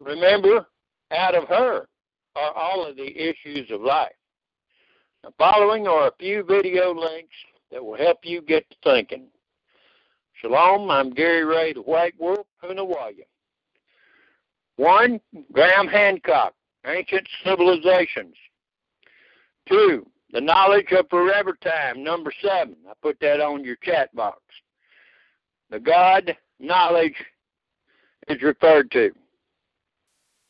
Remember, 0.01 0.66
out 1.11 1.35
of 1.35 1.49
her 1.49 1.89
are 2.37 2.53
all 2.55 2.87
of 2.87 2.97
the 2.97 3.16
issues 3.16 3.71
of 3.71 3.81
life. 3.81 4.12
Now, 5.25 5.31
following 5.39 5.87
are 5.89 6.09
a 6.09 6.12
few 6.19 6.45
video 6.45 6.95
links 6.95 7.35
that 7.73 7.85
will 7.85 7.97
help 7.97 8.19
you 8.23 8.41
get 8.41 8.69
to 8.71 8.77
thinking. 8.85 9.27
Shalom, 10.41 10.91
I'm 10.91 11.11
Gary 11.11 11.45
Ray, 11.45 11.73
the 11.73 11.83
White 11.83 12.14
Wolf, 12.19 12.47
Punawaya. 12.62 13.27
One, 14.79 15.20
Graham 15.53 15.89
Hancock, 15.89 16.55
Ancient 16.87 17.29
Civilizations. 17.45 18.37
Two, 19.68 20.07
the 20.33 20.41
knowledge 20.41 20.93
of 20.93 21.09
forever 21.11 21.59
time, 21.61 22.05
number 22.05 22.31
seven. 22.41 22.76
I 22.89 22.93
put 23.03 23.18
that 23.18 23.41
on 23.41 23.64
your 23.64 23.74
chat 23.83 24.14
box. 24.14 24.41
The 25.70 25.81
God 25.81 26.37
knowledge 26.61 27.16
is 28.29 28.41
referred 28.41 28.93
to. 28.93 29.11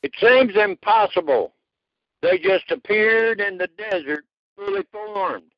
It 0.02 0.12
seems 0.20 0.52
impossible. 0.56 1.54
They 2.20 2.38
just 2.38 2.70
appeared 2.70 3.40
in 3.40 3.56
the 3.56 3.68
desert 3.78 4.26
fully 4.56 4.84
formed. 4.92 5.52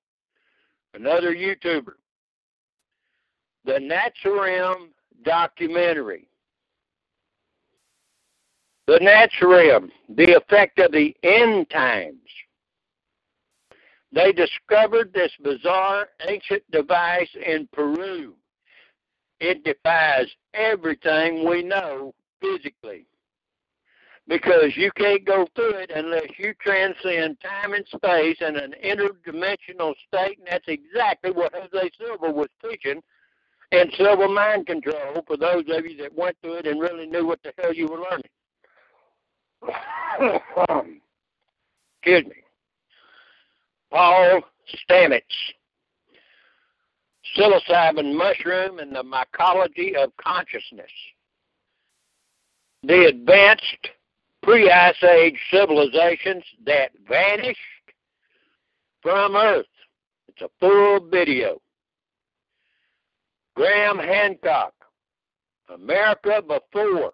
Another 0.95 1.35
YouTuber. 1.35 1.95
The 3.65 3.81
Netzarim 3.81 4.91
documentary. 5.25 6.30
The 8.91 8.99
Netzarim, 8.99 9.89
the 10.09 10.33
effect 10.33 10.81
of 10.81 10.91
the 10.91 11.15
end 11.23 11.71
times 11.71 12.29
they 14.11 14.33
discovered 14.33 15.13
this 15.13 15.31
bizarre 15.45 16.09
ancient 16.27 16.69
device 16.73 17.31
in 17.47 17.69
Peru. 17.73 18.35
It 19.39 19.63
defies 19.63 20.27
everything 20.55 21.49
we 21.49 21.63
know 21.63 22.17
physically 22.41 23.07
because 24.27 24.77
you 24.77 24.91
can't 24.97 25.25
go 25.25 25.47
through 25.55 25.75
it 25.75 25.93
unless 25.95 26.37
you 26.37 26.53
transcend 26.61 27.37
time 27.43 27.75
and 27.75 27.87
space 27.87 28.39
in 28.41 28.57
an 28.57 28.75
interdimensional 28.85 29.95
state, 30.09 30.39
and 30.39 30.49
that's 30.51 30.67
exactly 30.67 31.31
what 31.31 31.55
Jose 31.55 31.91
Silva 31.97 32.29
was 32.29 32.49
teaching 32.61 33.01
in 33.71 33.93
Silva 33.97 34.27
Mind 34.27 34.67
Control 34.67 35.23
for 35.29 35.37
those 35.37 35.63
of 35.69 35.87
you 35.87 35.97
that 35.99 36.13
went 36.13 36.37
through 36.43 36.55
it 36.55 36.67
and 36.67 36.81
really 36.81 37.07
knew 37.07 37.25
what 37.25 37.41
the 37.45 37.53
hell 37.57 37.73
you 37.73 37.87
were 37.87 38.01
learning. 38.11 38.25
Excuse 42.03 42.27
me. 42.27 42.43
Paul 43.91 44.43
Stamets, 44.89 45.23
psilocybin 47.37 48.17
mushroom 48.17 48.79
and 48.79 48.95
the 48.95 49.03
mycology 49.03 49.95
of 49.97 50.17
consciousness. 50.17 50.91
The 52.83 53.07
advanced 53.07 53.89
pre-ice 54.43 55.03
age 55.03 55.39
civilizations 55.53 56.45
that 56.65 56.93
vanished 57.09 57.59
from 59.03 59.37
Earth. 59.37 59.67
It's 60.29 60.41
a 60.43 60.49
full 60.61 61.01
video. 61.11 61.61
Graham 63.55 63.99
Hancock, 63.99 64.73
America 65.75 66.41
Before, 66.41 67.13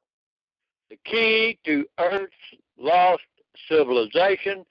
the 0.91 0.97
key 1.05 1.59
to 1.65 1.85
Earth's 1.99 2.33
lost 2.79 3.23
civilization. 3.69 4.65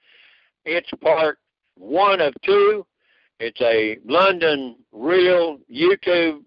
It's 0.64 0.90
part 1.02 1.38
one 1.76 2.20
of 2.20 2.34
two. 2.42 2.86
It's 3.38 3.60
a 3.60 3.98
London 4.04 4.76
Real 4.92 5.58
YouTube 5.72 6.40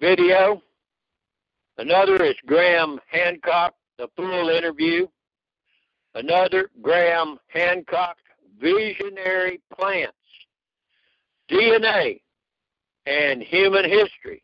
video. 0.00 0.62
Another 1.76 2.22
is 2.24 2.34
Graham 2.46 2.98
Hancock, 3.10 3.74
the 3.98 4.08
full 4.16 4.48
interview. 4.48 5.06
Another 6.14 6.70
Graham 6.80 7.38
Hancock 7.48 8.16
visionary 8.60 9.60
plants, 9.76 10.16
DNA, 11.50 12.20
and 13.06 13.42
human 13.42 13.84
history. 13.84 14.42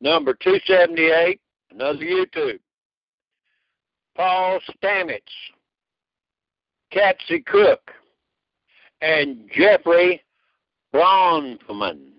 Number 0.00 0.34
278, 0.34 1.40
another 1.70 1.98
YouTube. 1.98 2.58
Paul 4.16 4.60
Stamets, 4.70 5.20
Patsy 6.92 7.40
Cook, 7.40 7.90
and 9.00 9.50
Jeffrey 9.54 10.22
Bronfman, 10.94 12.10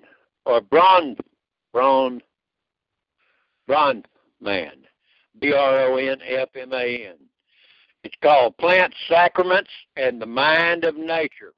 or 0.45 0.61
Bron, 0.61 1.15
Bron, 1.71 2.21
Bronfman, 3.69 4.03
B-R-O-N-F-M-A-N. 5.39 7.15
It's 8.03 8.15
called 8.21 8.57
Plant 8.57 8.93
Sacraments 9.07 9.69
and 9.95 10.21
the 10.21 10.25
Mind 10.25 10.83
of 10.83 10.97
Nature. 10.97 11.53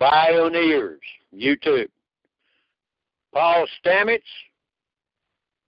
Pioneers, 0.00 1.00
YouTube. 1.32 1.88
Paul 3.32 3.66
Stamets, 3.84 4.20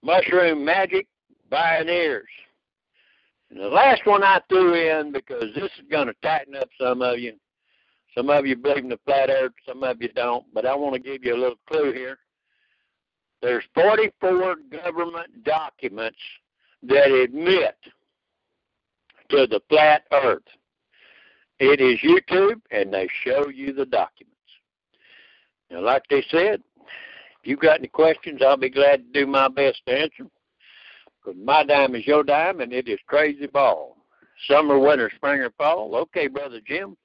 Mushroom 0.02 0.64
Magic, 0.64 1.06
Pioneers. 1.50 2.28
And 3.50 3.60
the 3.60 3.68
last 3.68 4.04
one 4.06 4.22
I 4.22 4.40
threw 4.48 4.74
in 4.74 5.12
because 5.12 5.54
this 5.54 5.70
is 5.78 5.84
going 5.90 6.08
to 6.08 6.14
tighten 6.22 6.56
up 6.56 6.68
some 6.80 7.02
of 7.02 7.18
you. 7.18 7.34
Some 8.16 8.30
of 8.30 8.46
you 8.46 8.56
believe 8.56 8.84
in 8.84 8.88
the 8.88 8.98
flat 9.04 9.28
earth, 9.28 9.52
some 9.66 9.82
of 9.82 10.00
you 10.00 10.08
don't, 10.08 10.44
but 10.54 10.64
I 10.64 10.74
want 10.74 10.94
to 10.94 11.00
give 11.00 11.22
you 11.22 11.34
a 11.34 11.36
little 11.36 11.58
clue 11.68 11.92
here. 11.92 12.18
There's 13.42 13.64
44 13.74 14.56
government 14.70 15.44
documents 15.44 16.18
that 16.84 17.10
admit 17.10 17.76
to 19.28 19.46
the 19.46 19.60
flat 19.68 20.04
earth. 20.12 20.42
It 21.58 21.80
is 21.80 21.98
YouTube, 22.00 22.60
and 22.70 22.92
they 22.92 23.08
show 23.24 23.48
you 23.48 23.72
the 23.72 23.86
documents. 23.86 24.36
Now, 25.70 25.80
like 25.80 26.04
they 26.08 26.22
said, 26.30 26.62
if 26.76 27.44
you've 27.44 27.60
got 27.60 27.78
any 27.78 27.88
questions, 27.88 28.40
I'll 28.42 28.56
be 28.56 28.70
glad 28.70 29.04
to 29.12 29.20
do 29.20 29.26
my 29.26 29.48
best 29.48 29.80
to 29.86 29.98
answer. 29.98 30.26
Because 31.26 31.40
my 31.42 31.64
dime 31.64 31.96
is 31.96 32.06
your 32.06 32.22
dime, 32.22 32.60
and 32.60 32.72
it 32.72 32.86
is 32.86 33.00
crazy 33.08 33.46
ball. 33.46 33.96
Summer, 34.46 34.78
winter, 34.78 35.10
spring, 35.16 35.40
or 35.40 35.50
fall. 35.58 35.96
Okay, 35.96 36.28
Brother 36.28 36.60
Jim, 36.64 36.96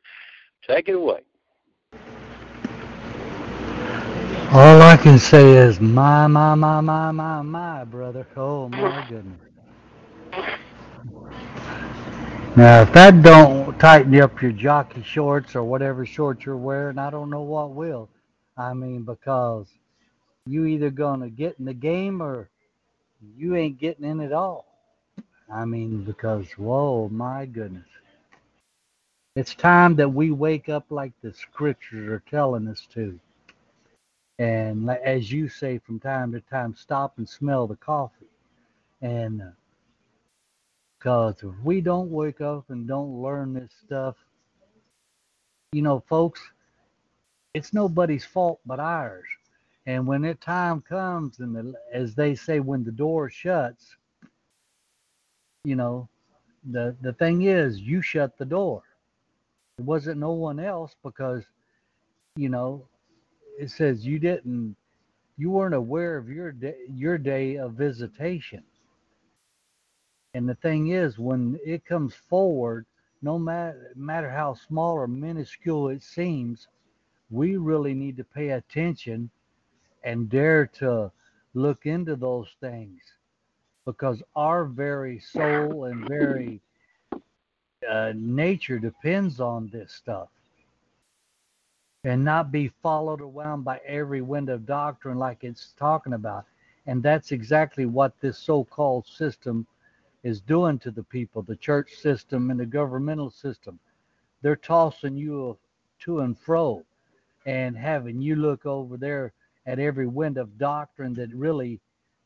take 0.67 0.89
it 0.89 0.95
away. 0.95 1.21
All 4.51 4.81
I 4.81 4.95
can 5.01 5.17
say 5.17 5.53
is 5.53 5.81
my, 5.81 6.27
my, 6.27 6.53
my, 6.53 6.81
my, 6.81 7.11
my, 7.11 7.41
my, 7.41 7.83
brother. 7.83 8.27
Oh 8.35 8.69
my 8.69 9.03
goodness. 9.09 9.39
Now, 12.55 12.81
if 12.81 12.93
that 12.93 13.23
don't 13.23 13.79
tighten 13.79 14.21
up 14.21 14.39
your 14.39 14.51
jockey 14.51 15.01
shorts 15.01 15.55
or 15.55 15.63
whatever 15.63 16.05
shorts 16.05 16.45
you're 16.45 16.57
wearing, 16.57 16.99
I 16.99 17.09
don't 17.09 17.31
know 17.31 17.41
what 17.41 17.71
will. 17.71 18.07
I 18.55 18.73
mean, 18.73 19.03
because 19.03 19.67
you 20.45 20.65
either 20.65 20.91
gonna 20.91 21.29
get 21.29 21.55
in 21.57 21.65
the 21.65 21.73
game 21.73 22.21
or 22.21 22.51
you 23.37 23.55
ain't 23.55 23.79
getting 23.79 24.05
in 24.05 24.19
at 24.21 24.33
all. 24.33 24.65
I 25.51 25.65
mean, 25.65 26.03
because 26.03 26.47
whoa, 26.57 27.09
my 27.09 27.45
goodness. 27.45 27.87
It's 29.35 29.55
time 29.55 29.95
that 29.95 30.13
we 30.13 30.31
wake 30.31 30.69
up 30.69 30.85
like 30.89 31.13
the 31.21 31.33
scriptures 31.33 32.09
are 32.09 32.23
telling 32.29 32.67
us 32.67 32.87
to. 32.93 33.19
And 34.39 34.89
as 34.89 35.31
you 35.31 35.47
say 35.47 35.77
from 35.77 35.99
time 35.99 36.31
to 36.31 36.41
time, 36.41 36.75
stop 36.75 37.17
and 37.17 37.29
smell 37.29 37.67
the 37.67 37.75
coffee. 37.75 38.25
And 39.01 39.41
uh, 39.41 39.45
because 40.97 41.35
if 41.43 41.53
we 41.63 41.81
don't 41.81 42.11
wake 42.11 42.41
up 42.41 42.69
and 42.69 42.87
don't 42.87 43.21
learn 43.21 43.53
this 43.53 43.71
stuff, 43.85 44.15
you 45.71 45.81
know, 45.81 46.03
folks, 46.07 46.41
it's 47.53 47.73
nobody's 47.73 48.25
fault 48.25 48.59
but 48.65 48.79
ours. 48.79 49.25
And 49.85 50.05
when 50.05 50.21
that 50.21 50.41
time 50.41 50.81
comes, 50.81 51.39
and 51.39 51.55
the, 51.55 51.73
as 51.91 52.13
they 52.13 52.35
say, 52.35 52.59
when 52.59 52.83
the 52.83 52.91
door 52.91 53.29
shuts, 53.29 53.95
you 55.63 55.75
know, 55.75 56.07
the 56.71 56.95
the 57.01 57.13
thing 57.13 57.43
is, 57.43 57.79
you 57.79 58.01
shut 58.01 58.37
the 58.37 58.45
door. 58.45 58.83
It 59.79 59.85
wasn't 59.85 60.19
no 60.19 60.33
one 60.33 60.59
else 60.59 60.95
because, 61.03 61.43
you 62.35 62.49
know, 62.49 62.87
it 63.59 63.71
says 63.71 64.05
you 64.05 64.19
didn't, 64.19 64.75
you 65.37 65.49
weren't 65.49 65.73
aware 65.73 66.17
of 66.17 66.29
your 66.29 66.51
day, 66.51 66.75
your 66.93 67.17
day 67.17 67.55
of 67.55 67.73
visitation. 67.73 68.63
And 70.33 70.47
the 70.47 70.55
thing 70.55 70.89
is, 70.89 71.17
when 71.17 71.59
it 71.65 71.85
comes 71.85 72.13
forward, 72.13 72.85
no 73.23 73.39
matter 73.39 73.91
matter 73.95 74.29
how 74.29 74.53
small 74.53 74.93
or 74.93 75.07
minuscule 75.07 75.89
it 75.89 76.03
seems, 76.03 76.67
we 77.31 77.57
really 77.57 77.95
need 77.95 78.17
to 78.17 78.23
pay 78.23 78.49
attention 78.51 79.29
and 80.03 80.29
dare 80.29 80.65
to 80.67 81.11
look 81.53 81.85
into 81.85 82.15
those 82.15 82.49
things 82.59 83.01
because 83.85 84.21
our 84.35 84.65
very 84.65 85.19
soul 85.19 85.85
and 85.85 86.07
very 86.07 86.61
uh, 87.89 88.13
nature 88.15 88.79
depends 88.79 89.39
on 89.39 89.69
this 89.69 89.91
stuff 89.91 90.29
and 92.03 92.23
not 92.23 92.51
be 92.51 92.67
followed 92.81 93.21
around 93.21 93.63
by 93.63 93.79
every 93.85 94.21
wind 94.21 94.49
of 94.49 94.65
doctrine 94.65 95.17
like 95.17 95.43
it's 95.43 95.73
talking 95.77 96.13
about. 96.13 96.45
And 96.87 97.03
that's 97.03 97.31
exactly 97.31 97.85
what 97.85 98.19
this 98.21 98.39
so 98.39 98.63
called 98.63 99.05
system 99.05 99.67
is 100.23 100.41
doing 100.41 100.79
to 100.79 100.91
the 100.91 101.03
people 101.03 101.41
the 101.41 101.55
church 101.55 101.93
system 101.93 102.49
and 102.49 102.59
the 102.59 102.65
governmental 102.65 103.29
system. 103.29 103.79
They're 104.41 104.55
tossing 104.55 105.15
you 105.17 105.57
to 105.99 106.19
and 106.21 106.37
fro 106.37 106.83
and 107.45 107.77
having 107.77 108.21
you 108.21 108.35
look 108.35 108.65
over 108.65 108.97
there 108.97 109.33
at 109.65 109.79
every 109.79 110.07
wind 110.07 110.37
of 110.37 110.57
doctrine 110.57 111.13
that 111.15 111.33
really 111.33 111.79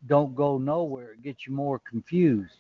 don't 0.08 0.36
go 0.36 0.58
nowhere. 0.58 1.14
It 1.14 1.24
gets 1.24 1.48
you 1.48 1.54
more 1.54 1.80
confused. 1.80 2.58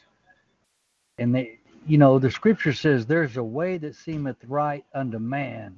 And 1.17 1.33
they, 1.33 1.59
you 1.87 1.97
know, 1.97 2.19
the 2.19 2.31
scripture 2.31 2.73
says 2.73 3.05
there's 3.05 3.37
a 3.37 3.43
way 3.43 3.77
that 3.77 3.95
seemeth 3.95 4.37
right 4.47 4.83
unto 4.93 5.19
man, 5.19 5.77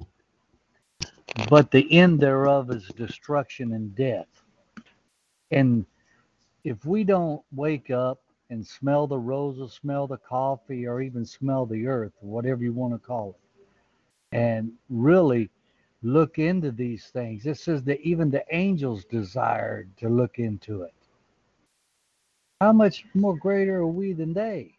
but 1.49 1.69
the 1.71 1.91
end 1.91 2.19
thereof 2.19 2.71
is 2.71 2.87
destruction 2.95 3.73
and 3.73 3.95
death. 3.95 4.27
And 5.51 5.85
if 6.63 6.85
we 6.85 7.03
don't 7.03 7.41
wake 7.53 7.91
up 7.91 8.19
and 8.49 8.65
smell 8.65 9.07
the 9.07 9.19
roses, 9.19 9.73
smell 9.73 10.07
the 10.07 10.17
coffee, 10.17 10.87
or 10.87 11.01
even 11.01 11.25
smell 11.25 11.65
the 11.65 11.85
earth, 11.87 12.13
whatever 12.21 12.63
you 12.63 12.73
want 12.73 12.93
to 12.93 12.99
call 12.99 13.31
it, 13.31 14.35
and 14.35 14.71
really 14.89 15.49
look 16.03 16.39
into 16.39 16.71
these 16.71 17.07
things. 17.07 17.45
It 17.45 17.57
says 17.57 17.83
that 17.83 18.01
even 18.01 18.29
the 18.29 18.45
angels 18.51 19.05
desired 19.05 19.95
to 19.97 20.09
look 20.09 20.39
into 20.39 20.83
it. 20.83 20.93
How 22.61 22.73
much 22.73 23.05
more 23.13 23.37
greater 23.37 23.77
are 23.77 23.87
we 23.87 24.13
than 24.13 24.33
they? 24.33 24.73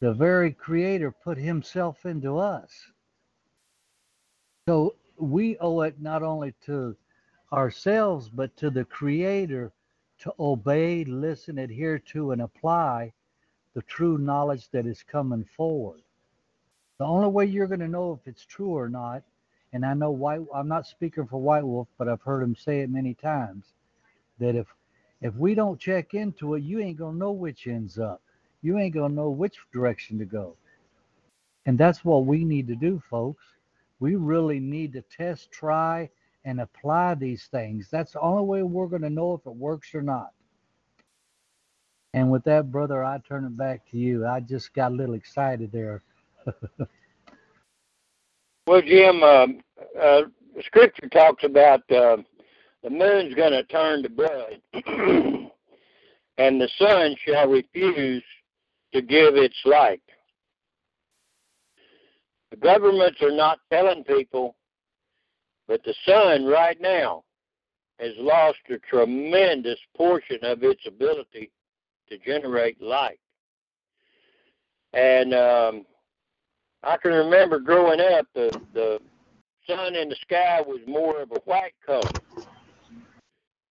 The 0.00 0.12
very 0.12 0.52
Creator 0.52 1.10
put 1.10 1.36
Himself 1.36 2.06
into 2.06 2.38
us. 2.38 2.70
So 4.68 4.94
we 5.18 5.58
owe 5.58 5.80
it 5.82 6.00
not 6.00 6.22
only 6.22 6.54
to 6.66 6.96
ourselves, 7.52 8.28
but 8.28 8.56
to 8.56 8.70
the 8.70 8.84
Creator 8.84 9.72
to 10.20 10.34
obey, 10.38 11.04
listen, 11.04 11.58
adhere 11.58 11.98
to, 11.98 12.32
and 12.32 12.42
apply 12.42 13.12
the 13.74 13.82
true 13.82 14.18
knowledge 14.18 14.68
that 14.70 14.86
is 14.86 15.02
coming 15.02 15.44
forward. 15.44 16.02
The 17.00 17.06
only 17.06 17.28
way 17.28 17.46
you're 17.46 17.66
going 17.66 17.80
to 17.80 17.88
know 17.88 18.12
if 18.12 18.28
it's 18.28 18.44
true 18.44 18.76
or 18.76 18.90
not, 18.90 19.22
and 19.72 19.86
I 19.86 19.94
know 19.94 20.10
White, 20.10 20.42
I'm 20.54 20.68
not 20.68 20.86
speaking 20.86 21.26
for 21.26 21.38
White 21.40 21.64
Wolf, 21.64 21.88
but 21.96 22.10
I've 22.10 22.20
heard 22.20 22.42
him 22.42 22.54
say 22.54 22.80
it 22.80 22.90
many 22.90 23.14
times, 23.14 23.64
that 24.38 24.54
if 24.54 24.66
if 25.22 25.34
we 25.36 25.54
don't 25.54 25.80
check 25.80 26.12
into 26.12 26.56
it, 26.56 26.62
you 26.62 26.78
ain't 26.78 26.98
gonna 26.98 27.16
know 27.16 27.32
which 27.32 27.66
ends 27.66 27.98
up. 27.98 28.20
You 28.60 28.76
ain't 28.76 28.92
gonna 28.92 29.14
know 29.14 29.30
which 29.30 29.56
direction 29.72 30.18
to 30.18 30.26
go. 30.26 30.56
And 31.64 31.78
that's 31.78 32.04
what 32.04 32.26
we 32.26 32.44
need 32.44 32.68
to 32.68 32.76
do, 32.76 33.02
folks. 33.08 33.44
We 33.98 34.16
really 34.16 34.60
need 34.60 34.92
to 34.92 35.00
test, 35.00 35.50
try, 35.50 36.10
and 36.44 36.60
apply 36.60 37.14
these 37.14 37.46
things. 37.46 37.88
That's 37.88 38.12
the 38.12 38.20
only 38.20 38.44
way 38.44 38.62
we're 38.62 38.88
gonna 38.88 39.08
know 39.08 39.32
if 39.32 39.46
it 39.46 39.56
works 39.56 39.94
or 39.94 40.02
not. 40.02 40.34
And 42.12 42.30
with 42.30 42.44
that, 42.44 42.70
brother, 42.70 43.02
I 43.02 43.20
turn 43.26 43.46
it 43.46 43.56
back 43.56 43.88
to 43.90 43.96
you. 43.96 44.26
I 44.26 44.40
just 44.40 44.74
got 44.74 44.92
a 44.92 44.94
little 44.94 45.14
excited 45.14 45.72
there. 45.72 46.02
well, 48.66 48.82
Jim, 48.82 49.22
uh, 49.22 49.46
uh, 50.00 50.22
Scripture 50.60 51.08
talks 51.08 51.44
about 51.44 51.80
uh, 51.90 52.16
the 52.82 52.90
moon's 52.90 53.34
going 53.34 53.52
to 53.52 53.64
turn 53.64 54.02
to 54.02 54.08
blood, 54.08 54.60
and 56.38 56.60
the 56.60 56.68
sun 56.78 57.14
shall 57.26 57.48
refuse 57.48 58.24
to 58.92 59.02
give 59.02 59.36
its 59.36 59.56
light. 59.64 60.02
The 62.50 62.56
governments 62.56 63.22
are 63.22 63.30
not 63.30 63.60
telling 63.72 64.02
people, 64.04 64.56
but 65.68 65.82
the 65.84 65.94
sun 66.04 66.46
right 66.46 66.80
now 66.80 67.22
has 68.00 68.12
lost 68.16 68.58
a 68.70 68.78
tremendous 68.78 69.78
portion 69.96 70.38
of 70.42 70.64
its 70.64 70.80
ability 70.86 71.52
to 72.08 72.18
generate 72.18 72.80
light. 72.82 73.20
And 74.92 75.34
um, 75.34 75.86
I 76.82 76.96
can 76.96 77.12
remember 77.12 77.58
growing 77.58 78.00
up, 78.00 78.26
the 78.34 78.50
the 78.72 79.00
sun 79.66 79.94
in 79.94 80.08
the 80.08 80.16
sky 80.22 80.60
was 80.66 80.80
more 80.86 81.20
of 81.20 81.30
a 81.32 81.40
white 81.44 81.74
color, 81.84 82.10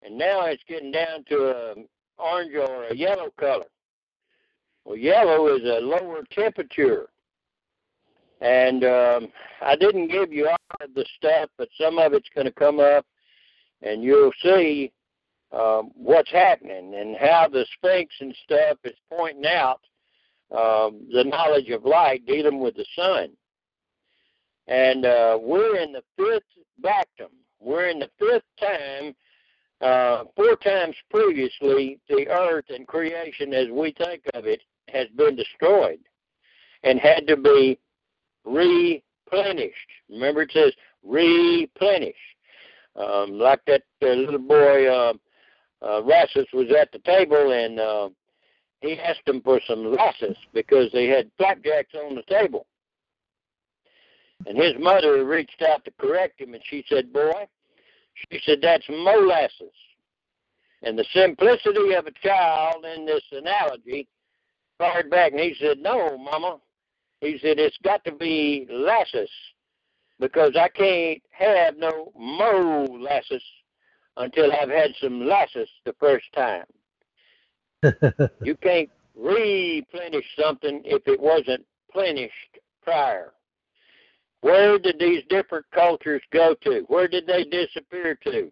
and 0.04 0.18
now 0.18 0.46
it's 0.46 0.64
getting 0.68 0.92
down 0.92 1.24
to 1.30 1.50
a 1.50 1.74
orange 2.18 2.56
or 2.56 2.86
a 2.86 2.96
yellow 2.96 3.32
color. 3.40 3.66
Well, 4.86 4.98
yellow 4.98 5.56
is 5.56 5.64
a 5.64 5.80
lower 5.82 6.24
temperature, 6.32 7.08
and 8.42 8.84
um, 8.84 9.28
I 9.62 9.76
didn't 9.76 10.10
give 10.10 10.32
you 10.32 10.48
all 10.48 10.58
of 10.82 10.94
the 10.94 11.06
stuff, 11.18 11.50
but 11.58 11.70
some 11.80 11.98
of 11.98 12.14
it's 12.14 12.30
going 12.34 12.46
to 12.46 12.54
come 12.54 12.80
up, 12.80 13.06
and 13.82 14.04
you'll 14.04 14.32
see 14.44 14.92
um, 15.52 15.92
what's 15.96 16.32
happening 16.32 16.94
and 16.96 17.18
how 17.18 17.48
the 17.52 17.66
Sphinx 17.78 18.14
and 18.20 18.36
stuff 18.44 18.78
is 18.84 18.96
pointing 19.10 19.48
out 19.48 19.82
um, 20.52 21.08
the 21.12 21.24
knowledge 21.24 21.70
of 21.70 21.86
light 21.86 22.26
dealing 22.26 22.60
with 22.60 22.76
the 22.76 22.86
sun. 22.96 23.30
And 24.68 25.06
uh, 25.06 25.38
we're 25.42 25.78
in 25.78 25.92
the 25.94 26.04
fifth 26.18 26.44
baptism. 26.80 27.32
We're 27.60 27.88
in 27.88 28.00
the 28.00 28.10
fifth 28.20 28.44
time. 28.60 29.16
Uh, 29.82 30.26
four 30.36 30.56
times 30.58 30.96
previously, 31.10 32.00
the 32.10 32.28
earth 32.28 32.66
and 32.70 32.86
creation, 32.88 33.54
as 33.54 33.68
we 33.70 33.94
think 33.94 34.22
of 34.34 34.46
it, 34.46 34.62
has 34.90 35.08
been 35.16 35.36
destroyed 35.36 36.00
and 36.84 37.00
had 37.00 37.28
to 37.28 37.38
be 37.38 37.80
replenished. 38.46 39.76
Remember, 40.10 40.42
it 40.42 40.52
says 40.54 40.74
replenish. 41.04 42.16
Um, 42.96 43.40
like 43.40 43.62
that 43.68 43.84
uh, 44.04 44.08
little 44.08 44.40
boy, 44.40 44.88
uh, 44.88 45.14
uh, 45.82 46.02
Rassus, 46.02 46.48
was 46.54 46.68
at 46.78 46.92
the 46.92 47.00
table 47.00 47.52
and 47.54 47.80
uh, 47.80 48.10
he 48.82 48.98
asked 49.00 49.26
them 49.26 49.42
for 49.42 49.60
some 49.68 49.94
lasses 49.94 50.38
because 50.54 50.92
they 50.92 51.08
had 51.08 51.30
flapjacks 51.38 51.94
on 51.96 52.16
the 52.16 52.24
table. 52.24 52.66
And 54.48 54.58
his 54.58 54.74
mother 54.80 55.26
reached 55.26 55.62
out 55.62 55.84
to 55.86 55.92
correct 56.00 56.40
him, 56.40 56.54
and 56.54 56.64
she 56.70 56.86
said, 56.88 57.12
Boy, 57.12 57.48
she 58.32 58.40
said, 58.46 58.60
that's 58.62 58.88
molasses. 58.90 59.74
And 60.82 60.98
the 60.98 61.06
simplicity 61.14 61.94
of 61.94 62.08
a 62.08 62.12
child 62.26 62.86
in 62.86 63.06
this 63.06 63.24
analogy 63.32 64.08
fired 64.78 65.10
back, 65.10 65.34
and 65.34 65.42
he 65.42 65.56
said, 65.60 65.80
No, 65.80 66.18
Mama. 66.18 66.60
He 67.20 67.38
said, 67.42 67.60
It's 67.60 67.78
got 67.84 68.04
to 68.06 68.14
be 68.14 68.66
lasses 68.72 69.30
because 70.20 70.56
I 70.56 70.70
can't 70.70 71.22
have 71.32 71.76
no 71.78 72.14
molasses 72.18 73.44
until 74.16 74.52
I've 74.54 74.70
had 74.70 74.92
some 75.02 75.26
lasses 75.26 75.68
the 75.86 75.96
first 76.00 76.26
time. 76.34 76.64
you 78.44 78.56
can't 78.62 78.90
replenish 79.16 80.26
something 80.40 80.82
if 80.86 81.02
it 81.08 81.20
wasn't 81.20 81.66
plenished 81.92 82.60
prior. 82.84 83.34
Where 84.42 84.80
did 84.80 85.00
these 85.00 85.24
different 85.30 85.66
cultures 85.74 86.22
go 86.32 86.56
to? 86.64 86.86
Where 86.88 87.08
did 87.08 87.28
they 87.28 87.44
disappear 87.44 88.18
to? 88.24 88.52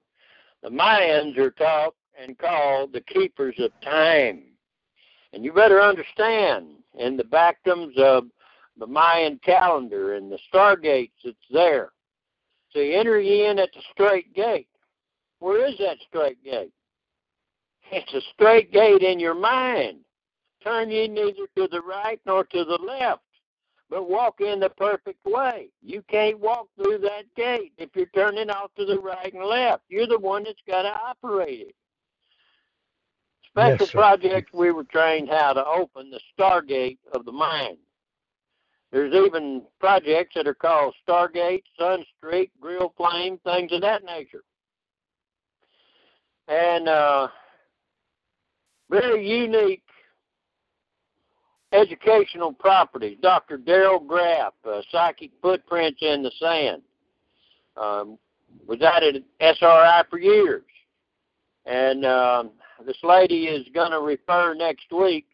The 0.63 0.69
Mayans 0.69 1.37
are 1.37 1.51
taught 1.51 1.95
and 2.19 2.37
called 2.37 2.93
the 2.93 3.01
keepers 3.01 3.55
of 3.59 3.71
time. 3.81 4.43
And 5.33 5.45
you 5.45 5.53
better 5.53 5.81
understand 5.81 6.67
in 6.97 7.15
the 7.15 7.23
baktuns 7.23 7.97
of 7.97 8.25
the 8.77 8.87
Mayan 8.87 9.39
calendar 9.43 10.15
and 10.15 10.31
the 10.31 10.39
stargates 10.53 11.11
that's 11.23 11.37
there. 11.51 11.91
So 12.71 12.79
you 12.79 12.97
enter 12.97 13.19
in 13.19 13.59
at 13.59 13.69
the 13.73 13.81
straight 13.91 14.33
gate. 14.33 14.67
Where 15.39 15.65
is 15.67 15.77
that 15.77 15.97
straight 16.07 16.43
gate? 16.43 16.73
It's 17.91 18.13
a 18.13 18.21
straight 18.33 18.71
gate 18.71 19.01
in 19.01 19.19
your 19.19 19.35
mind. 19.35 19.99
Turn 20.63 20.89
ye 20.89 21.07
neither 21.07 21.47
to 21.55 21.67
the 21.71 21.81
right 21.81 22.19
nor 22.25 22.43
to 22.43 22.65
the 22.65 22.79
left, 22.81 23.21
but 23.89 24.09
walk 24.09 24.41
in 24.41 24.59
the 24.59 24.69
perfect 24.69 25.23
way. 25.25 25.69
You 25.81 26.03
can't 26.09 26.39
walk 26.39 26.67
through 26.75 26.97
that 26.99 27.23
gate 27.35 27.73
if 27.77 27.89
you're 27.95 28.07
turning 28.07 28.49
off 28.49 28.71
to 28.77 28.85
the 28.85 28.99
right 28.99 29.33
and 29.33 29.43
left. 29.43 29.83
You're 29.87 30.07
the 30.07 30.19
one 30.19 30.43
that's 30.43 30.59
got 30.67 30.81
to 30.81 30.89
operate 30.89 31.61
it. 31.61 31.75
Special 33.49 33.85
Yes, 33.85 33.91
project 33.91 34.53
we 34.53 34.71
were 34.71 34.83
trained 34.83 35.29
how 35.29 35.53
to 35.53 35.65
open 35.65 36.11
the 36.11 36.19
Stargate 36.37 36.99
of 37.13 37.25
the 37.25 37.31
mind. 37.31 37.77
There's 38.91 39.13
even 39.13 39.63
projects 39.79 40.35
that 40.35 40.47
are 40.47 40.53
called 40.53 40.93
Stargate, 41.07 41.63
Sunstreak, 41.79 42.51
Grill 42.59 42.93
Flame, 42.95 43.39
things 43.43 43.71
of 43.71 43.81
that 43.81 44.03
nature. 44.03 44.43
And 46.47 46.87
uh, 46.87 47.27
very 48.89 49.27
unique 49.27 49.83
educational 51.71 52.53
properties. 52.53 53.17
Dr. 53.21 53.57
Daryl 53.57 54.05
Graff, 54.05 54.53
uh, 54.67 54.81
Psychic 54.91 55.31
Footprints 55.41 55.99
in 56.01 56.23
the 56.23 56.31
Sand, 56.39 56.81
um, 57.75 58.17
was 58.65 58.79
it 58.81 59.25
at 59.39 59.57
SRI 59.57 60.03
for 60.09 60.19
years. 60.19 60.63
And 61.65 62.05
um, 62.05 62.51
this 62.85 62.97
lady 63.03 63.45
is 63.45 63.67
going 63.73 63.91
to 63.91 63.99
refer 63.99 64.53
next 64.53 64.91
week 64.91 65.25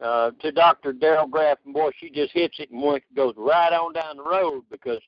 uh, 0.00 0.30
to 0.40 0.50
Dr. 0.50 0.94
Daryl 0.94 1.30
Graff, 1.30 1.58
and 1.64 1.74
boy, 1.74 1.90
she 1.98 2.08
just 2.08 2.32
hits 2.32 2.58
it 2.58 2.70
and 2.70 3.00
goes 3.14 3.34
right 3.36 3.72
on 3.72 3.92
down 3.92 4.16
the 4.16 4.22
road 4.22 4.62
because 4.70 5.00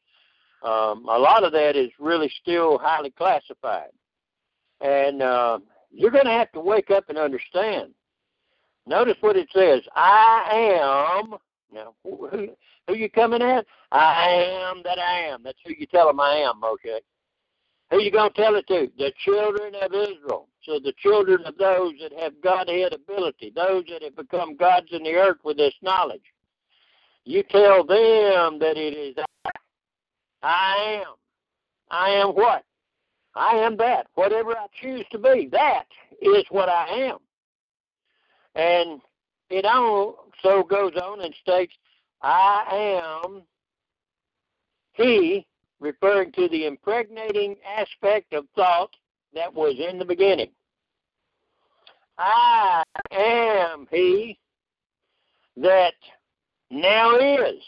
um, 0.63 1.09
a 1.09 1.19
lot 1.19 1.45
of 1.45 1.53
that 1.53 1.77
is 1.77 1.91
really 1.99 2.31
still 2.43 2.79
highly 2.79 3.11
classified. 3.11 3.89
And 4.83 5.23
uh, 5.23 5.61
you're 5.93 6.11
going 6.11 6.25
to 6.25 6.31
have 6.31 6.51
to 6.53 6.61
wake 6.61 6.91
up 6.91 7.05
and 7.09 7.19
understand. 7.19 7.93
Notice 8.87 9.17
what 9.21 9.37
it 9.37 9.49
says. 9.55 9.83
I 9.95 11.21
am. 11.23 11.37
Now, 11.73 11.95
who, 12.03 12.29
who, 12.89 12.95
you 12.95 13.09
coming 13.09 13.43
at? 13.43 13.65
I 13.93 14.71
am 14.71 14.83
that 14.85 14.99
I 14.99 15.21
am. 15.29 15.43
That's 15.43 15.59
who 15.65 15.73
you 15.79 15.87
tell 15.87 16.09
them 16.09 16.21
I 16.21 16.35
am, 16.37 16.63
okay? 16.65 17.01
Who 17.91 18.01
you 18.01 18.11
going 18.11 18.33
to 18.33 18.43
tell 18.43 18.57
it 18.57 18.67
to? 18.69 18.91
The 18.99 19.13
children 19.25 19.75
of 19.81 19.93
Israel. 19.93 20.49
So 20.65 20.79
the 20.79 20.93
children 20.99 21.45
of 21.45 21.57
those 21.59 21.93
that 22.01 22.13
have 22.21 22.41
Godhead 22.43 22.93
ability, 22.93 23.53
those 23.55 23.85
that 23.91 24.03
have 24.03 24.17
become 24.17 24.57
gods 24.57 24.89
in 24.93 25.03
the 25.03 25.15
earth 25.15 25.39
with 25.45 25.57
this 25.57 25.75
knowledge. 25.83 26.23
You 27.25 27.43
tell 27.45 27.85
them 27.85 28.59
that 28.59 28.77
it 28.77 28.95
is 28.95 29.17
I. 29.45 29.51
I 30.43 31.03
am. 31.05 31.15
I 31.91 32.09
am 32.11 32.29
what? 32.29 32.65
I 33.35 33.57
am 33.57 33.77
that. 33.79 34.07
Whatever 34.15 34.53
I 34.53 34.67
choose 34.81 35.05
to 35.13 35.19
be, 35.19 35.49
that 35.53 35.85
is 36.21 36.45
what 36.51 36.69
I 36.69 36.87
am. 36.89 37.19
And 38.55 39.01
it 39.49 39.65
also 39.65 40.63
goes 40.69 40.93
on 40.97 41.23
and 41.23 41.35
states, 41.41 41.73
I 42.23 43.01
am 43.25 43.43
he, 44.95 45.47
referring 45.81 46.33
to 46.33 46.49
the 46.49 46.67
impregnating 46.67 47.57
aspect 47.79 48.33
of 48.35 48.45
thought 48.55 48.95
that 49.35 49.53
was 49.53 49.75
in 49.79 49.99
the 49.99 50.05
beginning. 50.05 50.51
I 52.19 52.83
am 53.11 53.89
he 53.91 54.39
that 55.57 55.95
now 56.71 57.17
is. 57.17 57.63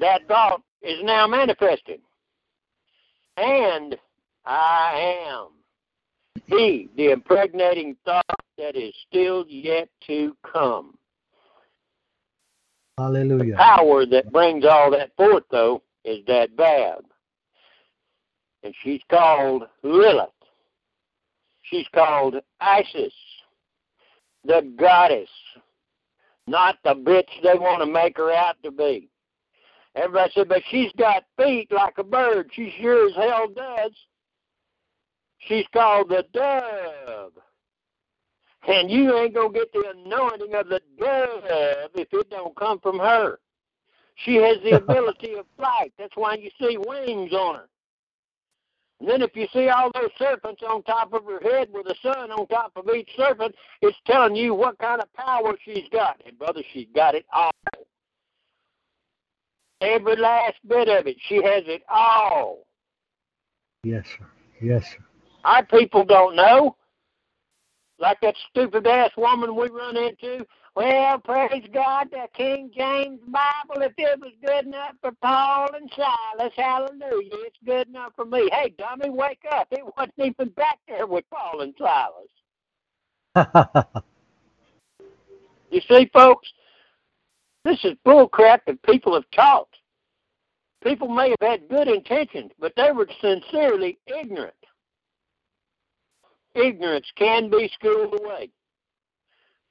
That 0.00 0.26
thought 0.26 0.62
is 0.82 0.98
now 1.02 1.26
manifested. 1.26 2.00
And 3.36 3.96
I 4.46 5.24
am 5.28 5.48
he, 6.46 6.90
the 6.96 7.10
impregnating 7.10 7.96
thought 8.04 8.24
that 8.58 8.76
is 8.76 8.94
still 9.08 9.44
yet 9.48 9.88
to 10.06 10.36
come. 10.50 10.96
Hallelujah. 12.98 13.52
The 13.52 13.56
Power 13.56 14.06
that 14.06 14.32
brings 14.32 14.64
all 14.64 14.90
that 14.90 15.14
forth, 15.16 15.44
though, 15.50 15.82
is 16.04 16.24
that 16.26 16.56
Bab. 16.56 17.04
And 18.62 18.74
she's 18.82 19.00
called 19.10 19.64
Lilith. 19.82 20.28
She's 21.62 21.86
called 21.94 22.36
Isis, 22.60 23.12
the 24.44 24.70
goddess, 24.78 25.30
not 26.46 26.76
the 26.84 26.94
bitch 26.94 27.28
they 27.42 27.58
want 27.58 27.80
to 27.80 27.86
make 27.90 28.18
her 28.18 28.30
out 28.32 28.56
to 28.62 28.70
be. 28.70 29.08
Everybody 29.94 30.32
said, 30.34 30.48
but 30.48 30.62
she's 30.70 30.90
got 30.98 31.24
feet 31.36 31.70
like 31.70 31.98
a 31.98 32.04
bird. 32.04 32.50
She 32.52 32.74
sure 32.80 33.08
as 33.08 33.14
hell 33.14 33.48
does. 33.48 33.92
She's 35.38 35.66
called 35.72 36.08
the 36.08 36.24
dove. 36.32 37.32
And 38.66 38.90
you 38.90 39.16
ain't 39.16 39.34
going 39.34 39.52
to 39.52 39.58
get 39.58 39.72
the 39.72 39.92
anointing 39.96 40.54
of 40.54 40.68
the 40.68 40.80
dove 40.98 41.90
if 41.94 42.08
it 42.12 42.30
don't 42.30 42.56
come 42.56 42.80
from 42.80 42.98
her. 42.98 43.38
She 44.16 44.36
has 44.36 44.56
the 44.62 44.76
ability 44.82 45.34
of 45.34 45.46
flight. 45.56 45.92
That's 45.98 46.16
why 46.16 46.34
you 46.34 46.50
see 46.60 46.76
wings 46.78 47.32
on 47.32 47.56
her. 47.56 47.68
And 49.00 49.08
then 49.08 49.22
if 49.22 49.36
you 49.36 49.46
see 49.52 49.68
all 49.68 49.90
those 49.92 50.10
serpents 50.18 50.62
on 50.66 50.82
top 50.84 51.12
of 51.12 51.24
her 51.26 51.40
head 51.40 51.68
with 51.72 51.86
the 51.86 51.94
sun 52.02 52.30
on 52.30 52.46
top 52.46 52.72
of 52.76 52.88
each 52.94 53.10
serpent, 53.16 53.54
it's 53.82 53.96
telling 54.06 54.34
you 54.34 54.54
what 54.54 54.78
kind 54.78 55.02
of 55.02 55.12
power 55.12 55.54
she's 55.62 55.88
got. 55.92 56.20
And 56.24 56.38
brother, 56.38 56.62
she's 56.72 56.86
got 56.94 57.14
it 57.14 57.26
all. 57.32 57.50
Every 59.84 60.16
last 60.16 60.56
bit 60.66 60.88
of 60.88 61.06
it. 61.06 61.16
She 61.28 61.36
has 61.36 61.64
it 61.66 61.82
all. 61.88 62.66
Yes, 63.84 64.06
sir. 64.18 64.26
Yes, 64.60 64.84
sir. 64.84 65.04
Our 65.44 65.64
people 65.66 66.04
don't 66.04 66.34
know. 66.36 66.76
Like 67.98 68.18
that 68.22 68.34
stupid 68.50 68.86
ass 68.86 69.10
woman 69.16 69.54
we 69.54 69.68
run 69.68 69.96
into 69.96 70.44
Well, 70.74 71.18
praise 71.20 71.64
God, 71.72 72.08
the 72.10 72.26
King 72.34 72.70
James 72.76 73.20
Bible, 73.28 73.82
if 73.82 73.92
it 73.96 74.18
was 74.18 74.32
good 74.44 74.66
enough 74.66 74.96
for 75.00 75.12
Paul 75.22 75.68
and 75.74 75.88
Silas, 75.94 76.52
hallelujah, 76.56 77.30
it's 77.32 77.56
good 77.64 77.86
enough 77.86 78.12
for 78.16 78.24
me. 78.24 78.48
Hey, 78.50 78.74
dummy, 78.76 79.10
wake 79.10 79.44
up. 79.52 79.68
It 79.70 79.84
wasn't 79.96 80.14
even 80.18 80.48
back 80.50 80.80
there 80.88 81.06
with 81.06 81.24
Paul 81.30 81.60
and 81.60 81.74
Silas. 81.78 82.28
you 85.70 85.80
see, 85.88 86.10
folks, 86.12 86.52
this 87.64 87.82
is 87.84 87.94
bull 88.04 88.28
crap 88.28 88.64
that 88.66 88.82
people 88.82 89.14
have 89.14 89.30
taught. 89.34 89.68
People 90.82 91.08
may 91.08 91.30
have 91.30 91.48
had 91.50 91.68
good 91.68 91.88
intentions, 91.88 92.52
but 92.58 92.74
they 92.76 92.92
were 92.92 93.08
sincerely 93.20 93.98
ignorant. 94.06 94.54
Ignorance 96.54 97.06
can 97.16 97.50
be 97.50 97.70
schooled 97.74 98.20
away. 98.20 98.50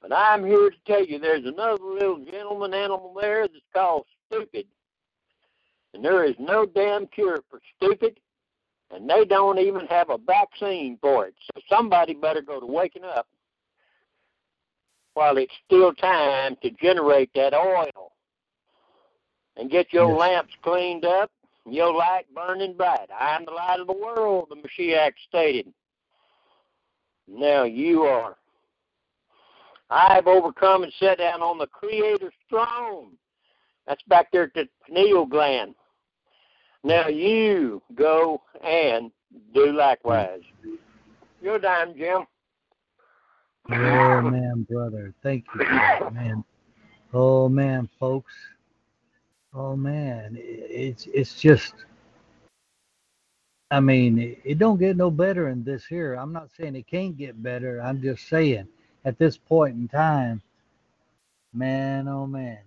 But 0.02 0.12
I'm 0.12 0.44
here 0.44 0.72
to 0.72 0.76
tell 0.86 1.06
you 1.06 1.20
there's 1.20 1.46
another 1.46 1.82
little 1.82 2.26
gentleman 2.26 2.74
animal 2.74 3.16
there 3.20 3.48
that's 3.48 3.64
called 3.74 4.06
stupid. 4.28 4.66
And 5.94 6.04
there 6.04 6.26
is 6.26 6.36
no 6.40 6.66
damn 6.66 7.06
cure 7.08 7.42
for 7.50 7.62
stupid, 7.78 8.20
and 8.92 9.08
they 9.08 9.24
don't 9.24 9.60
even 9.60 9.86
have 9.86 10.10
a 10.10 10.18
vaccine 10.18 10.98
for 11.00 11.28
it. 11.28 11.36
So 11.46 11.62
somebody 11.70 12.16
better 12.16 12.42
go 12.42 12.60
to 12.60 12.66
waking 12.66 13.04
up 13.04 13.28
while 15.14 15.38
it's 15.38 15.54
still 15.66 15.94
time 15.94 16.56
to 16.62 16.72
generate 16.72 17.30
that 17.36 17.54
oil 17.54 18.12
and 19.58 19.70
get 19.70 19.94
your 19.94 20.10
yes. 20.10 20.20
lamps 20.20 20.54
cleaned 20.64 21.06
up, 21.06 21.32
your 21.66 21.94
light 21.94 22.26
burning 22.34 22.76
bright. 22.76 23.10
I 23.18 23.36
am 23.36 23.46
the 23.46 23.52
light 23.52 23.80
of 23.80 23.88
the 23.88 23.94
world, 23.94 24.48
the 24.50 24.56
Mashiach 24.56 25.14
stated. 25.28 25.72
Now 27.28 27.64
you 27.64 28.02
are. 28.04 28.36
I 29.90 30.16
have 30.16 30.28
overcome 30.28 30.84
and 30.84 30.94
sat 31.00 31.20
down 31.20 31.42
on 31.42 31.58
the 31.58 31.68
Creator's 31.68 32.34
throne. 32.50 33.12
That's 33.88 34.02
back 34.08 34.32
there 34.32 34.44
at 34.44 34.54
the 34.54 34.68
pineal 34.88 35.26
gland. 35.26 35.76
Now 36.84 37.08
you 37.08 37.82
go 37.96 38.42
and 38.66 39.12
do 39.54 39.72
likewise. 39.72 40.42
Your 41.42 41.60
dime, 41.60 41.94
Jim. 41.96 42.26
Oh 43.72 44.22
man, 44.22 44.68
brother. 44.70 45.14
Thank 45.24 45.46
you, 45.56 45.66
man. 46.14 46.44
Oh 47.14 47.50
man, 47.50 47.90
folks. 48.00 48.34
Oh 49.54 49.76
man, 49.76 50.38
it's 50.40 51.08
it's 51.14 51.40
just 51.42 51.74
I 53.70 53.82
mean, 53.82 54.38
it 54.46 54.60
don't 54.60 54.80
get 54.80 54.96
no 54.98 55.12
better 55.12 55.50
in 55.50 55.64
this 55.64 55.86
here. 55.86 56.14
I'm 56.14 56.32
not 56.32 56.50
saying 56.58 56.76
it 56.76 56.88
can't 56.88 57.18
get 57.18 57.42
better. 57.44 57.82
I'm 57.82 58.02
just 58.02 58.28
saying 58.30 58.68
at 59.04 59.18
this 59.20 59.38
point 59.38 59.76
in 59.76 59.88
time, 59.90 60.42
man, 61.54 62.08
oh 62.08 62.28
man, 62.28 62.60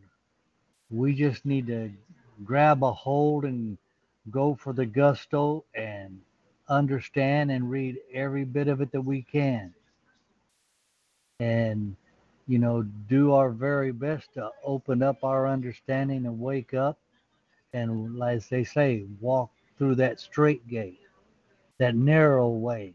we 0.90 1.14
just 1.14 1.46
need 1.46 1.68
to 1.68 1.90
grab 2.44 2.84
a 2.84 2.92
hold 2.92 3.44
and 3.44 3.78
go 4.30 4.56
for 4.56 4.72
the 4.72 4.86
gusto 4.86 5.64
and 5.74 6.20
understand 6.68 7.50
and 7.50 7.70
read 7.70 7.98
every 8.14 8.44
bit 8.44 8.68
of 8.68 8.80
it 8.80 8.92
that 8.92 9.02
we 9.02 9.22
can. 9.22 9.74
And, 11.40 11.96
you 12.46 12.58
know, 12.58 12.82
do 12.82 13.32
our 13.32 13.50
very 13.50 13.92
best 13.92 14.34
to 14.34 14.50
open 14.64 15.02
up 15.02 15.22
our 15.24 15.46
understanding 15.46 16.26
and 16.26 16.40
wake 16.40 16.74
up 16.74 16.98
and, 17.72 18.22
as 18.22 18.48
they 18.48 18.64
say, 18.64 19.04
walk 19.20 19.50
through 19.76 19.96
that 19.96 20.20
straight 20.20 20.66
gate, 20.68 21.00
that 21.78 21.94
narrow 21.94 22.48
way 22.48 22.94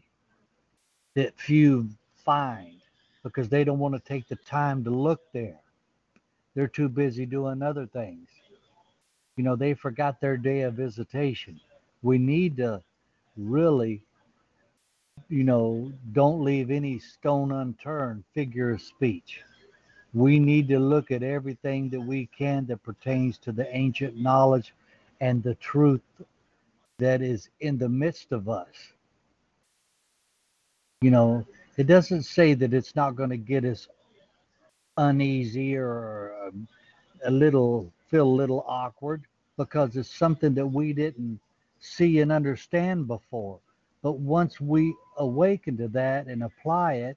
that 1.14 1.38
few 1.38 1.88
find 2.24 2.80
because 3.22 3.48
they 3.48 3.64
don't 3.64 3.78
want 3.78 3.94
to 3.94 4.00
take 4.00 4.26
the 4.28 4.36
time 4.36 4.82
to 4.84 4.90
look 4.90 5.20
there. 5.32 5.60
They're 6.54 6.68
too 6.68 6.88
busy 6.88 7.26
doing 7.26 7.62
other 7.62 7.86
things. 7.86 8.28
You 9.36 9.44
know, 9.44 9.56
they 9.56 9.74
forgot 9.74 10.20
their 10.20 10.36
day 10.36 10.62
of 10.62 10.74
visitation. 10.74 11.60
We 12.02 12.18
need 12.18 12.56
to 12.58 12.82
really, 13.36 14.02
you 15.28 15.44
know, 15.44 15.92
don't 16.12 16.44
leave 16.44 16.70
any 16.70 16.98
stone 16.98 17.52
unturned, 17.52 18.24
figure 18.34 18.70
of 18.70 18.82
speech. 18.82 19.40
We 20.14 20.38
need 20.38 20.68
to 20.68 20.78
look 20.78 21.10
at 21.10 21.22
everything 21.22 21.88
that 21.90 22.00
we 22.00 22.26
can 22.26 22.66
that 22.66 22.82
pertains 22.82 23.38
to 23.38 23.52
the 23.52 23.74
ancient 23.74 24.16
knowledge 24.16 24.74
and 25.20 25.42
the 25.42 25.54
truth 25.54 26.02
that 26.98 27.22
is 27.22 27.48
in 27.60 27.78
the 27.78 27.88
midst 27.88 28.32
of 28.32 28.48
us. 28.48 28.68
You 31.00 31.10
know, 31.10 31.46
it 31.76 31.86
doesn't 31.86 32.24
say 32.24 32.54
that 32.54 32.74
it's 32.74 32.94
not 32.94 33.16
going 33.16 33.30
to 33.30 33.36
get 33.36 33.64
us 33.64 33.88
uneasy 34.96 35.76
or 35.76 36.34
um, 36.46 36.68
a 37.24 37.30
little 37.30 37.92
feel 38.10 38.26
a 38.26 38.38
little 38.40 38.64
awkward 38.68 39.24
because 39.56 39.96
it's 39.96 40.14
something 40.14 40.54
that 40.54 40.66
we 40.66 40.92
didn't 40.92 41.40
see 41.80 42.20
and 42.20 42.30
understand 42.30 43.06
before. 43.06 43.58
But 44.02 44.18
once 44.18 44.60
we 44.60 44.94
awaken 45.16 45.76
to 45.78 45.88
that 45.88 46.26
and 46.26 46.42
apply 46.42 46.94
it, 46.94 47.16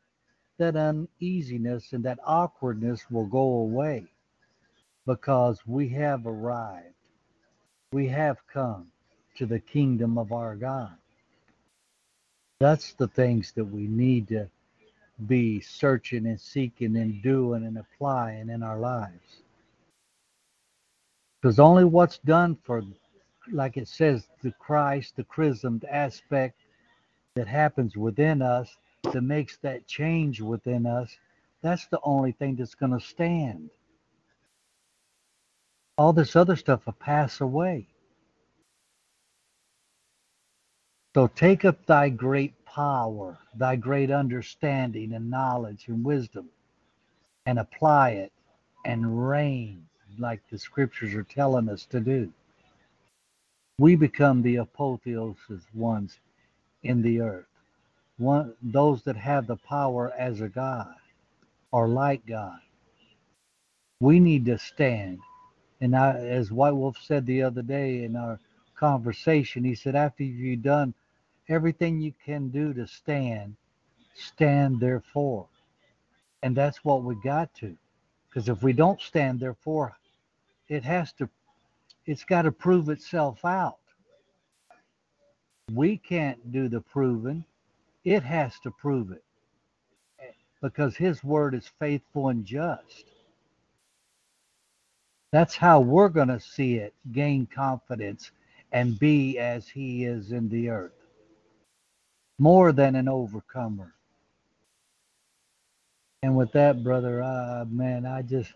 that 0.57 0.75
uneasiness 0.75 1.93
and 1.93 2.03
that 2.05 2.19
awkwardness 2.25 3.09
will 3.09 3.25
go 3.25 3.39
away 3.39 4.05
because 5.05 5.59
we 5.65 5.89
have 5.89 6.25
arrived. 6.25 6.93
We 7.91 8.07
have 8.07 8.37
come 8.51 8.87
to 9.37 9.45
the 9.45 9.59
kingdom 9.59 10.17
of 10.17 10.31
our 10.31 10.55
God. 10.55 10.95
That's 12.59 12.93
the 12.93 13.07
things 13.07 13.51
that 13.53 13.65
we 13.65 13.87
need 13.87 14.29
to 14.29 14.49
be 15.27 15.59
searching 15.59 16.25
and 16.25 16.39
seeking 16.39 16.95
and 16.97 17.21
doing 17.21 17.65
and 17.65 17.77
applying 17.77 18.49
in 18.49 18.63
our 18.63 18.79
lives. 18.79 19.41
Because 21.41 21.59
only 21.59 21.85
what's 21.85 22.17
done 22.19 22.57
for, 22.63 22.81
like 23.51 23.77
it 23.77 23.87
says, 23.87 24.27
the 24.41 24.51
Christ, 24.53 25.15
the 25.15 25.23
chrismed 25.23 25.85
aspect 25.85 26.59
that 27.35 27.47
happens 27.47 27.97
within 27.97 28.41
us 28.41 28.77
that 29.11 29.21
makes 29.21 29.57
that 29.57 29.85
change 29.87 30.41
within 30.41 30.85
us, 30.85 31.17
that's 31.61 31.85
the 31.87 31.99
only 32.03 32.31
thing 32.31 32.55
that's 32.55 32.75
going 32.75 32.97
to 32.97 33.05
stand. 33.05 33.69
All 35.97 36.13
this 36.13 36.35
other 36.35 36.55
stuff 36.55 36.85
will 36.85 36.93
pass 36.93 37.41
away. 37.41 37.87
So 41.13 41.27
take 41.27 41.63
up 41.63 41.85
thy 41.85 42.09
great 42.09 42.53
power, 42.65 43.37
thy 43.55 43.77
great 43.77 44.11
understanding 44.11 45.13
and 45.13 45.29
knowledge 45.29 45.85
and 45.87 46.03
wisdom, 46.03 46.49
and 47.45 47.59
apply 47.59 48.11
it 48.11 48.33
and 48.85 49.27
reign 49.27 49.85
like 50.19 50.41
the 50.49 50.57
scriptures 50.57 51.13
are 51.13 51.23
telling 51.23 51.69
us 51.69 51.85
to 51.87 51.99
do. 51.99 52.31
We 53.77 53.95
become 53.95 54.41
the 54.41 54.57
apotheosis 54.57 55.63
ones 55.73 56.19
in 56.85 57.01
the 57.01 57.21
earth. 57.21 57.45
One, 58.17 58.53
those 58.61 59.03
that 59.03 59.17
have 59.17 59.47
the 59.47 59.57
power 59.57 60.13
as 60.17 60.41
a 60.41 60.47
God 60.47 60.95
or 61.71 61.87
like 61.87 62.25
God. 62.25 62.59
We 63.99 64.19
need 64.19 64.45
to 64.45 64.57
stand. 64.57 65.19
And 65.81 65.95
I, 65.95 66.11
as 66.11 66.51
White 66.51 66.71
Wolf 66.71 66.97
said 67.01 67.25
the 67.25 67.43
other 67.43 67.61
day 67.61 68.03
in 68.03 68.15
our 68.15 68.39
conversation, 68.75 69.63
he 69.63 69.75
said, 69.75 69.95
after 69.95 70.23
you've 70.23 70.61
done 70.61 70.93
everything 71.49 71.99
you 71.99 72.13
can 72.25 72.49
do 72.49 72.73
to 72.73 72.87
stand, 72.87 73.55
stand 74.13 74.79
therefore. 74.79 75.47
And 76.43 76.55
that's 76.55 76.83
what 76.85 77.03
we 77.03 77.15
got 77.23 77.53
to. 77.55 77.75
Because 78.29 78.47
if 78.49 78.63
we 78.63 78.73
don't 78.73 79.01
stand 79.01 79.39
therefore, 79.39 79.97
it 80.69 80.83
has 80.83 81.11
to, 81.13 81.29
it's 82.05 82.23
got 82.23 82.43
to 82.43 82.51
prove 82.51 82.89
itself 82.89 83.43
out. 83.43 83.77
We 85.71 85.97
can't 85.97 86.51
do 86.51 86.69
the 86.69 86.81
proving, 86.81 87.45
it 88.03 88.23
has 88.23 88.59
to 88.59 88.71
prove 88.71 89.11
it. 89.11 89.23
Because 90.61 90.95
his 90.95 91.23
word 91.23 91.53
is 91.53 91.69
faithful 91.79 92.29
and 92.29 92.45
just. 92.45 93.05
That's 95.31 95.55
how 95.55 95.81
we're 95.81 96.09
going 96.09 96.29
to 96.29 96.39
see 96.39 96.75
it, 96.75 96.93
gain 97.11 97.47
confidence, 97.47 98.31
and 98.71 98.97
be 98.97 99.37
as 99.37 99.67
he 99.67 100.05
is 100.05 100.31
in 100.31 100.49
the 100.49 100.69
earth 100.69 100.93
more 102.37 102.71
than 102.71 102.95
an 102.95 103.07
overcomer. 103.07 103.93
And 106.23 106.35
with 106.35 106.51
that, 106.53 106.83
brother, 106.83 107.21
uh, 107.21 107.65
man, 107.69 108.05
I 108.05 108.21
just, 108.23 108.53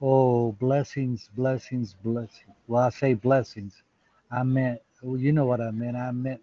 oh, 0.00 0.52
blessings, 0.52 1.28
blessings, 1.36 1.94
blessings. 2.02 2.56
Well, 2.66 2.82
I 2.82 2.90
say 2.90 3.14
blessings. 3.14 3.82
I 4.30 4.42
meant, 4.42 4.80
well, 5.02 5.18
you 5.18 5.32
know 5.32 5.46
what 5.46 5.60
I 5.60 5.70
meant. 5.70 5.96
I 5.96 6.10
meant 6.10 6.40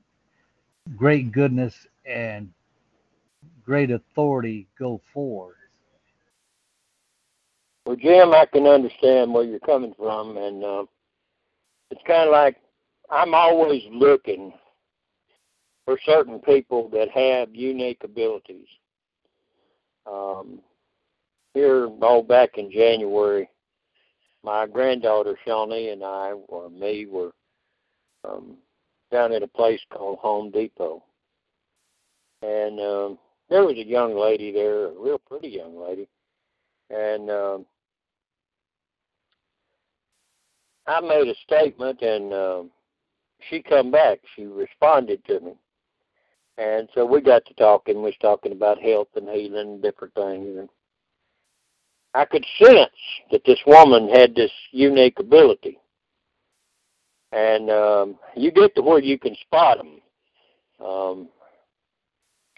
great 0.98 1.32
goodness 1.32 1.74
and 2.06 2.49
great 3.64 3.91
authority 3.91 4.68
go 4.78 5.02
forward. 5.14 5.56
Well, 7.86 7.95
Jim, 7.95 8.34
I 8.34 8.45
can 8.45 8.68
understand 8.68 9.34
where 9.34 9.44
you're 9.44 9.60
coming 9.60 9.94
from, 9.98 10.38
and 10.38 10.64
uh, 10.64 10.84
it's 11.91 12.02
kind 12.06 12.28
of 12.28 12.32
like 12.32 12.57
I'm 13.10 13.34
always 13.34 13.84
looking 13.91 14.53
for 15.86 15.98
certain 16.06 16.40
people 16.40 16.90
that 16.90 17.10
have 17.10 17.56
unique 17.56 18.03
abilities. 18.03 18.68
Um, 20.06 20.60
here 21.56 21.88
all 22.02 22.22
back 22.22 22.57
in 22.57 22.72
January, 22.72 23.49
my 24.44 24.68
granddaughter 24.68 25.36
Shawnee 25.45 25.90
and 25.90 26.03
I, 26.03 26.34
or 26.48 26.70
me, 26.70 27.07
were 27.07 27.32
um, 28.24 28.57
down 29.11 29.31
at 29.34 29.44
a 29.44 29.48
place 29.48 29.81
called 29.91 30.19
Home 30.19 30.52
Depot, 30.52 31.03
and 32.41 32.80
um, 32.80 33.18
there 33.49 33.64
was 33.64 33.77
a 33.77 33.86
young 33.86 34.18
lady 34.18 34.52
there, 34.52 34.86
a 34.86 34.91
real 34.91 35.19
pretty 35.19 35.49
young 35.49 35.80
lady, 35.80 36.07
and 36.90 37.30
um, 37.30 37.65
I 40.88 41.02
made 41.02 41.27
a 41.27 41.36
statement, 41.45 42.02
and 42.02 42.34
um, 42.34 42.72
she 43.49 43.61
come 43.61 43.91
back. 43.91 44.19
She 44.36 44.45
responded 44.45 45.23
to 45.26 45.40
me, 45.40 45.53
and 46.57 46.90
so 46.94 47.06
we 47.06 47.22
got 47.22 47.45
to 47.45 47.53
talking. 47.56 47.98
We 47.98 48.03
was 48.03 48.15
talking 48.22 48.52
about 48.52 48.81
health 48.81 49.10
and 49.15 49.30
healing 49.30 49.57
and 49.57 49.81
different 49.81 50.14
things, 50.14 50.57
and 50.57 50.69
I 52.14 52.26
could 52.26 52.45
sense 52.61 52.91
that 53.31 53.44
this 53.45 53.60
woman 53.65 54.10
had 54.10 54.36
this 54.36 54.52
unique 54.72 55.19
ability. 55.19 55.80
And 57.32 57.70
um, 57.70 58.16
you 58.36 58.52
get 58.52 58.76
to 58.76 58.82
where 58.82 59.00
you 59.00 59.20
can 59.20 59.36
spot 59.36 59.78
them. 59.78 60.02
Um, 60.86 61.30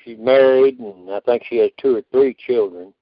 she's 0.03 0.17
married, 0.17 0.79
and 0.79 1.11
I 1.11 1.19
think 1.21 1.43
she 1.47 1.57
has 1.57 1.71
two 1.79 1.97
or 1.97 2.03
three 2.11 2.35
children. 2.47 2.93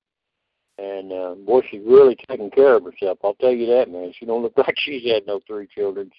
And 0.77 1.11
uh, 1.11 1.35
boy, 1.35 1.61
she's 1.69 1.81
really 1.85 2.17
taking 2.27 2.49
care 2.49 2.75
of 2.75 2.85
herself. 2.85 3.19
I'll 3.23 3.35
tell 3.35 3.51
you 3.51 3.67
that, 3.67 3.91
man. 3.91 4.13
She 4.17 4.25
don't 4.25 4.41
look 4.41 4.53
like 4.57 4.75
she's 4.77 5.11
had 5.11 5.27
no 5.27 5.39
three 5.45 5.67
children. 5.67 6.09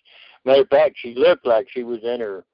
Matter 0.44 0.62
of 0.62 0.68
fact, 0.68 0.96
she 0.98 1.14
looked 1.14 1.46
like 1.46 1.66
she 1.70 1.82
was 1.82 2.00
in 2.02 2.20
her 2.20 2.44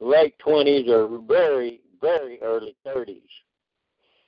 late 0.00 0.38
twenties 0.38 0.88
or 0.88 1.08
very, 1.26 1.80
very 2.00 2.40
early 2.42 2.76
thirties, 2.84 3.22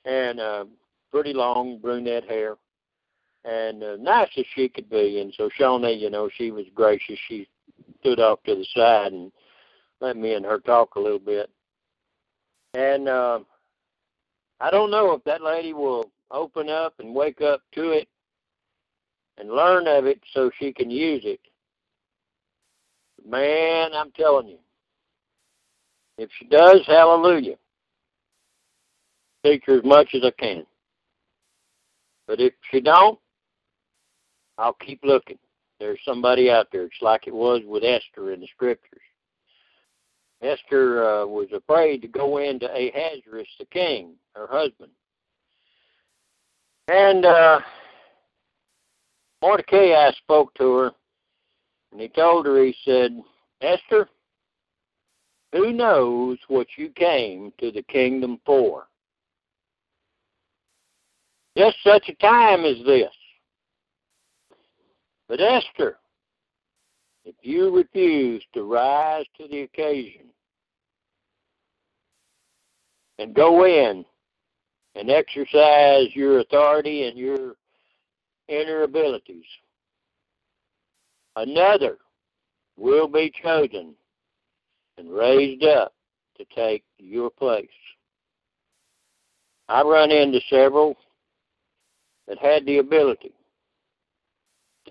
and 0.05 0.39
uh, 0.39 0.65
pretty 1.11 1.33
long 1.33 1.77
brunette 1.79 2.25
hair 2.25 2.57
and 3.45 3.83
uh, 3.83 3.95
nice 3.97 4.29
as 4.37 4.45
she 4.55 4.67
could 4.67 4.89
be. 4.89 5.21
And 5.21 5.33
so 5.37 5.49
Shawnee, 5.55 5.93
you 5.93 6.09
know, 6.09 6.29
she 6.35 6.51
was 6.51 6.65
gracious. 6.73 7.17
She 7.27 7.47
stood 8.05 8.19
off 8.19 8.43
to 8.43 8.55
the 8.55 8.65
side 8.75 9.13
and 9.13 9.31
let 9.99 10.15
me 10.15 10.33
and 10.33 10.45
her 10.45 10.59
talk 10.59 10.95
a 10.95 10.99
little 10.99 11.19
bit. 11.19 11.49
And 12.75 13.09
uh, 13.09 13.39
I 14.59 14.69
don't 14.69 14.91
know 14.91 15.13
if 15.13 15.23
that 15.23 15.41
lady 15.41 15.73
will 15.73 16.11
open 16.29 16.69
up 16.69 16.93
and 16.99 17.15
wake 17.15 17.41
up 17.41 17.61
to 17.73 17.91
it 17.91 18.07
and 19.37 19.49
learn 19.49 19.87
of 19.87 20.05
it 20.05 20.21
so 20.33 20.51
she 20.59 20.71
can 20.71 20.91
use 20.91 21.23
it. 21.25 21.39
Man, 23.27 23.91
I'm 23.93 24.11
telling 24.11 24.49
you, 24.49 24.59
if 26.17 26.29
she 26.37 26.45
does, 26.45 26.81
hallelujah. 26.85 27.55
Teach 29.43 29.63
her 29.65 29.79
as 29.79 29.83
much 29.83 30.09
as 30.13 30.21
I 30.23 30.31
can. 30.39 30.63
But 32.27 32.39
if 32.39 32.53
she 32.71 32.81
don't, 32.81 33.19
I'll 34.57 34.73
keep 34.73 34.99
looking. 35.03 35.37
There's 35.79 35.99
somebody 36.05 36.49
out 36.49 36.67
there. 36.71 36.83
It's 36.83 36.95
like 37.01 37.27
it 37.27 37.33
was 37.33 37.61
with 37.65 37.83
Esther 37.83 38.31
in 38.31 38.39
the 38.39 38.47
scriptures. 38.47 39.01
Esther 40.41 41.03
uh, 41.03 41.25
was 41.25 41.47
afraid 41.53 42.01
to 42.01 42.07
go 42.07 42.37
into 42.37 42.67
Ahasuerus 42.67 43.47
the 43.59 43.65
king, 43.65 44.13
her 44.35 44.47
husband. 44.49 44.91
And 46.87 47.25
uh, 47.25 47.59
Mordecai 49.41 50.11
spoke 50.17 50.53
to 50.55 50.75
her, 50.75 50.91
and 51.91 52.01
he 52.01 52.07
told 52.09 52.45
her, 52.45 52.63
he 52.63 52.75
said, 52.85 53.21
Esther, 53.61 54.07
who 55.51 55.71
knows 55.71 56.37
what 56.47 56.67
you 56.77 56.89
came 56.89 57.51
to 57.59 57.71
the 57.71 57.83
kingdom 57.83 58.39
for? 58.45 58.87
Just 61.57 61.77
such 61.83 62.09
a 62.09 62.15
time 62.15 62.65
as 62.65 62.77
this. 62.85 63.11
But 65.27 65.41
Esther, 65.41 65.97
if 67.23 67.35
you 67.41 67.75
refuse 67.75 68.43
to 68.53 68.63
rise 68.63 69.25
to 69.37 69.47
the 69.47 69.61
occasion 69.61 70.27
and 73.17 73.33
go 73.33 73.65
in 73.65 74.05
and 74.95 75.09
exercise 75.09 76.07
your 76.13 76.39
authority 76.39 77.07
and 77.07 77.17
your 77.17 77.55
inner 78.47 78.83
abilities, 78.83 79.45
another 81.35 81.97
will 82.77 83.07
be 83.07 83.31
chosen 83.43 83.95
and 84.97 85.11
raised 85.11 85.63
up 85.63 85.93
to 86.37 86.45
take 86.55 86.83
your 86.97 87.29
place. 87.29 87.67
I 89.67 89.81
run 89.81 90.11
into 90.11 90.39
several 90.49 90.95
that 92.27 92.37
had 92.37 92.65
the 92.65 92.77
ability 92.77 93.34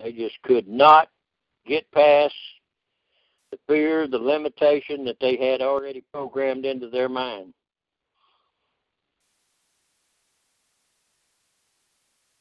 they 0.01 0.11
just 0.11 0.41
could 0.43 0.67
not 0.67 1.09
get 1.65 1.89
past 1.91 2.35
the 3.51 3.57
fear, 3.67 4.07
the 4.07 4.17
limitation 4.17 5.05
that 5.05 5.17
they 5.19 5.37
had 5.37 5.61
already 5.61 6.03
programmed 6.13 6.65
into 6.65 6.89
their 6.89 7.09
mind. 7.09 7.53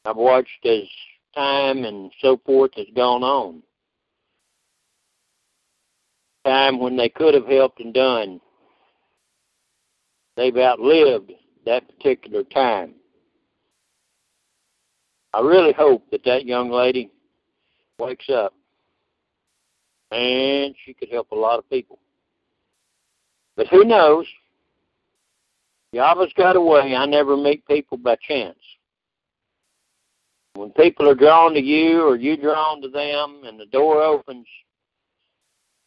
I've 0.04 0.16
watched 0.16 0.66
as 0.66 0.82
time 1.34 1.84
and 1.84 2.12
so 2.20 2.40
forth 2.44 2.72
has 2.76 2.86
gone 2.94 3.22
on. 3.22 3.62
Time 6.44 6.78
when 6.78 6.96
they 6.96 7.08
could 7.08 7.32
have 7.34 7.46
helped 7.46 7.80
and 7.80 7.94
done. 7.94 8.40
They've 10.36 10.56
outlived 10.56 11.32
that 11.64 11.88
particular 11.88 12.42
time. 12.42 12.94
I 15.32 15.40
really 15.40 15.72
hope 15.72 16.10
that 16.10 16.24
that 16.24 16.44
young 16.44 16.70
lady 16.70 17.10
wakes 17.98 18.28
up, 18.28 18.54
and 20.10 20.74
she 20.84 20.94
could 20.94 21.10
help 21.10 21.30
a 21.32 21.36
lot 21.36 21.58
of 21.58 21.68
people. 21.70 21.98
But 23.56 23.68
who 23.68 23.84
knows? 23.84 24.26
Yahweh's 25.92 26.32
got 26.36 26.56
a 26.56 26.60
way. 26.60 26.96
I 26.96 27.06
never 27.06 27.36
meet 27.36 27.66
people 27.66 27.96
by 27.96 28.16
chance. 28.16 28.58
When 30.54 30.70
people 30.70 31.08
are 31.08 31.14
drawn 31.14 31.54
to 31.54 31.60
you 31.60 32.02
or 32.02 32.16
you 32.16 32.36
drawn 32.36 32.82
to 32.82 32.88
them 32.88 33.42
and 33.44 33.58
the 33.58 33.66
door 33.66 34.02
opens, 34.02 34.46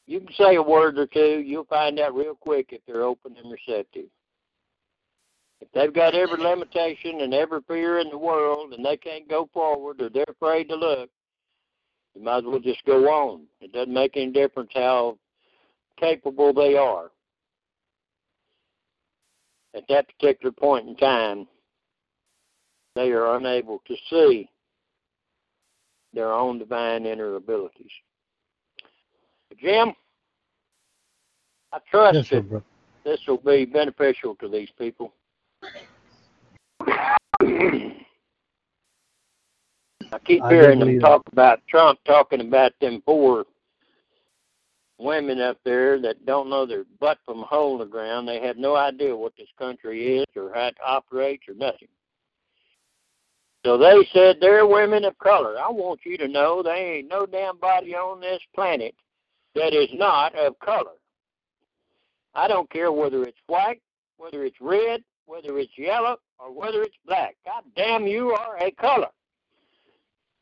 you 0.05 0.21
can 0.21 0.33
say 0.33 0.55
a 0.55 0.61
word 0.61 0.97
or 0.97 1.07
two. 1.07 1.41
You'll 1.45 1.65
find 1.65 1.99
out 1.99 2.15
real 2.15 2.35
quick 2.35 2.67
if 2.71 2.81
they're 2.85 3.03
open 3.03 3.35
and 3.41 3.51
receptive. 3.51 4.05
If 5.59 5.69
they've 5.73 5.93
got 5.93 6.15
every 6.15 6.41
limitation 6.41 7.21
and 7.21 7.33
every 7.33 7.61
fear 7.67 7.99
in 7.99 8.09
the 8.09 8.17
world 8.17 8.73
and 8.73 8.85
they 8.85 8.95
can't 8.95 9.27
go 9.27 9.49
forward 9.53 10.01
or 10.01 10.09
they're 10.09 10.25
afraid 10.29 10.69
to 10.69 10.75
look, 10.75 11.09
you 12.17 12.23
might 12.23 12.39
as 12.39 12.43
well 12.45 12.59
just 12.59 12.83
go 12.85 13.05
on. 13.07 13.43
It 13.61 13.71
doesn't 13.71 13.93
make 13.93 14.17
any 14.17 14.31
difference 14.31 14.71
how 14.73 15.17
capable 15.99 16.51
they 16.53 16.75
are. 16.75 17.11
At 19.75 19.83
that 19.89 20.07
particular 20.07 20.51
point 20.51 20.87
in 20.87 20.95
time, 20.95 21.47
they 22.95 23.11
are 23.11 23.35
unable 23.35 23.83
to 23.87 23.95
see 24.09 24.49
their 26.13 26.33
own 26.33 26.57
divine 26.57 27.05
inner 27.05 27.35
abilities. 27.35 27.91
Jim, 29.61 29.93
I 31.71 31.79
trust 31.91 32.15
Yes, 32.15 32.27
sir, 32.29 32.35
that 32.37 32.49
bro. 32.49 32.63
this 33.05 33.19
will 33.27 33.37
be 33.37 33.65
beneficial 33.65 34.35
to 34.35 34.47
these 34.47 34.69
people. 34.77 35.13
I 40.11 40.19
keep 40.19 40.43
I 40.43 40.53
hearing 40.53 40.79
them 40.79 40.99
talk 40.99 41.23
about 41.31 41.59
Trump 41.67 41.99
talking 42.05 42.41
about 42.41 42.73
them 42.79 43.01
poor 43.05 43.45
women 44.99 45.39
up 45.39 45.57
there 45.63 45.99
that 46.01 46.25
don't 46.25 46.49
know 46.49 46.65
their 46.65 46.83
butt 46.99 47.19
from 47.25 47.43
a 47.43 47.45
hole 47.45 47.73
in 47.73 47.79
the 47.79 47.91
ground. 47.91 48.27
They 48.27 48.39
have 48.41 48.57
no 48.57 48.75
idea 48.75 49.15
what 49.15 49.33
this 49.37 49.49
country 49.57 50.17
is 50.17 50.25
or 50.35 50.51
how 50.53 50.67
it 50.67 50.77
operates 50.85 51.43
or 51.47 51.53
nothing. 51.53 51.87
So 53.65 53.77
they 53.77 54.07
said 54.13 54.37
they're 54.39 54.65
women 54.65 55.03
of 55.03 55.17
color. 55.17 55.57
I 55.59 55.69
want 55.69 55.99
you 56.05 56.17
to 56.17 56.27
know 56.27 56.63
there 56.63 56.75
ain't 56.75 57.09
no 57.09 57.25
damn 57.25 57.57
body 57.57 57.95
on 57.95 58.21
this 58.21 58.41
planet 58.55 58.95
that 59.55 59.73
is 59.73 59.89
not 59.93 60.35
of 60.35 60.57
color. 60.59 60.95
I 62.33 62.47
don't 62.47 62.69
care 62.69 62.91
whether 62.91 63.23
it's 63.23 63.37
white, 63.47 63.81
whether 64.17 64.45
it's 64.45 64.61
red, 64.61 65.01
whether 65.25 65.57
it's 65.59 65.77
yellow, 65.77 66.17
or 66.39 66.53
whether 66.53 66.81
it's 66.81 66.95
black. 67.05 67.35
God 67.45 67.63
damn, 67.75 68.07
you 68.07 68.29
are 68.29 68.57
a 68.61 68.71
color. 68.71 69.09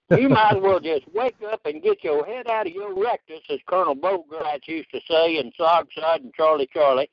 You 0.20 0.30
might 0.30 0.56
as 0.56 0.62
well 0.62 0.80
just 0.80 1.06
wake 1.14 1.36
up 1.52 1.62
and 1.66 1.82
get 1.82 2.04
your 2.04 2.26
head 2.26 2.48
out 2.48 2.68
of 2.68 2.74
your 2.74 2.94
rectus, 2.94 3.42
as 3.50 3.60
Colonel 3.68 3.96
Bogart 3.96 4.68
used 4.68 4.92
to 4.92 5.00
say 5.10 5.38
in 5.38 5.52
Sogside 5.60 6.22
and 6.22 6.34
Charlie 6.34 6.70
Charlie. 6.72 7.10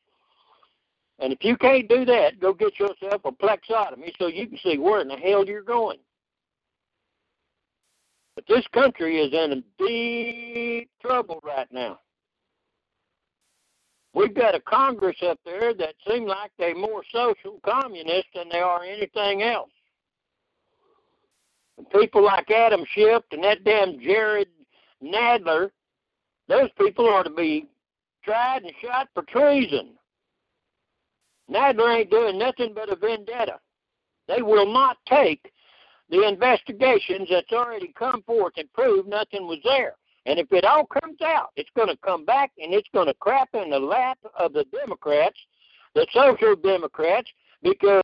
And 1.19 1.33
if 1.33 1.43
you 1.43 1.57
can't 1.57 1.89
do 1.89 2.05
that, 2.05 2.39
go 2.41 2.53
get 2.53 2.79
yourself 2.79 3.23
a 3.25 3.33
plexotomy 3.33 4.13
so 4.19 4.27
you 4.27 4.47
can 4.47 4.59
see 4.59 4.77
where 4.77 5.01
in 5.01 5.09
the 5.09 5.17
hell 5.17 5.47
you're 5.47 5.63
going. 5.63 5.99
But 8.35 8.45
this 8.47 8.67
country 8.75 9.21
is 9.21 9.33
in 9.33 9.63
deep 9.79 10.91
trouble 11.01 11.41
right 11.45 11.69
now. 11.71 11.99
We've 14.15 14.35
got 14.35 14.55
a 14.55 14.61
Congress 14.61 15.17
up 15.23 15.39
there 15.45 15.73
that 15.75 15.95
seem 16.07 16.27
like 16.27 16.51
they're 16.59 16.75
more 16.75 17.03
social 17.11 17.59
communist 17.65 18.27
than 18.35 18.49
they 18.51 18.61
are 18.61 18.83
anything 18.83 19.43
else. 19.43 19.71
People 21.93 22.25
like 22.25 22.51
Adam 22.51 22.85
Schiff 22.95 23.23
and 23.33 23.45
that 23.45 23.65
damn 23.65 24.01
Jared 24.01 24.49
Nadler, 25.03 25.71
those 26.49 26.71
people 26.79 27.09
are 27.09 27.25
to 27.25 27.31
be 27.31 27.67
tried 28.25 28.63
and 28.63 28.73
shot 28.83 29.09
for 29.15 29.23
treason. 29.25 29.91
Nadler 31.51 31.99
ain't 31.99 32.11
doing 32.11 32.39
nothing 32.39 32.73
but 32.75 32.93
a 32.93 32.97
vendetta. 32.97 33.59
They 34.29 34.43
will 34.43 34.73
not 34.73 34.97
take 35.09 35.53
the 36.09 36.27
investigations 36.29 37.29
that's 37.31 37.53
already 37.53 37.93
come 37.99 38.23
forth 38.23 38.55
and 38.57 38.73
prove 38.73 39.07
nothing 39.07 39.47
was 39.47 39.59
there. 39.65 39.95
And 40.27 40.39
if 40.39 40.47
it 40.53 40.65
all 40.65 40.87
comes 40.87 41.21
out, 41.21 41.51
it's 41.57 41.71
going 41.75 41.89
to 41.89 41.97
come 42.05 42.25
back 42.25 42.53
and 42.59 42.73
it's 42.73 42.89
going 42.95 43.09
to 43.09 43.15
crap 43.15 43.49
in 43.55 43.71
the 43.71 43.79
lap 43.79 44.19
of 44.39 44.53
the 44.53 44.65
Democrats, 44.73 45.39
the 45.95 46.07
social 46.13 46.55
Democrats, 46.55 47.29
because, 47.63 48.03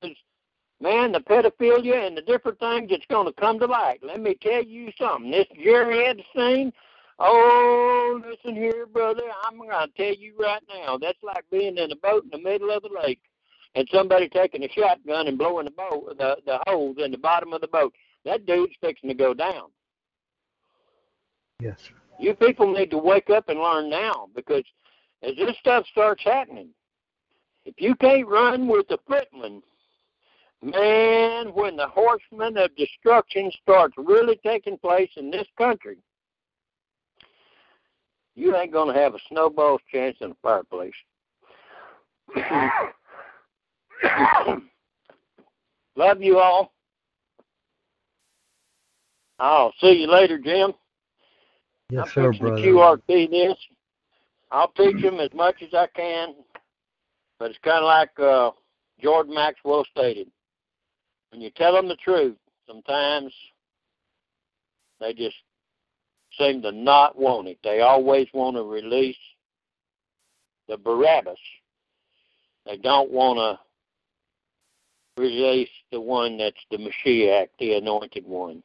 man, 0.80 1.12
the 1.12 1.20
pedophilia 1.20 2.06
and 2.06 2.16
the 2.16 2.22
different 2.22 2.58
things 2.58 2.90
that's 2.90 3.06
going 3.10 3.26
to 3.26 3.40
come 3.40 3.58
to 3.58 3.66
light. 3.66 4.00
Let 4.02 4.20
me 4.20 4.36
tell 4.40 4.62
you 4.62 4.90
something. 4.98 5.30
This 5.30 5.46
Jerry 5.62 6.06
Epstein, 6.06 6.72
oh, 7.18 8.20
listen 8.28 8.54
here, 8.54 8.86
brother, 8.86 9.22
I'm 9.44 9.58
going 9.58 9.70
to 9.70 9.88
tell 9.96 10.14
you 10.14 10.34
right 10.38 10.62
now, 10.68 10.98
that's 10.98 11.22
like 11.22 11.44
being 11.50 11.78
in 11.78 11.90
a 11.92 11.96
boat 11.96 12.24
in 12.24 12.30
the 12.30 12.38
middle 12.38 12.70
of 12.70 12.82
the 12.82 12.90
lake 13.02 13.20
and 13.74 13.88
somebody 13.92 14.28
taking 14.28 14.64
a 14.64 14.68
shotgun 14.68 15.28
and 15.28 15.38
blowing 15.38 15.64
the 15.64 15.70
boat, 15.70 16.16
the, 16.18 16.36
the 16.46 16.58
holes 16.66 16.96
in 16.98 17.10
the 17.10 17.18
bottom 17.18 17.52
of 17.52 17.60
the 17.60 17.68
boat. 17.68 17.94
That 18.24 18.46
dude's 18.46 18.74
fixing 18.80 19.08
to 19.08 19.14
go 19.14 19.34
down. 19.34 19.70
Yes, 21.60 21.78
sir. 21.86 21.94
You 22.20 22.34
people 22.34 22.72
need 22.72 22.90
to 22.90 22.98
wake 22.98 23.30
up 23.30 23.48
and 23.48 23.60
learn 23.60 23.88
now 23.88 24.28
because 24.34 24.64
as 25.22 25.36
this 25.36 25.56
stuff 25.60 25.86
starts 25.90 26.22
happening, 26.24 26.70
if 27.64 27.74
you 27.78 27.94
can't 27.96 28.26
run 28.26 28.66
with 28.66 28.88
the 28.88 28.98
footmen, 29.06 29.62
man, 30.62 31.48
when 31.54 31.76
the 31.76 31.86
horsemen 31.86 32.56
of 32.58 32.74
destruction 32.76 33.50
starts 33.62 33.94
really 33.96 34.38
taking 34.44 34.78
place 34.78 35.10
in 35.16 35.30
this 35.30 35.46
country, 35.56 35.98
you 38.34 38.56
ain't 38.56 38.72
going 38.72 38.92
to 38.92 39.00
have 39.00 39.14
a 39.14 39.18
snowball's 39.28 39.80
chance 39.92 40.16
in 40.20 40.30
a 40.30 40.36
fireplace. 40.42 40.94
Love 45.96 46.22
you 46.22 46.38
all. 46.38 46.72
I'll 49.40 49.72
see 49.80 49.92
you 49.92 50.06
later, 50.08 50.38
Jim. 50.38 50.72
Yes, 51.90 52.06
I'm 52.06 52.12
sir, 52.12 52.32
brother. 52.32 52.62
to 52.62 52.68
QRT 52.68 53.30
this. 53.30 53.56
I'll 54.50 54.68
teach 54.68 55.02
them 55.02 55.20
as 55.20 55.32
much 55.34 55.62
as 55.62 55.74
I 55.74 55.86
can, 55.94 56.34
but 57.38 57.50
it's 57.50 57.58
kind 57.60 57.78
of 57.78 57.84
like 57.84 58.18
uh, 58.18 58.50
Jordan 59.00 59.34
Maxwell 59.34 59.84
stated. 59.90 60.30
When 61.30 61.40
you 61.40 61.50
tell 61.50 61.74
them 61.74 61.88
the 61.88 61.96
truth, 61.96 62.36
sometimes 62.66 63.32
they 65.00 65.12
just 65.12 65.36
seem 66.38 66.62
to 66.62 66.72
not 66.72 67.18
want 67.18 67.48
it. 67.48 67.58
They 67.62 67.80
always 67.80 68.28
want 68.32 68.56
to 68.56 68.62
release 68.62 69.16
the 70.68 70.76
Barabbas. 70.76 71.38
They 72.66 72.76
don't 72.76 73.10
want 73.10 73.38
to 73.38 75.22
release 75.22 75.70
the 75.90 76.00
one 76.00 76.38
that's 76.38 76.60
the 76.70 76.76
Mashiach, 76.78 77.48
the 77.58 77.74
anointed 77.74 78.26
one. 78.26 78.62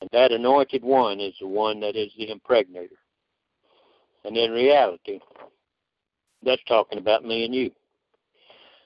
And 0.00 0.10
that 0.12 0.32
anointed 0.32 0.82
one 0.82 1.20
is 1.20 1.34
the 1.40 1.46
one 1.46 1.80
that 1.80 1.96
is 1.96 2.12
the 2.18 2.30
impregnator. 2.30 2.98
And 4.24 4.36
in 4.36 4.50
reality, 4.50 5.20
that's 6.42 6.62
talking 6.64 6.98
about 6.98 7.24
me 7.24 7.44
and 7.44 7.54
you. 7.54 7.70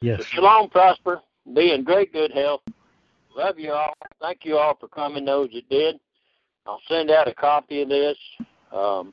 Yes. 0.03 0.23
Shalom, 0.27 0.69
prosper, 0.69 1.23
be 1.55 1.73
in 1.73 1.85
great 1.85 2.13
good 2.13 2.33
health. 2.33 2.63
Love 3.37 3.59
you 3.59 3.73
all. 3.73 3.93
Thank 4.21 4.45
you 4.45 4.57
all 4.57 4.77
for 4.79 4.89
coming, 4.89 5.25
those 5.25 5.51
that 5.53 5.69
did. 5.69 6.01
I'll 6.67 6.81
send 6.89 7.11
out 7.11 7.29
a 7.29 7.35
copy 7.35 7.83
of 7.83 7.89
this. 7.89 8.17
Um, 8.73 9.13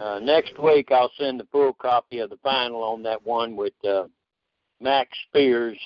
uh, 0.00 0.20
next 0.20 0.58
week, 0.62 0.90
I'll 0.92 1.10
send 1.18 1.40
the 1.40 1.46
full 1.50 1.72
copy 1.74 2.20
of 2.20 2.30
the 2.30 2.38
final 2.42 2.82
on 2.82 3.02
that 3.02 3.24
one 3.26 3.56
with 3.56 3.72
uh, 3.86 4.04
Max 4.80 5.10
Spiers. 5.28 5.78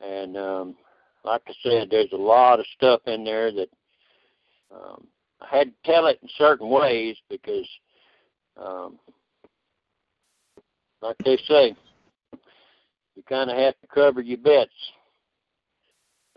And 0.00 0.36
um, 0.36 0.76
like 1.24 1.42
I 1.48 1.52
said, 1.62 1.88
there's 1.90 2.12
a 2.12 2.16
lot 2.16 2.60
of 2.60 2.66
stuff 2.76 3.00
in 3.06 3.24
there 3.24 3.50
that 3.50 3.68
um, 4.72 5.06
I 5.40 5.56
had 5.56 5.68
to 5.68 5.90
tell 5.90 6.06
it 6.06 6.18
in 6.22 6.28
certain 6.36 6.68
ways 6.68 7.16
because, 7.30 7.66
um, 8.62 8.98
like 11.00 11.16
they 11.24 11.38
say, 11.48 11.74
you 13.16 13.22
kind 13.28 13.50
of 13.50 13.56
have 13.56 13.74
to 13.80 13.86
cover 13.88 14.20
your 14.20 14.38
bets. 14.38 14.70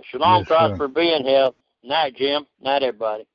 Shalom, 0.03 0.39
Yes, 0.39 0.47
sir. 0.47 0.56
prosper, 0.56 0.88
be 0.88 1.14
in 1.14 1.26
health. 1.26 1.56
Night, 1.84 2.15
Jim. 2.15 2.45
Night, 2.61 2.84
everybody. 2.84 3.27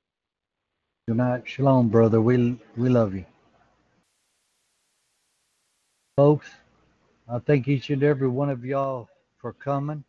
Good 1.07 1.19
night. 1.19 1.43
Shalom, 1.47 1.89
brother. 1.89 2.21
We 2.21 2.59
we 2.77 2.89
love 2.89 3.15
you. 3.15 3.25
Folks, 6.17 6.49
I 7.29 7.39
thank 7.39 7.69
each 7.69 7.91
and 7.91 8.03
every 8.03 8.29
one 8.29 8.49
of 8.49 8.65
y'all 8.65 9.09
for 9.39 9.53
coming. 9.53 10.05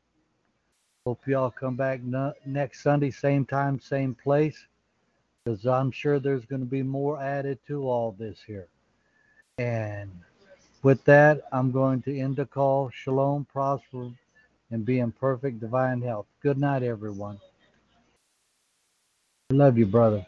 Hope 1.05 1.27
y'all 1.27 1.51
come 1.51 1.75
back 1.75 2.01
no, 2.01 2.33
next 2.45 2.81
Sunday, 2.81 3.11
same 3.11 3.45
time, 3.45 3.79
same 3.79 4.15
place, 4.15 4.57
because 5.43 5.65
I'm 5.65 5.91
sure 5.91 6.19
there's 6.19 6.45
going 6.45 6.61
to 6.61 6.67
be 6.67 6.81
more 6.81 7.21
added 7.21 7.59
to 7.67 7.87
all 7.87 8.15
this 8.17 8.39
here. 8.47 8.67
And 9.57 10.11
with 10.85 11.03
that, 11.05 11.41
I'm 11.51 11.71
going 11.71 12.03
to 12.03 12.15
end 12.15 12.35
the 12.35 12.45
call. 12.45 12.91
Shalom, 12.93 13.47
prosper, 13.51 14.11
and 14.69 14.85
be 14.85 14.99
in 14.99 15.11
perfect 15.11 15.59
divine 15.59 15.99
health. 15.99 16.27
Good 16.43 16.59
night, 16.59 16.83
everyone. 16.83 17.39
I 19.51 19.55
love 19.55 19.79
you, 19.79 19.87
brother. 19.87 20.27